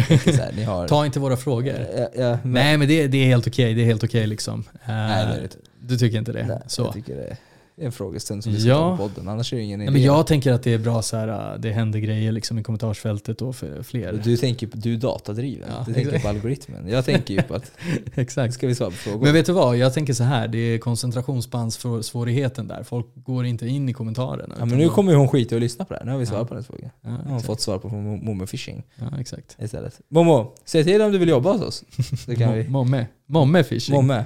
Här, 0.00 0.52
ni 0.56 0.62
har... 0.62 0.88
Ta 0.88 1.06
inte 1.06 1.20
våra 1.20 1.36
frågor. 1.36 1.86
Ja, 1.96 2.08
ja, 2.16 2.38
Nej 2.44 2.76
men 2.78 2.88
det, 2.88 3.06
det 3.06 3.18
är 3.18 3.26
helt 3.26 3.46
okej, 3.46 3.74
det 3.74 3.80
är 3.82 3.86
helt 3.86 4.04
okej 4.04 4.26
liksom. 4.26 4.64
Eh, 4.74 4.88
Nej, 4.88 5.26
det 5.26 5.32
är 5.32 5.36
det 5.36 5.42
inte. 5.42 5.56
Du 5.80 5.98
tycker 5.98 6.18
inte 6.18 6.32
det? 6.32 6.46
Nej, 6.46 6.58
så. 6.66 6.82
Jag 6.82 6.92
tycker 6.92 7.16
det. 7.16 7.36
En 7.80 7.92
frågestund 7.92 8.42
som 8.44 8.52
vi 8.52 8.60
ska 8.60 8.68
Ja. 8.68 8.76
ta 8.90 8.96
på 8.96 9.08
podden, 9.08 9.28
annars 9.28 9.52
är 9.52 9.56
det 9.56 9.62
ingen 9.62 9.80
idé. 9.80 9.90
Nej, 9.90 10.00
men 10.00 10.02
jag 10.14 10.26
tänker 10.26 10.52
att 10.52 10.62
det 10.62 10.72
är 10.74 10.78
bra 10.78 11.02
så 11.02 11.16
här, 11.16 11.52
äh, 11.54 11.60
det 11.60 11.70
händer 11.72 11.98
grejer 11.98 12.32
liksom 12.32 12.58
i 12.58 12.62
kommentarsfältet 12.62 13.42
och 13.42 13.56
för 13.56 13.82
fler. 13.82 14.20
Du 14.24 14.36
tänker 14.36 14.66
på, 14.66 14.76
du 14.76 14.94
är 14.94 14.96
datadriven, 14.96 15.68
Ja, 15.70 15.84
du 15.86 15.94
tänker 15.94 16.08
exakt. 16.08 16.22
på 16.24 16.28
algoritmen. 16.28 16.88
Jag 16.88 17.04
tänker 17.04 17.34
ju 17.34 17.42
på 17.42 17.54
att, 17.54 17.72
Exakt. 18.14 18.54
ska 18.54 18.66
vi 18.66 18.74
svara 18.74 18.90
på 18.90 18.96
frågor? 18.96 19.24
Men 19.24 19.32
vet 19.32 19.46
du 19.46 19.52
vad, 19.52 19.76
jag 19.76 19.94
tänker 19.94 20.12
så 20.12 20.24
här, 20.24 20.48
det 20.48 20.58
är 20.58 20.78
koncentrationsspannsvårigheten 20.78 22.68
där. 22.68 22.82
Folk 22.82 23.06
går 23.14 23.44
inte 23.46 23.66
in 23.66 23.88
i 23.88 23.92
kommentarerna. 23.92 24.54
ja, 24.58 24.64
men 24.64 24.78
nu 24.78 24.88
kommer 24.88 25.14
hon 25.14 25.28
skita 25.28 25.54
och 25.54 25.60
lyssna 25.60 25.84
på 25.84 25.92
det 25.94 25.98
här. 25.98 26.06
Nu 26.06 26.12
har 26.12 26.18
vi 26.18 26.26
svarat 26.26 26.40
Ja. 26.42 26.46
på 26.48 26.54
hennes 26.54 26.66
fråga. 26.66 26.90
Ja, 27.00 27.10
Nu 27.10 27.16
har 27.16 27.30
hon 27.30 27.40
fått 27.40 27.60
svar 27.60 27.78
på 27.78 27.88
från 27.88 28.24
Momo 28.24 28.46
Fishing 28.46 28.82
Ja, 28.94 29.20
exakt. 29.20 29.56
istället. 29.62 30.00
Momo, 30.08 30.52
säg 30.64 30.84
till 30.84 31.02
om 31.02 31.12
du 31.12 31.18
vill 31.18 31.28
jobba 31.28 31.52
hos 31.52 31.62
oss. 31.62 31.84
Så 32.26 32.34
kan 32.36 32.52
vi. 32.54 32.62
Mo- 32.62 32.68
Momme. 32.70 33.06
Momme 33.26 33.64
fishing. 33.64 33.94
Momme. 33.94 34.24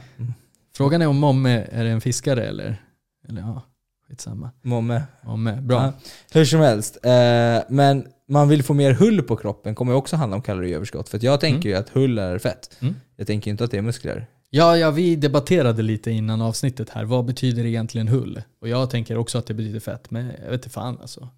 Frågan 0.76 1.02
är 1.02 1.06
om 1.06 1.16
Momme 1.16 1.64
är 1.72 1.84
en 1.84 2.00
fiskare 2.00 2.44
eller, 2.44 2.82
eller 3.28 3.40
ja, 3.40 3.62
skitsamma. 4.08 4.50
Momme. 4.62 5.02
Momme, 5.22 5.60
bra. 5.60 5.82
Ja. 5.82 5.92
Hur 6.32 6.44
som 6.44 6.60
helst. 6.60 6.98
Eh, 7.02 7.62
men 7.68 8.06
man 8.28 8.48
vill 8.48 8.62
få 8.62 8.74
mer 8.74 8.92
hull 8.92 9.22
på 9.22 9.36
kroppen 9.36 9.74
kommer 9.74 9.94
också 9.94 10.16
handla 10.16 10.36
om 10.36 10.42
kaloriöverskott. 10.42 11.08
För 11.08 11.24
jag 11.24 11.40
tänker 11.40 11.68
ju 11.68 11.74
att 11.74 11.88
hull 11.88 12.18
är 12.18 12.38
fett. 12.38 12.76
Mm. 12.80 12.94
Jag 13.16 13.26
tänker 13.26 13.50
inte 13.50 13.64
att 13.64 13.70
det 13.70 13.78
är 13.78 13.82
muskler. 13.82 14.26
Ja, 14.50 14.76
ja, 14.76 14.90
vi 14.90 15.16
debatterade 15.16 15.82
lite 15.82 16.10
innan 16.10 16.40
avsnittet 16.40 16.90
här. 16.90 17.04
Vad 17.04 17.24
betyder 17.24 17.64
egentligen 17.64 18.08
hull? 18.08 18.42
Och 18.60 18.68
jag 18.68 18.90
tänker 18.90 19.16
också 19.18 19.38
att 19.38 19.46
det 19.46 19.54
betyder 19.54 19.80
fett, 19.80 20.10
men 20.10 20.26
jag 20.26 20.50
vet 20.50 20.52
inte 20.52 20.70
fan 20.70 20.98
alltså. 21.00 21.28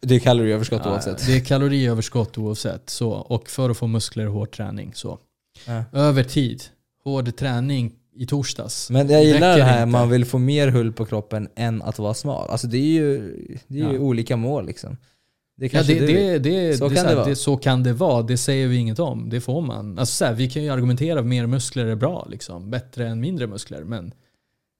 Det 0.00 0.14
är 0.14 0.18
kaloriöverskott 0.18 0.82
Ja, 0.84 0.90
oavsett. 0.90 1.26
Det 1.26 1.36
är 1.36 1.44
kaloriöverskott 1.44 2.38
oavsett. 2.38 2.90
Så, 2.90 3.10
och 3.10 3.50
för 3.50 3.70
att 3.70 3.76
få 3.76 3.86
muskler 3.86 4.26
och 4.26 4.32
hård 4.32 4.50
träning. 4.50 4.92
Så. 4.94 5.18
Ja. 5.66 5.84
Över 5.92 6.24
tid. 6.24 6.62
Hård 7.04 7.36
träning 7.36 7.92
i 8.14 8.26
torsdags. 8.26 8.90
Men 8.90 9.08
jag 9.10 9.24
gillar 9.24 9.56
det 9.58 9.64
här, 9.64 9.82
inte. 9.82 9.92
man 9.92 10.10
vill 10.10 10.24
få 10.24 10.38
mer 10.38 10.68
hull 10.68 10.92
på 10.92 11.04
kroppen 11.04 11.48
än 11.56 11.82
att 11.82 11.98
vara 11.98 12.14
smal. 12.14 12.50
Alltså 12.50 12.66
det 12.66 12.78
är 12.78 12.92
ju, 12.92 13.36
det 13.68 13.80
är 13.80 13.88
ju 13.88 13.92
Ja. 13.94 13.98
olika 14.00 14.36
mål 14.36 14.66
liksom. 14.66 14.96
Det 15.56 15.64
Ja, 15.66 15.70
kanske 15.70 15.94
det, 15.94 16.00
du 16.00 16.06
det, 16.06 16.32
vill. 16.32 16.42
det, 16.42 16.76
Så 16.78 16.88
det, 16.88 16.94
kan 16.94 17.06
det 17.06 17.14
vara. 17.14 17.24
det, 17.26 17.36
så 17.36 17.56
kan 17.56 17.82
det 17.82 17.92
vara. 17.92 18.22
Det 18.22 18.36
säger 18.36 18.68
vi 18.68 18.76
inget 18.76 18.98
om. 18.98 19.28
Det 19.30 19.40
får 19.40 19.60
man. 19.60 19.98
Alltså, 19.98 20.14
så 20.14 20.24
här, 20.24 20.32
vi 20.34 20.50
kan 20.50 20.62
ju 20.62 20.70
argumentera 20.70 21.22
mer 21.22 21.46
muskler 21.46 21.86
är 21.86 21.94
bra. 21.94 22.26
Liksom. 22.30 22.70
Bättre 22.70 23.08
än 23.08 23.20
mindre 23.20 23.46
muskler. 23.46 23.84
Men 23.84 24.12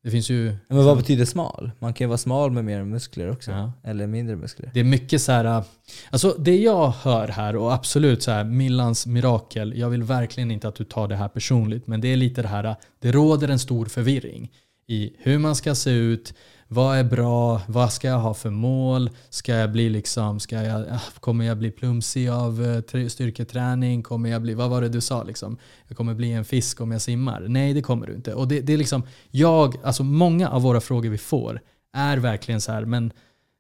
det 0.05 0.11
finns 0.11 0.31
ju... 0.31 0.57
Men 0.69 0.85
vad 0.85 0.97
betyder 0.97 1.25
smal? 1.25 1.71
Man 1.79 1.95
kan 1.95 2.05
ju 2.05 2.09
vara 2.09 2.19
smal 2.19 2.51
med 2.51 2.65
mer 2.65 2.85
muskler 2.85 3.31
också. 3.31 3.51
Ja. 3.51 3.73
Eller 3.85 4.07
mindre 4.07 4.37
muskler. 4.37 4.71
Det 4.75 4.81
är 4.81 4.85
mycket 4.85 5.23
så 5.23 5.33
här, 5.33 5.65
alltså 6.11 6.37
det 6.39 6.57
jag 6.57 6.89
hör 6.89 7.29
här 7.29 7.57
och 7.57 7.73
absolut 7.73 8.23
så 8.23 8.31
här, 8.31 8.45
Millans 8.45 9.07
mirakel, 9.07 9.79
jag 9.79 9.91
vill 9.91 10.03
verkligen 10.03 10.51
inte 10.51 10.69
att 10.69 10.75
du 10.75 10.85
tar 10.85 11.09
det 11.09 11.17
här 11.17 11.29
personligt, 11.29 11.87
men 11.87 12.01
det 12.01 12.09
är 12.09 12.17
lite 12.17 12.43
det 12.43 12.49
här, 12.49 12.77
det 13.01 13.13
råder 13.13 13.49
en 13.49 13.59
stor 13.59 13.87
förvirring 13.87 14.51
i 14.87 15.13
hur 15.19 15.39
man 15.39 15.57
ska 15.57 15.75
se 15.75 15.91
ut, 15.91 16.35
vad 16.73 16.99
är 16.99 17.05
bra, 17.05 17.61
vad 17.69 17.93
ska 17.93 18.09
jag 18.09 18.19
ha 18.19 18.35
för 18.35 18.51
mål, 18.51 19.11
ska 19.31 19.55
jag 19.55 19.73
bli 19.73 19.89
liksom, 19.89 20.41
ska 20.41 20.63
jag, 20.63 20.87
ah, 20.91 21.01
kommer 21.21 21.45
jag 21.45 21.59
bli 21.59 21.71
plumsig 21.71 22.29
av 22.29 22.65
eh, 22.95 23.09
styrketräning, 23.09 24.03
kommer 24.03 24.31
jag 24.31 24.43
bli, 24.43 24.55
vad 24.55 24.71
var 24.71 24.81
det 24.81 24.89
du 24.89 25.01
sa 25.01 25.23
liksom, 25.23 25.59
jag 25.89 25.97
kommer 25.97 26.15
bli 26.15 26.33
en 26.33 26.45
fisk 26.45 26.81
om 26.81 26.93
jag 26.93 27.01
simmar. 27.01 27.41
Nej 27.49 27.75
det 27.75 27.83
kommer 27.83 28.07
du 28.07 28.15
inte. 28.15 28.35
Och 28.35 28.49
det, 28.49 28.61
det 28.61 28.73
är 28.73 28.79
liksom, 28.79 29.03
jag, 29.31 29.77
alltså 29.83 30.05
många 30.05 30.49
av 30.49 30.63
våra 30.63 30.81
frågor 30.81 31.11
vi 31.11 31.19
får 31.19 31.61
är 31.93 32.17
verkligen 32.17 32.61
så 32.61 32.73
här, 32.73 32.85
men 32.85 33.13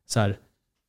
så 0.08 0.20
här, 0.20 0.38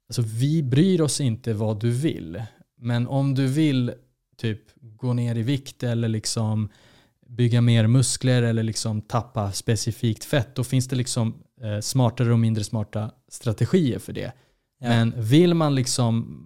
Alltså 0.09 0.21
vi 0.39 0.63
bryr 0.63 1.01
oss 1.01 1.21
inte 1.21 1.53
vad 1.53 1.79
du 1.79 1.91
vill. 1.91 2.43
Men 2.77 3.07
om 3.07 3.35
du 3.35 3.47
vill 3.47 3.93
typ 4.37 4.61
gå 4.79 5.13
ner 5.13 5.35
i 5.35 5.41
vikt 5.41 5.83
eller 5.83 6.07
liksom 6.07 6.69
bygga 7.35 7.61
mer 7.61 7.87
muskler 7.87 8.43
eller 8.43 8.63
liksom 8.63 9.01
tappa 9.01 9.51
specifikt 9.51 10.23
fett, 10.25 10.55
då 10.55 10.63
finns 10.63 10.87
det 10.87 10.95
liksom 10.95 11.43
eh, 11.61 11.79
smartare 11.79 12.33
och 12.33 12.39
mindre 12.39 12.63
smarta 12.63 13.11
strategier 13.29 13.99
för 13.99 14.13
det. 14.13 14.31
Ja. 14.79 14.89
Men 14.89 15.13
vill 15.17 15.53
man 15.53 15.75
liksom, 15.75 16.45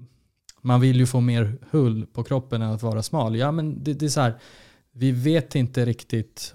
man 0.61 0.81
vill 0.81 0.97
ju 0.97 1.05
få 1.05 1.21
mer 1.21 1.57
hull 1.71 2.05
på 2.05 2.23
kroppen 2.23 2.61
än 2.61 2.71
att 2.71 2.83
vara 2.83 3.03
smal. 3.03 3.35
Ja 3.35 3.51
men 3.51 3.83
det, 3.83 3.93
det 3.93 4.05
är 4.05 4.09
så 4.09 4.21
här, 4.21 4.33
vi 4.91 5.11
vet 5.11 5.55
inte 5.55 5.85
riktigt 5.85 6.53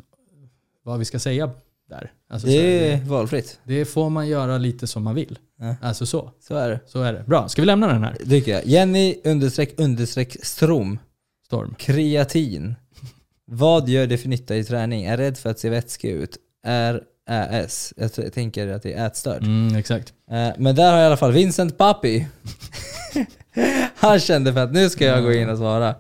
vad 0.83 0.99
vi 0.99 1.05
ska 1.05 1.19
säga 1.19 1.51
där. 1.89 2.13
Alltså, 2.31 2.47
så 2.49 2.53
här, 2.53 2.63
Det 2.63 2.93
är 2.93 2.99
det, 2.99 3.05
valfritt. 3.05 3.61
det 3.65 3.85
får 3.85 4.11
man 4.11 4.29
göra 4.29 4.59
lite 4.59 4.87
som 4.87 5.03
man 5.05 5.15
vill. 5.15 5.39
Ja. 5.59 5.77
Alltså 5.83 6.07
så. 6.07 6.31
Så 6.41 6.55
är 6.55 6.71
det. 6.71 6.81
Så 6.87 7.03
är 7.03 7.13
det. 7.13 7.25
Bra, 7.27 7.49
ska 7.49 7.63
vi 7.63 7.67
lämna 7.67 7.87
den 7.87 8.05
här? 8.05 8.15
Tycker 8.29 8.53
jag. 8.53 8.67
Jenny 8.67 9.21
understreck 9.25 9.81
understreck 9.81 10.37
Strom. 10.43 10.99
Storm. 11.47 11.75
Kreatin. 11.79 12.75
Vad 13.47 13.89
gör 13.89 14.07
det 14.07 14.19
för 14.19 14.29
nytta 14.29 14.57
i 14.57 14.65
träning? 14.65 15.05
Är 15.05 15.17
rädd 15.17 15.39
för 15.39 15.51
att 15.51 15.59
se 15.59 15.69
vätskig 15.71 16.11
ut. 16.11 16.37
Är 16.67 17.01
AS. 17.31 17.93
Jag 17.97 18.33
tänker 18.33 18.69
att 18.69 18.83
det 18.83 18.93
är 18.93 19.07
ätstörd. 19.07 19.43
Mm, 19.43 19.77
exakt. 19.77 20.13
Eh, 20.31 20.49
Men 20.59 20.75
där 20.75 20.93
har 20.93 21.01
i 21.01 21.05
alla 21.05 21.17
fall 21.17 21.33
Vincent 21.33 21.79
Papi. 21.79 22.27
Han 23.97 24.21
kände 24.21 24.53
för 24.53 24.61
att 24.61 24.73
nu 24.73 24.91
ska 24.91 25.05
jag 25.05 25.23
gå 25.23 25.33
in 25.33 25.49
och 25.51 25.59
svara. 25.59 25.95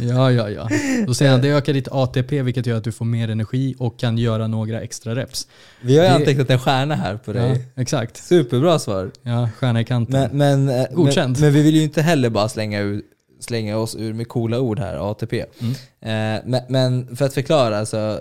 Ja, 0.00 0.30
ja, 0.32 0.50
ja. 0.50 0.68
Då 1.06 1.14
säger 1.14 1.30
han 1.32 1.40
det 1.40 1.48
ökar 1.48 1.72
ditt 1.72 1.88
ATP 1.90 2.42
vilket 2.42 2.66
gör 2.66 2.76
att 2.76 2.84
du 2.84 2.92
får 2.92 3.04
mer 3.04 3.30
energi 3.30 3.74
och 3.78 3.98
kan 3.98 4.18
göra 4.18 4.46
några 4.46 4.80
extra 4.80 5.14
reps. 5.14 5.46
Vi 5.80 5.96
har 5.96 6.04
ju 6.04 6.08
Det- 6.10 6.14
antecknat 6.14 6.50
en 6.50 6.58
stjärna 6.58 6.94
här 6.94 7.16
på 7.16 7.30
Ja, 7.30 7.42
dig. 7.42 7.64
exakt. 7.76 8.16
Superbra 8.16 8.78
svar. 8.78 9.10
Ja, 9.22 9.48
stjärna 9.58 9.80
i 9.80 9.84
kanten. 9.84 10.28
Men, 10.32 10.64
men, 10.64 10.80
eh, 10.80 10.86
Godkänt. 10.92 11.38
men, 11.38 11.46
men 11.46 11.54
vi 11.54 11.62
vill 11.62 11.74
ju 11.76 11.82
inte 11.82 12.02
heller 12.02 12.30
bara 12.30 12.48
slänga, 12.48 12.80
ur, 12.80 13.02
slänga 13.46 13.76
oss 13.78 13.96
ur 13.96 14.12
med 14.12 14.28
coola 14.28 14.60
ord 14.60 14.78
här, 14.78 15.10
ATP. 15.10 15.44
Mm. 16.00 16.42
Eh, 16.48 16.62
men, 16.68 17.16
för 17.16 17.24
att 17.24 17.34
förklara, 17.34 17.86
så, 17.86 18.18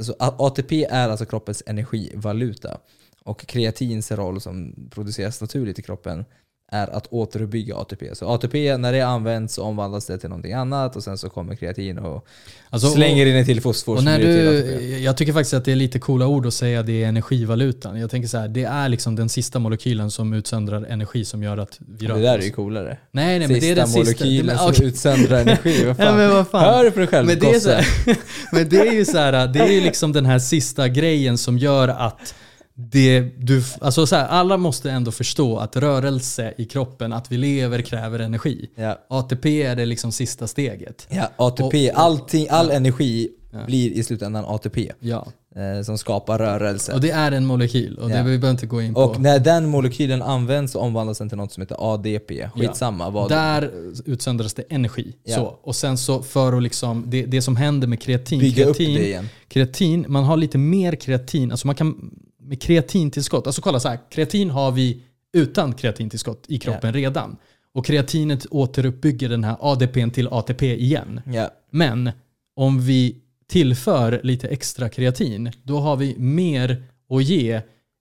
så 0.00 0.14
A- 0.18 0.34
ATP 0.38 0.84
är 0.84 1.08
alltså 1.08 1.26
kroppens 1.26 1.62
energivaluta. 1.66 2.78
Och 3.24 3.46
kreatins 3.46 4.12
roll 4.12 4.40
som 4.40 4.74
produceras 4.90 5.40
naturligt 5.40 5.78
i 5.78 5.82
kroppen 5.82 6.24
är 6.72 6.96
att 6.96 7.06
återuppbygga 7.10 7.76
ATP. 7.76 8.14
Så 8.14 8.28
ATP, 8.28 8.76
när 8.76 8.92
det 8.92 9.00
används 9.00 9.54
så 9.54 9.62
omvandlas 9.62 10.06
det 10.06 10.18
till 10.18 10.28
någonting 10.28 10.52
annat 10.52 10.96
och 10.96 11.02
sen 11.02 11.18
så 11.18 11.28
kommer 11.28 11.54
kreatin 11.56 11.98
och 11.98 12.26
Alltså, 12.70 12.88
slänger 12.90 13.26
och, 13.26 13.30
in 13.30 13.36
en 13.36 13.44
till 13.46 13.60
fosfor 13.60 13.96
och 13.96 14.04
när 14.04 14.18
du, 14.18 14.58
ATP. 14.58 14.98
jag 14.98 15.16
tycker 15.16 15.32
faktiskt 15.32 15.54
att 15.54 15.64
det 15.64 15.72
är 15.72 15.76
lite 15.76 15.98
coola 15.98 16.26
ord 16.26 16.46
att 16.46 16.54
säga 16.54 16.82
det 16.82 17.04
är 17.04 17.08
energivalutan. 17.08 18.00
Jag 18.00 18.10
tänker 18.10 18.28
så 18.28 18.38
här, 18.38 18.48
det 18.48 18.64
är 18.64 18.88
liksom 18.88 19.16
den 19.16 19.28
sista 19.28 19.58
molekylen 19.58 20.10
som 20.10 20.32
utsöndrar 20.32 20.84
energi 20.84 21.24
som 21.24 21.42
gör 21.42 21.58
att 21.58 21.78
vi 21.98 22.06
rör 22.06 22.14
Det 22.16 22.22
där 22.22 22.34
är 22.34 22.38
oss. 22.38 22.44
ju 22.44 22.50
coolare. 22.50 22.98
Nej, 23.10 23.38
nej, 23.38 23.48
men 23.48 23.60
det 23.60 23.70
är 23.70 23.76
den 23.76 23.86
sista. 23.86 23.98
molekylen 24.00 24.56
men, 24.64 24.74
som 24.74 24.84
utsöndrar 24.86 25.40
energi. 25.40 25.84
Vad 25.84 25.96
fan? 25.96 26.06
Ja, 26.14 26.16
men 26.16 26.30
vad 26.30 26.48
fan. 26.48 26.64
Hör 26.74 26.90
på 26.90 26.98
dig 26.98 27.08
själv 27.08 27.26
Men 27.26 27.38
det, 27.38 27.50
är 27.50 27.60
så 27.60 27.70
här, 27.70 27.86
men 28.52 28.68
det 28.68 28.78
är 28.78 28.92
ju 28.92 29.04
så 29.04 29.18
här, 29.18 29.46
det 29.46 29.58
är 29.58 29.72
ju 29.72 29.80
liksom 29.80 30.12
den 30.12 30.26
här 30.26 30.38
sista 30.38 30.88
grejen 30.88 31.38
som 31.38 31.58
gör 31.58 31.88
att 31.88 32.34
det, 32.76 33.20
du, 33.20 33.62
alltså 33.80 34.06
så 34.06 34.16
här, 34.16 34.26
alla 34.26 34.56
måste 34.56 34.90
ändå 34.90 35.10
förstå 35.10 35.58
att 35.58 35.76
rörelse 35.76 36.54
i 36.56 36.64
kroppen, 36.64 37.12
att 37.12 37.32
vi 37.32 37.36
lever 37.36 37.82
kräver 37.82 38.18
energi. 38.18 38.70
Ja. 38.74 38.98
ATP 39.08 39.62
är 39.62 39.76
det 39.76 39.86
liksom 39.86 40.12
sista 40.12 40.46
steget. 40.46 41.06
Ja, 41.10 41.30
ATP, 41.36 41.90
allting, 41.90 42.46
all 42.50 42.70
energi 42.70 43.28
Ja. 43.54 43.66
blir 43.66 43.90
i 43.90 44.02
slutändan 44.02 44.44
ATP. 44.44 44.92
Ja. 45.00 45.26
Eh, 45.56 45.82
som 45.82 45.98
skapar 45.98 46.38
rörelse. 46.38 46.92
Och 46.92 47.00
det 47.00 47.10
är 47.10 47.32
en 47.32 47.46
molekyl 47.46 47.98
och 47.98 48.08
det 48.08 48.16
vi 48.16 48.22
behöver 48.22 48.50
inte 48.50 48.66
gå 48.66 48.82
in 48.82 48.94
på. 48.94 49.00
Och 49.00 49.20
när 49.20 49.38
den 49.38 49.66
molekylen 49.68 50.22
används 50.22 50.72
så 50.72 50.80
omvandlas 50.80 51.18
den 51.18 51.28
till 51.28 51.38
något 51.38 51.52
som 51.52 51.60
heter 51.60 51.76
ADP. 51.94 52.48
Skitsamma 52.54 53.10
vad 53.10 53.28
Där 53.28 53.70
utsöndras 54.04 54.54
det 54.54 54.62
energi. 54.68 55.14
Så. 55.26 55.58
Och 55.62 55.76
sen 55.76 55.98
så 55.98 56.22
för 56.22 56.52
att 56.56 56.62
liksom, 56.62 57.04
det, 57.06 57.22
det 57.22 57.42
som 57.42 57.56
händer 57.56 57.88
med 57.88 58.00
kreatin, 58.00 58.40
bygga 58.40 58.66
upp 58.66 58.76
kreatin, 58.76 58.94
det 58.94 59.06
igen. 59.06 59.28
kreatin, 59.48 60.04
man 60.08 60.24
har 60.24 60.36
lite 60.36 60.58
mer 60.58 60.94
kreatin, 60.94 61.50
alltså 61.50 61.66
man 61.66 61.76
kan 61.76 62.10
med 62.44 62.62
kreatintillskott, 62.62 63.46
alltså 63.46 63.62
kolla 63.62 63.80
så 63.80 63.88
här, 63.88 63.98
kreatin 64.10 64.50
har 64.50 64.72
vi 64.72 65.02
utan 65.32 65.72
kreatintillskott 65.74 66.44
i 66.48 66.58
kroppen 66.58 66.92
redan. 66.92 67.36
Och 67.72 67.86
kreatinet 67.86 68.46
återuppbygger 68.50 69.28
den 69.28 69.44
här 69.44 69.56
ADPn 69.60 70.10
till 70.10 70.28
ATP 70.28 70.76
igen. 70.82 71.20
Ja. 71.26 71.50
Men 71.70 72.10
om 72.56 72.80
vi 72.80 73.16
tillför 73.46 74.20
lite 74.22 74.48
extra 74.48 74.88
kreatin, 74.88 75.52
då 75.62 75.78
har 75.78 75.96
vi 75.96 76.14
mer 76.18 76.82
att 77.10 77.24
ge 77.24 77.60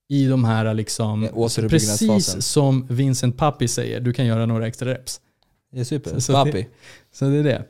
i 0.09 0.25
de 0.27 0.43
här 0.43 0.73
liksom, 0.73 1.23
Ja, 1.23 1.49
precis 1.69 2.45
som 2.45 2.87
Vincent 2.89 3.37
Papi 3.37 3.67
säger, 3.67 3.99
du 3.99 4.13
kan 4.13 4.25
göra 4.25 4.45
några 4.45 4.67
extra 4.67 4.89
reps. 4.93 5.21
Det 5.71 5.79
är 5.79 5.83
super. 5.83 6.11
Så- 6.11 6.21
så 6.21 6.33
Papi. 6.33 6.67
Så 7.13 7.25
det 7.25 7.37
är 7.37 7.43
det. 7.43 7.63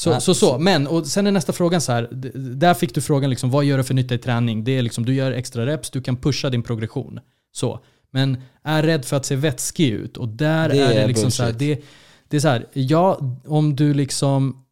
Så, 0.00 0.10
Ja, 0.10 0.20
så, 0.20 0.34
så. 0.34 0.58
Men, 0.58 0.86
och 0.86 1.06
sen 1.06 1.26
är 1.26 1.32
nästa 1.32 1.52
frågan 1.52 1.80
så 1.80 1.92
här. 1.92 2.08
Där 2.34 2.74
fick 2.74 2.94
du 2.94 3.00
frågan 3.00 3.30
liksom, 3.30 3.50
vad 3.50 3.64
gör 3.64 3.78
det 3.78 3.84
för 3.84 3.94
nytta 3.94 4.14
i 4.14 4.18
träning? 4.18 4.64
Det 4.64 4.78
är 4.78 4.82
liksom, 4.82 5.04
du 5.04 5.14
gör 5.14 5.32
extra 5.32 5.66
reps, 5.66 5.90
du 5.90 6.02
kan 6.02 6.16
pusha 6.16 6.50
din 6.50 6.62
progression. 6.62 7.20
Så. 7.52 7.80
Men 8.10 8.42
är 8.62 8.82
rädd 8.82 9.04
för 9.04 9.16
att 9.16 9.26
se 9.26 9.36
vätskig 9.36 9.88
ut. 9.88 10.16
Och 10.16 10.28
där 10.28 10.68
Det 10.68 10.78
är 10.78 10.94
det 10.94 11.06
liksom 11.06 11.30
så 11.30 11.42
här, 11.42 11.52
bullshit. 11.52 11.78
det, 11.78 11.86
det 12.28 12.36
är 12.36 12.40
så 12.40 12.48
här, 12.48 12.66
ja, 12.72 13.20
om 13.46 13.76
du 13.76 13.94
liksom 13.94 14.64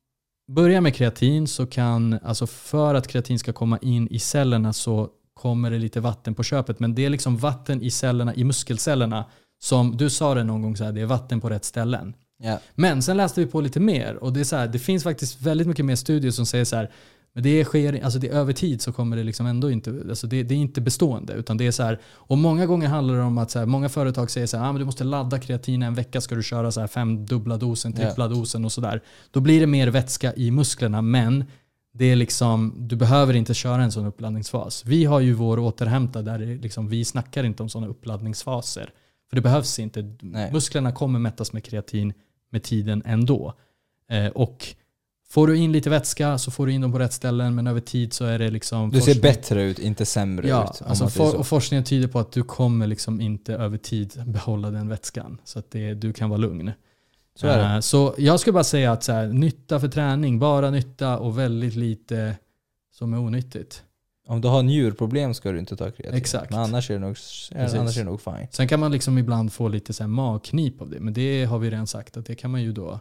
börjar 0.52 0.80
med 0.80 0.94
kreatin 0.94 1.46
så 1.46 1.66
kan, 1.66 2.18
alltså 2.22 2.46
för 2.46 2.94
att 2.94 3.08
kreatin 3.08 3.38
ska 3.38 3.52
komma 3.52 3.78
in 3.82 4.08
i 4.08 4.18
cellerna 4.18 4.72
så 4.72 5.08
kommer 5.34 5.70
det 5.70 5.78
lite 5.78 6.00
vatten 6.00 6.34
på 6.34 6.42
köpet. 6.42 6.80
Men 6.80 6.94
det 6.94 7.04
är 7.04 7.10
liksom 7.10 7.36
vatten 7.36 7.82
i 7.82 7.90
cellerna, 7.90 8.34
i 8.34 8.44
muskelcellerna, 8.44 9.24
som 9.58 9.96
du 9.96 10.10
sa 10.10 10.34
det 10.34 10.44
någon 10.44 10.62
gång 10.62 10.76
så 10.76 10.84
här, 10.84 10.92
det 10.92 11.00
är 11.00 11.06
vatten 11.06 11.40
på 11.40 11.48
rätt 11.48 11.64
ställen. 11.64 12.14
Ja. 12.42 12.60
Men 12.74 13.02
sen 13.02 13.16
läste 13.16 13.40
vi 13.40 13.46
på 13.46 13.60
lite 13.60 13.80
mer 13.80 14.14
och 14.14 14.32
det 14.32 14.40
är 14.40 14.44
så 14.44 14.56
här, 14.56 14.68
det 14.68 14.78
finns 14.78 15.02
faktiskt 15.02 15.40
väldigt 15.40 15.66
mycket 15.66 15.84
mer 15.84 15.96
studier 15.96 16.30
som 16.30 16.46
säger 16.46 16.64
så 16.64 16.76
här, 16.76 16.90
Men 17.32 17.42
det 17.42 17.64
sker, 17.64 18.04
alltså 18.04 18.18
det, 18.18 18.28
över 18.28 18.52
tid 18.52 18.82
så 18.82 18.92
kommer 18.92 19.16
det 19.16 19.24
liksom 19.24 19.46
ändå 19.46 19.70
inte, 19.70 20.02
alltså 20.08 20.26
det, 20.26 20.42
det 20.42 20.54
är 20.54 20.58
inte 20.58 20.80
bestående. 20.80 21.32
Utan 21.32 21.56
det 21.56 21.66
är 21.66 21.70
så 21.70 21.82
här, 21.82 21.98
och 22.06 22.38
många 22.38 22.66
gånger 22.66 22.88
handlar 22.88 23.14
det 23.14 23.22
om 23.22 23.38
att 23.38 23.50
så 23.50 23.58
här, 23.58 23.66
många 23.66 23.88
företag 23.88 24.30
säger 24.30 24.46
så 24.46 24.56
här, 24.56 24.64
ah, 24.64 24.72
men 24.72 24.78
du 24.78 24.84
måste 24.84 25.04
ladda 25.04 25.38
kreatin 25.38 25.82
en 25.82 25.94
vecka 25.94 26.20
ska 26.20 26.34
du 26.34 26.42
köra 26.42 26.72
så 26.72 26.80
här 26.80 26.86
fem 26.86 27.26
dubbla 27.26 27.56
dosen, 27.56 27.92
trippla 27.92 28.28
dosen 28.28 28.64
och 28.64 28.72
sådär. 28.72 29.02
Då 29.30 29.40
blir 29.40 29.60
det 29.60 29.66
mer 29.66 29.88
vätska 29.88 30.34
i 30.34 30.50
musklerna 30.50 31.02
men 31.02 31.44
det 31.92 32.04
är 32.04 32.16
liksom, 32.16 32.74
du 32.78 32.96
behöver 32.96 33.34
inte 33.36 33.54
köra 33.54 33.82
en 33.82 33.92
sån 33.92 34.06
uppladdningsfas. 34.06 34.84
Vi 34.84 35.04
har 35.04 35.20
ju 35.20 35.32
vår 35.32 35.58
återhämta 35.58 36.22
där 36.22 36.38
liksom, 36.38 36.88
vi 36.88 37.04
snackar 37.04 37.44
inte 37.44 37.62
om 37.62 37.68
sådana 37.68 37.88
uppladdningsfaser. 37.88 38.90
För 39.30 39.36
det 39.36 39.42
behövs 39.42 39.78
inte. 39.78 40.16
Nej. 40.20 40.52
Musklerna 40.52 40.92
kommer 40.92 41.18
mättas 41.18 41.52
med 41.52 41.64
kreatin 41.64 42.12
med 42.50 42.62
tiden 42.62 43.02
ändå. 43.06 43.54
Eh, 44.10 44.26
och 44.26 44.66
får 45.30 45.46
du 45.46 45.56
in 45.56 45.72
lite 45.72 45.90
vätska 45.90 46.38
så 46.38 46.50
får 46.50 46.66
du 46.66 46.72
in 46.72 46.80
dem 46.80 46.92
på 46.92 46.98
rätt 46.98 47.12
ställen 47.12 47.54
men 47.54 47.66
över 47.66 47.80
tid 47.80 48.12
så 48.12 48.24
är 48.24 48.38
det 48.38 48.50
liksom... 48.50 48.90
Du 48.90 49.00
ser 49.00 49.06
forskning- 49.14 49.22
bättre 49.22 49.62
ut, 49.62 49.78
inte 49.78 50.06
sämre 50.06 50.48
Ja, 50.48 50.64
ut. 50.74 50.82
alltså 50.88 51.08
for, 51.08 51.36
och 51.36 51.46
forskningen 51.46 51.84
tyder 51.84 52.08
på 52.08 52.18
att 52.18 52.32
du 52.32 52.42
kommer 52.42 52.86
liksom 52.86 53.20
inte 53.20 53.54
över 53.54 53.78
tid 53.78 54.22
behålla 54.26 54.70
den 54.70 54.88
vätskan. 54.88 55.40
Så 55.44 55.58
att 55.58 55.70
det, 55.70 55.94
du 55.94 56.12
kan 56.12 56.30
vara 56.30 56.38
lugn. 56.40 56.72
Så 57.34 57.46
är 57.46 57.58
det. 57.58 57.74
Eh, 57.74 57.80
Så 57.80 58.14
jag 58.18 58.40
skulle 58.40 58.52
bara 58.52 58.64
säga 58.64 58.92
att 58.92 59.04
så 59.04 59.12
här, 59.12 59.26
nytta 59.26 59.80
för 59.80 59.88
träning, 59.88 60.38
bara 60.38 60.70
nytta 60.70 61.18
och 61.18 61.38
väldigt 61.38 61.74
lite 61.76 62.36
som 62.94 63.14
är 63.14 63.18
onyttigt. 63.20 63.82
Om 64.28 64.40
du 64.40 64.48
har 64.48 64.62
njurproblem 64.62 65.34
ska 65.34 65.52
du 65.52 65.58
inte 65.58 65.76
ta 65.76 65.90
kreatin. 65.90 66.14
Exakt. 66.18 66.50
Men 66.50 66.60
annars 66.60 66.90
är 66.90 66.94
det 66.94 67.00
nog, 67.00 67.14
Precis. 67.14 67.52
annars 67.74 67.96
är 67.96 68.00
det 68.00 68.10
nog 68.10 68.20
fine. 68.20 68.46
Sen 68.50 68.68
kan 68.68 68.80
man 68.80 68.92
liksom 68.92 69.18
ibland 69.18 69.52
få 69.52 69.68
lite 69.68 69.92
så 69.92 70.02
här 70.02 70.08
magknip 70.08 70.80
av 70.80 70.90
det, 70.90 71.00
men 71.00 71.12
det 71.14 71.44
har 71.44 71.58
vi 71.58 71.70
redan 71.70 71.86
sagt 71.86 72.16
att 72.16 72.26
det 72.26 72.34
kan 72.34 72.50
man 72.50 72.62
ju 72.62 72.72
då 72.72 73.00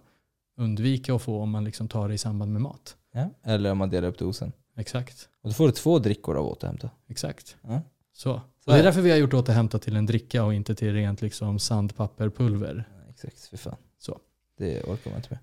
undvika 0.57 1.15
att 1.15 1.21
få 1.21 1.41
om 1.41 1.49
man 1.49 1.63
liksom 1.63 1.87
tar 1.87 2.07
det 2.07 2.13
i 2.13 2.17
samband 2.17 2.53
med 2.53 2.61
mat. 2.61 2.95
Ja. 3.13 3.29
Eller 3.43 3.71
om 3.71 3.77
man 3.77 3.89
delar 3.89 4.07
upp 4.07 4.17
dosen. 4.17 4.51
Exakt, 4.77 5.29
Och 5.43 5.49
då 5.49 5.53
får 5.53 5.65
du 5.65 5.71
två 5.71 5.99
drickor 5.99 6.37
av 6.37 6.45
återhämta. 6.47 6.89
exakt. 7.07 7.55
Ja. 7.61 7.81
Så. 8.13 8.33
Och 8.33 8.73
det 8.73 8.79
är 8.79 8.83
därför 8.83 9.01
vi 9.01 9.09
har 9.09 9.17
gjort 9.17 9.33
återhämta 9.33 9.79
till 9.79 9.95
en 9.95 10.05
dricka 10.05 10.43
och 10.43 10.53
inte 10.53 10.75
till 10.75 10.93
rent 10.93 11.21
liksom 11.21 11.59
sandpapperpulver. 11.59 12.89
Exakt, 13.09 13.39
för 13.39 13.57
fan. 13.57 13.75
Så. 13.99 14.19
Det 14.57 14.83
orkar 14.83 15.09
man 15.11 15.17
inte 15.19 15.27
med. 15.29 15.39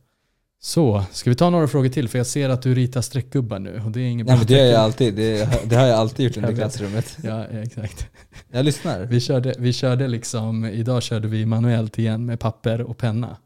Så, 0.65 1.05
ska 1.13 1.31
vi 1.31 1.37
ta 1.37 1.51
några 1.51 1.69
frågor 1.69 1.89
till? 1.89 2.09
För 2.09 2.19
jag 2.19 2.27
ser 2.27 2.49
att 2.49 2.63
du 2.63 2.75
ritar 2.75 3.01
streckgubbar 3.01 3.59
nu 3.59 3.83
och 3.85 3.91
det 3.91 4.01
är 4.01 4.05
inget 4.05 4.27
Nej, 4.27 4.37
men 4.37 4.47
det, 4.47 4.61
har 4.61 4.67
jag 4.67 4.81
alltid, 4.81 5.15
det, 5.15 5.49
det 5.65 5.77
har 5.77 5.87
jag 5.87 5.99
alltid 5.99 6.27
gjort 6.27 6.37
under 6.37 6.55
klassrummet. 6.55 7.19
Ja, 7.23 7.45
exakt. 7.45 8.07
Jag 8.51 8.65
lyssnar. 8.65 9.01
Vi 9.01 9.21
körde, 9.21 9.55
vi 9.59 9.73
körde 9.73 10.09
liksom, 10.09 10.65
idag 10.65 11.03
körde 11.03 11.29
vi 11.29 11.47
manuellt 11.47 11.99
igen 11.99 12.27
med 12.27 12.41
papper 12.41 12.81
och 12.81 12.99
penna. 12.99 13.37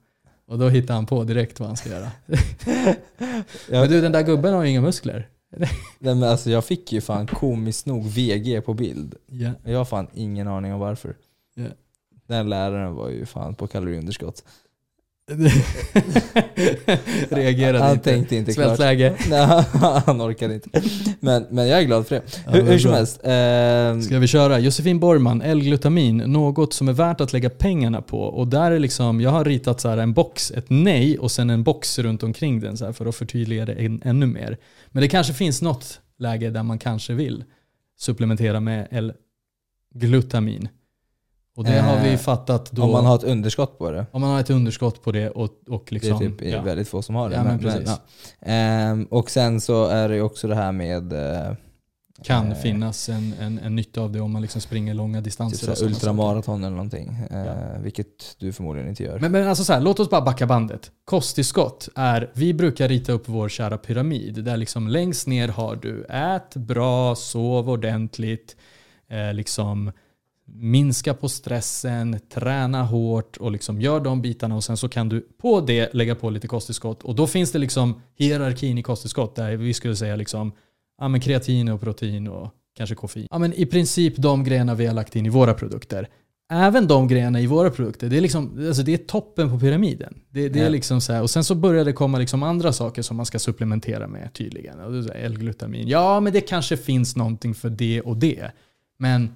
Och 0.48 0.58
då 0.58 0.68
hittade 0.68 0.92
han 0.92 1.06
på 1.06 1.24
direkt 1.24 1.60
vad 1.60 1.68
han 1.68 1.76
ska 1.76 1.88
göra. 1.88 2.10
Men 3.68 3.88
du, 3.88 4.00
den 4.00 4.12
där 4.12 4.22
gubben 4.22 4.54
har 4.54 4.62
ju 4.62 4.70
inga 4.70 4.80
muskler. 4.80 5.28
nej, 5.98 6.14
men 6.14 6.22
alltså, 6.22 6.50
jag 6.50 6.64
fick 6.64 6.92
ju 6.92 7.00
fan 7.00 7.26
komiskt 7.26 7.86
nog 7.86 8.06
VG 8.06 8.60
på 8.60 8.74
bild. 8.74 9.14
Ja. 9.26 9.50
Jag 9.64 9.78
har 9.78 9.84
fan 9.84 10.06
ingen 10.14 10.48
aning 10.48 10.74
om 10.74 10.80
varför. 10.80 11.16
Ja. 11.54 11.66
Den 12.26 12.48
läraren 12.48 12.94
var 12.94 13.08
ju 13.08 13.26
fan 13.26 13.54
på 13.54 13.66
kaloriunderskott. 13.66 14.44
Reagerade 17.28 17.78
Han 17.84 17.92
inte. 17.92 18.04
tänkte 18.10 18.36
inte 18.36 18.52
klart. 18.52 18.66
Svältläge. 18.66 19.14
Nej, 19.30 19.64
han 20.06 20.20
orkade 20.22 20.54
inte. 20.54 20.82
Men, 21.20 21.46
men 21.50 21.68
jag 21.68 21.78
är 21.78 21.82
glad 21.84 22.06
för 22.06 22.14
det. 22.14 22.22
Ja, 22.46 22.52
hur, 22.52 22.62
vad 22.62 22.70
hur 22.72 22.78
som 22.78 22.92
helst. 22.92 23.20
ehm, 23.24 24.02
Ska 24.02 24.18
vi 24.18 24.26
köra? 24.26 24.58
Josefin 24.58 25.00
Borgman, 25.00 25.42
L-glutamin, 25.42 26.16
något 26.16 26.72
som 26.72 26.88
är 26.88 26.92
värt 26.92 27.20
att 27.20 27.32
lägga 27.32 27.50
pengarna 27.50 28.02
på. 28.02 28.20
Och 28.20 28.48
där 28.48 28.70
är 28.70 28.78
liksom, 28.78 29.20
jag 29.20 29.30
har 29.30 29.44
ritat 29.44 29.80
så 29.80 29.88
här 29.88 29.98
en 29.98 30.12
box, 30.12 30.50
ett 30.50 30.66
nej 30.68 31.18
och 31.18 31.30
sen 31.30 31.50
en 31.50 31.62
box 31.62 31.98
runt 31.98 32.22
omkring 32.22 32.60
den 32.60 32.76
så 32.76 32.84
här 32.84 32.92
för 32.92 33.06
att 33.06 33.16
förtydliga 33.16 33.64
det 33.66 33.72
än, 33.72 34.02
ännu 34.04 34.26
mer. 34.26 34.56
Men 34.88 35.00
det 35.00 35.08
kanske 35.08 35.32
finns 35.32 35.62
något 35.62 36.00
läge 36.18 36.50
där 36.50 36.62
man 36.62 36.78
kanske 36.78 37.14
vill 37.14 37.44
supplementera 37.98 38.60
med 38.60 38.88
L-glutamin. 38.90 40.68
Och 41.58 41.64
det 41.64 41.80
har 41.80 42.00
vi 42.02 42.12
Eh, 42.12 42.18
fattat 42.18 42.70
då. 42.72 42.82
om 42.82 42.90
man 42.92 43.06
har 43.06 43.14
ett 43.16 43.22
underskott 43.24 43.78
på 43.78 43.90
det. 43.90 44.06
om 44.10 44.20
man 44.20 44.30
har 44.30 44.40
ett 44.40 44.50
underskott 44.50 45.02
på 45.02 45.12
det 45.12 45.30
och, 45.30 45.42
och 45.68 45.84
Det 45.88 45.92
är 45.92 45.94
liksom... 45.94 46.18
typ 46.18 46.42
ja. 46.42 46.62
väldigt 46.62 46.88
få 46.88 47.02
som 47.02 47.14
har 47.14 47.28
det. 47.30 47.36
Ja, 47.36 47.44
men 47.44 47.58
precis. 47.58 47.82
ja. 47.86 47.98
Ehm, 48.40 49.04
och 49.04 49.30
sen 49.30 49.60
så 49.60 49.84
är 49.86 50.08
det 50.08 50.14
ju 50.14 50.22
också 50.22 50.48
det 50.48 50.54
här 50.54 50.72
med 50.72 51.12
eh, 51.12 51.52
kan 52.24 52.52
eh, 52.52 52.58
finnas 52.58 53.08
en, 53.08 53.34
en, 53.40 53.58
en 53.58 53.76
nytta 53.76 54.00
av 54.00 54.12
det 54.12 54.20
om 54.20 54.32
man 54.32 54.42
liksom 54.42 54.60
springer 54.60 54.94
långa 54.94 55.18
typ 55.18 55.24
distanser. 55.24 55.66
saker. 55.66 55.84
ultramaraton 55.84 56.64
eller 56.64 56.76
någonting. 56.76 57.16
Ja. 57.30 57.54
Vilket 57.82 58.36
du 58.38 58.52
förmodligen 58.52 58.88
inte 58.88 59.02
gör. 59.02 59.18
Men, 59.18 59.32
men 59.32 59.48
alltså 59.48 59.64
så 59.64 59.72
här, 59.72 59.80
låt 59.80 60.00
oss 60.00 60.10
bara 60.10 60.20
backa 60.22 60.46
bandet. 60.46 60.90
Kosttillskott 61.04 61.88
är, 61.94 62.30
vi 62.34 62.54
brukar 62.54 62.88
rita 62.88 63.12
upp 63.12 63.28
vår 63.28 63.48
kära 63.48 63.78
pyramid 63.78 64.44
där 64.44 64.56
liksom 64.56 64.88
längst 64.88 65.26
ner 65.26 65.48
har 65.48 65.76
du 65.76 66.04
ät 66.04 66.56
bra, 66.56 67.14
sov 67.14 67.70
ordentligt, 67.70 68.56
eh, 69.10 69.34
liksom 69.34 69.92
minska 70.60 71.14
på 71.14 71.28
stressen, 71.28 72.20
träna 72.34 72.82
hårt 72.82 73.36
och 73.36 73.52
liksom 73.52 73.80
gör 73.80 74.00
de 74.00 74.22
bitarna 74.22 74.56
och 74.56 74.64
sen 74.64 74.76
så 74.76 74.88
kan 74.88 75.08
du 75.08 75.20
på 75.20 75.60
det 75.60 75.94
lägga 75.94 76.14
på 76.14 76.30
lite 76.30 76.48
kosttillskott 76.48 77.02
och 77.02 77.14
då 77.14 77.26
finns 77.26 77.52
det 77.52 77.58
liksom 77.58 78.00
hierarkin 78.16 78.78
i 78.78 78.82
kosttillskott 78.82 79.36
där 79.36 79.56
vi 79.56 79.74
skulle 79.74 79.96
säga 79.96 80.16
liksom 80.16 80.52
ja, 80.98 81.08
men 81.08 81.20
kreatin 81.20 81.68
och 81.68 81.80
protein 81.80 82.28
och 82.28 82.50
kanske 82.76 82.94
koffein. 82.94 83.26
Ja, 83.30 83.38
men 83.38 83.52
I 83.52 83.66
princip 83.66 84.16
de 84.16 84.44
grejerna 84.44 84.74
vi 84.74 84.86
har 84.86 84.94
lagt 84.94 85.16
in 85.16 85.26
i 85.26 85.28
våra 85.28 85.54
produkter. 85.54 86.08
Även 86.52 86.86
de 86.86 87.08
grejerna 87.08 87.40
i 87.40 87.46
våra 87.46 87.70
produkter, 87.70 88.08
det 88.08 88.16
är, 88.16 88.20
liksom, 88.20 88.66
alltså 88.66 88.82
det 88.82 88.94
är 88.94 88.98
toppen 88.98 89.50
på 89.50 89.58
pyramiden. 89.60 90.20
Det, 90.30 90.48
det 90.48 90.60
är 90.60 90.70
liksom 90.70 91.00
så 91.00 91.12
här, 91.12 91.22
och 91.22 91.30
sen 91.30 91.44
så 91.44 91.54
börjar 91.54 91.84
det 91.84 91.92
komma 91.92 92.18
liksom 92.18 92.42
andra 92.42 92.72
saker 92.72 93.02
som 93.02 93.16
man 93.16 93.26
ska 93.26 93.38
supplementera 93.38 94.06
med 94.06 94.32
tydligen. 94.32 95.08
L-glutamin. 95.14 95.88
Ja, 95.88 96.20
men 96.20 96.32
det 96.32 96.40
kanske 96.40 96.76
finns 96.76 97.16
någonting 97.16 97.54
för 97.54 97.70
det 97.70 98.00
och 98.00 98.16
det. 98.16 98.50
Men 98.98 99.30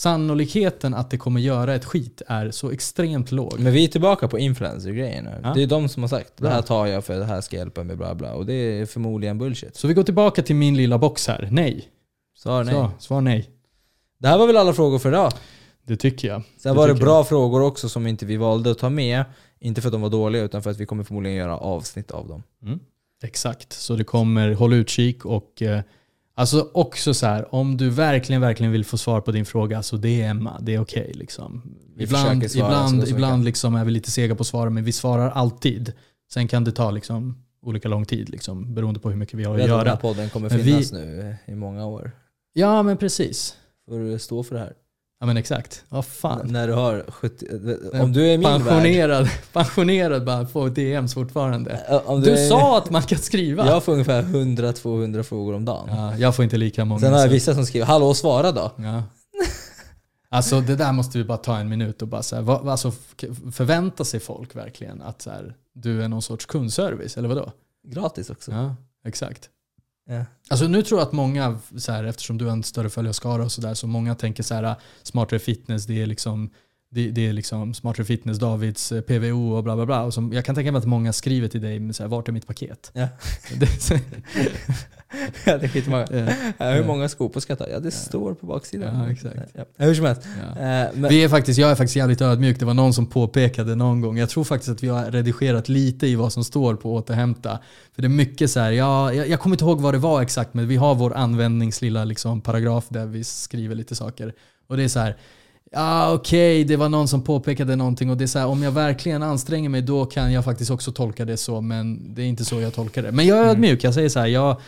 sannolikheten 0.00 0.94
att 0.94 1.10
det 1.10 1.18
kommer 1.18 1.40
göra 1.40 1.74
ett 1.74 1.84
skit 1.84 2.22
är 2.26 2.50
så 2.50 2.70
extremt 2.70 3.32
låg. 3.32 3.60
Men 3.60 3.72
vi 3.72 3.84
är 3.84 3.88
tillbaka 3.88 4.28
på 4.28 4.38
influencer-grejen 4.38 5.24
nu. 5.24 5.40
Ja. 5.42 5.52
Det 5.54 5.62
är 5.62 5.66
de 5.66 5.88
som 5.88 6.02
har 6.02 6.08
sagt 6.08 6.32
det 6.36 6.48
här 6.48 6.62
tar 6.62 6.86
jag 6.86 7.04
för 7.04 7.18
det 7.18 7.24
här 7.24 7.40
ska 7.40 7.56
hjälpa 7.56 7.84
mig 7.84 7.96
bla 7.96 8.14
bla. 8.14 8.34
Och 8.34 8.46
det 8.46 8.52
är 8.52 8.86
förmodligen 8.86 9.38
bullshit. 9.38 9.76
Så 9.76 9.88
vi 9.88 9.94
går 9.94 10.02
tillbaka 10.02 10.42
till 10.42 10.56
min 10.56 10.76
lilla 10.76 10.98
box 10.98 11.26
här. 11.28 11.48
Nej. 11.50 11.88
Svar 12.38 12.64
nej. 12.64 12.74
Så, 12.74 12.90
svar 12.98 13.20
nej. 13.20 13.50
Det 14.18 14.28
här 14.28 14.38
var 14.38 14.46
väl 14.46 14.56
alla 14.56 14.72
frågor 14.72 14.98
för 14.98 15.08
idag. 15.08 15.32
Det 15.86 15.96
tycker 15.96 16.28
jag. 16.28 16.42
Sen 16.56 16.72
Det 16.72 16.78
var 16.78 16.88
det 16.88 16.94
bra 16.94 17.24
frågor 17.24 17.62
också 17.62 17.88
som 17.88 18.06
inte 18.06 18.26
vi 18.26 18.36
valde 18.36 18.70
att 18.70 18.78
ta 18.78 18.90
med. 18.90 19.24
Inte 19.60 19.80
för 19.80 19.88
att 19.88 19.92
de 19.92 20.00
var 20.00 20.10
dåliga 20.10 20.42
utan 20.42 20.62
för 20.62 20.70
att 20.70 20.80
vi 20.80 20.86
kommer 20.86 21.04
förmodligen 21.04 21.38
göra 21.38 21.56
avsnitt 21.56 22.10
av 22.10 22.28
dem. 22.28 22.42
Exakt, 23.22 23.72
så 23.72 23.96
det 23.96 24.04
kommer, 24.04 24.52
håll 24.52 24.72
utkik 24.72 25.24
och 25.24 25.62
eh, 25.62 25.80
alltså 26.40 26.70
också 26.74 27.14
så 27.14 27.26
här, 27.26 27.54
om 27.54 27.76
du 27.76 27.90
verkligen, 27.90 28.40
verkligen 28.42 28.72
vill 28.72 28.84
få 28.84 28.98
svar 28.98 29.20
på 29.20 29.30
din 29.32 29.44
fråga 29.46 29.82
så 29.82 29.96
DMa, 29.96 30.58
det 30.60 30.74
är 30.74 30.80
okej 30.80 31.12
liksom. 31.14 31.62
Vi 31.96 32.04
Ibland, 32.04 32.44
ibland, 32.44 33.08
ibland 33.08 33.44
liksom 33.44 33.74
är 33.74 33.84
vi 33.84 33.90
lite 33.90 34.10
sega 34.10 34.34
på 34.34 34.44
svara 34.44 34.70
men 34.70 34.84
vi 34.84 34.92
svarar 34.92 35.30
alltid. 35.30 35.92
Sen 36.32 36.48
kan 36.48 36.64
det 36.64 36.72
ta 36.72 36.90
liksom 36.90 37.42
olika 37.62 37.88
lång 37.88 38.04
tid 38.04 38.28
liksom, 38.30 38.74
beroende 38.74 39.00
på 39.00 39.10
hur 39.10 39.16
mycket 39.16 39.34
vi 39.34 39.44
har 39.44 39.54
att 39.54 39.60
att 39.60 39.68
den 39.68 39.78
här 39.78 39.86
göra. 39.86 39.96
podden 39.96 40.30
kommer 40.30 40.48
Men 40.50 40.58
vi- 40.58 40.64
finnas 40.64 40.92
nu 40.92 41.36
i 41.46 41.54
många 41.54 41.86
år. 41.86 42.10
Ja 42.52 42.82
men 42.82 42.96
precis. 42.96 43.56
Får 43.88 43.98
du 43.98 44.18
stå 44.18 44.42
för 44.42 44.54
det 44.54 44.60
här. 44.60 44.72
Ja 45.20 45.26
men 45.26 45.36
exakt. 45.36 45.84
Vad 45.88 46.06
fan. 46.06 46.46
När 46.52 46.68
du 46.68 46.72
har 46.72 47.04
70... 47.08 47.46
Om 47.92 48.12
du 48.12 48.26
är 48.26 48.38
min 48.38 48.42
värld... 48.42 48.62
pensionerad, 48.62 49.28
pensionerad 49.52 50.24
bara 50.24 50.44
på 50.44 50.68
DMs 50.68 51.14
fortfarande. 51.14 52.02
Om 52.06 52.20
Du 52.20 52.30
är, 52.30 52.48
sa 52.48 52.78
att 52.78 52.90
man 52.90 53.02
kan 53.02 53.18
skriva. 53.18 53.66
Jag 53.66 53.84
får 53.84 53.92
ungefär 53.92 54.22
100-200 54.22 55.22
frågor 55.22 55.54
om 55.54 55.64
dagen. 55.64 55.88
Ja, 55.96 56.16
jag 56.16 56.36
får 56.36 56.42
inte 56.42 56.56
lika 56.56 56.84
många. 56.84 57.00
Sen 57.00 57.12
har 57.12 57.20
jag 57.20 57.28
vissa 57.28 57.54
som 57.54 57.66
skriver 57.66 57.86
'Hallå 57.86 58.14
svara 58.14 58.52
då' 58.52 58.70
Ja. 58.76 59.02
Alltså 60.32 60.60
det 60.60 60.76
där 60.76 60.92
måste 60.92 61.18
vi 61.18 61.24
bara 61.24 61.38
ta 61.38 61.56
en 61.56 61.68
minut 61.68 62.02
och 62.02 62.08
bara 62.08 62.22
så 62.22 62.36
här, 62.36 62.42
vad, 62.42 62.68
alltså, 62.68 62.92
förväntar 63.52 64.04
sig 64.04 64.20
folk 64.20 64.56
verkligen 64.56 65.02
att 65.02 65.22
så 65.22 65.30
här, 65.30 65.54
du 65.74 66.02
är 66.02 66.08
någon 66.08 66.22
sorts 66.22 66.46
kundservice 66.46 67.16
eller 67.16 67.28
vadå? 67.28 67.52
Gratis 67.88 68.30
också. 68.30 68.52
Ja, 68.52 68.76
exakt. 69.04 69.48
Alltså 70.48 70.66
nu 70.66 70.82
tror 70.82 71.00
jag 71.00 71.06
att 71.06 71.12
många, 71.12 71.58
så 71.78 71.92
här, 71.92 72.04
eftersom 72.04 72.38
du 72.38 72.44
har 72.44 72.52
en 72.52 72.62
större 72.62 72.90
följarskara 72.90 73.44
och 73.44 73.52
sådär, 73.52 73.74
så 73.74 73.86
många 73.86 74.14
tänker 74.14 74.42
så 74.42 74.54
här, 74.54 74.62
ah, 74.62 74.76
smartare 75.02 75.38
fitness, 75.38 75.86
det 75.86 76.02
är 76.02 76.06
liksom 76.06 76.50
det, 76.92 77.10
det 77.10 77.26
är 77.26 77.32
liksom 77.32 77.74
smartare 77.74 78.06
fitness, 78.06 78.38
Davids 78.38 78.92
eh, 78.92 79.00
PVO 79.00 79.52
och 79.56 79.64
bla 79.64 79.76
bla 79.76 79.86
bla. 79.86 80.02
Och 80.02 80.14
som, 80.14 80.32
jag 80.32 80.44
kan 80.44 80.54
tänka 80.54 80.72
mig 80.72 80.78
att 80.78 80.86
många 80.86 81.12
skriver 81.12 81.48
till 81.48 81.60
dig 81.60 81.78
med 81.78 81.96
så 81.96 82.02
här, 82.02 82.08
vart 82.08 82.28
är 82.28 82.32
mitt 82.32 82.46
paket? 82.46 82.90
Ja. 82.94 83.08
Det, 83.58 83.66
Ja, 85.46 85.58
det 85.58 85.64
är 85.64 85.68
skitmånga. 85.68 86.06
ja, 86.10 86.34
Ja, 86.58 86.70
hur 86.70 86.84
många 86.84 87.08
skopor 87.08 87.40
ska 87.40 87.50
jag 87.50 87.58
ta? 87.58 87.68
Ja, 87.68 87.78
det 87.80 87.90
står 87.90 88.34
på 88.34 88.46
baksidan. 88.46 88.98
Ja, 88.98 89.12
exakt. 89.12 89.36
Ja. 89.54 89.64
Hur 89.76 89.94
som 89.94 90.04
helst. 90.04 90.22
ja. 90.40 90.60
Eh, 90.60 90.88
men, 90.94 91.08
Vi 91.10 91.24
är 91.24 91.28
faktiskt, 91.28 91.58
jag 91.58 91.70
är 91.70 91.74
faktiskt 91.74 91.96
jävligt 91.96 92.20
ödmjuk. 92.20 92.58
Det 92.58 92.64
var 92.64 92.74
någon 92.74 92.94
som 92.94 93.06
påpekade 93.06 93.74
någon 93.74 94.00
gång. 94.00 94.18
Jag 94.18 94.28
tror 94.28 94.44
faktiskt 94.44 94.70
att 94.70 94.82
vi 94.82 94.88
har 94.88 95.10
redigerat 95.10 95.68
lite 95.68 96.06
i 96.06 96.14
vad 96.14 96.32
som 96.32 96.44
står 96.44 96.74
på 96.74 96.94
återhämta. 96.94 97.58
För 97.94 98.02
det 98.02 98.06
är 98.06 98.08
mycket 98.08 98.50
så 98.50 98.60
här, 98.60 98.70
ja, 98.70 99.12
jag, 99.12 99.28
jag 99.28 99.40
kommer 99.40 99.54
inte 99.54 99.64
ihåg 99.64 99.80
vad 99.80 99.94
det 99.94 99.98
var 99.98 100.22
exakt, 100.22 100.54
men 100.54 100.68
vi 100.68 100.76
har 100.76 100.94
vår 100.94 101.14
användningslilla 101.14 102.04
liksom 102.04 102.40
paragraf 102.40 102.86
där 102.88 103.06
vi 103.06 103.24
skriver 103.24 103.74
lite 103.74 103.94
saker. 103.94 104.34
Och 104.66 104.76
det 104.76 104.82
är 104.82 104.88
så 104.88 105.00
här, 105.00 105.16
ja 105.70 106.12
okej, 106.12 106.64
det 106.64 106.76
var 106.76 106.88
någon 106.88 107.08
som 107.08 107.22
påpekade 107.22 107.76
någonting 107.76 108.10
och 108.10 108.16
det 108.16 108.24
är 108.24 108.26
så 108.26 108.38
här, 108.38 108.46
om 108.46 108.62
jag 108.62 108.72
verkligen 108.72 109.22
anstränger 109.22 109.68
mig 109.68 109.82
då 109.82 110.06
kan 110.06 110.32
jag 110.32 110.44
faktiskt 110.44 110.70
också 110.70 110.92
tolka 110.92 111.24
det 111.24 111.36
så, 111.36 111.60
men 111.60 112.14
det 112.14 112.22
är 112.22 112.26
inte 112.26 112.44
så 112.44 112.60
jag 112.60 112.74
tolkar 112.74 113.02
det. 113.02 113.12
Men 113.12 113.26
jag 113.26 113.38
är 113.38 113.44
ödmjuk, 113.44 113.84
jag 113.84 113.94
säger 113.94 114.08
så 114.08 114.20
här, 114.20 114.26
jag, 114.26 114.60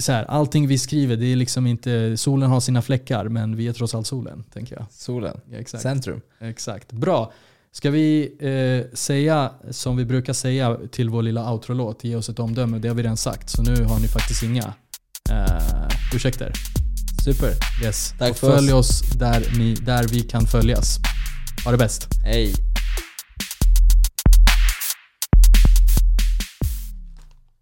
så 0.00 0.12
här, 0.12 0.24
allting 0.24 0.66
vi 0.66 0.78
skriver, 0.78 1.16
det 1.16 1.26
är 1.26 1.36
liksom 1.36 1.66
inte, 1.66 2.16
solen 2.16 2.50
har 2.50 2.60
sina 2.60 2.82
fläckar 2.82 3.28
men 3.28 3.56
vi 3.56 3.68
är 3.68 3.72
trots 3.72 3.94
allt 3.94 4.06
solen, 4.06 4.44
tänker 4.52 4.76
jag. 4.76 4.86
Solen. 4.90 5.40
Ja, 5.50 5.58
exakt. 5.58 5.82
Centrum. 5.82 6.20
Exakt. 6.40 6.92
Bra. 6.92 7.32
Ska 7.72 7.90
vi 7.90 8.36
eh, 8.40 8.96
säga 8.96 9.50
som 9.70 9.96
vi 9.96 10.04
brukar 10.04 10.32
säga 10.32 10.78
till 10.90 11.10
vår 11.10 11.22
lilla 11.22 11.52
outro-låt, 11.52 12.04
ge 12.04 12.16
oss 12.16 12.28
ett 12.28 12.38
omdöme. 12.38 12.78
Det 12.78 12.88
har 12.88 12.94
vi 12.94 13.02
redan 13.02 13.16
sagt, 13.16 13.50
så 13.50 13.62
nu 13.62 13.84
har 13.84 14.00
ni 14.00 14.08
faktiskt 14.08 14.42
inga 14.42 14.74
eh, 15.30 15.88
ursäkter. 16.14 16.52
Super. 17.32 17.54
Yes. 17.82 18.14
Tack 18.18 18.30
Och 18.30 18.36
för 18.36 18.56
följ 18.56 18.72
oss, 18.72 19.00
där, 19.00 19.46
ni, 19.58 19.74
där 19.74 20.04
vi 20.08 20.20
kan 20.20 20.46
följas. 20.46 20.98
Ha 21.64 21.70
det 21.70 21.78
bäst. 21.78 22.08
Hej. 22.24 22.67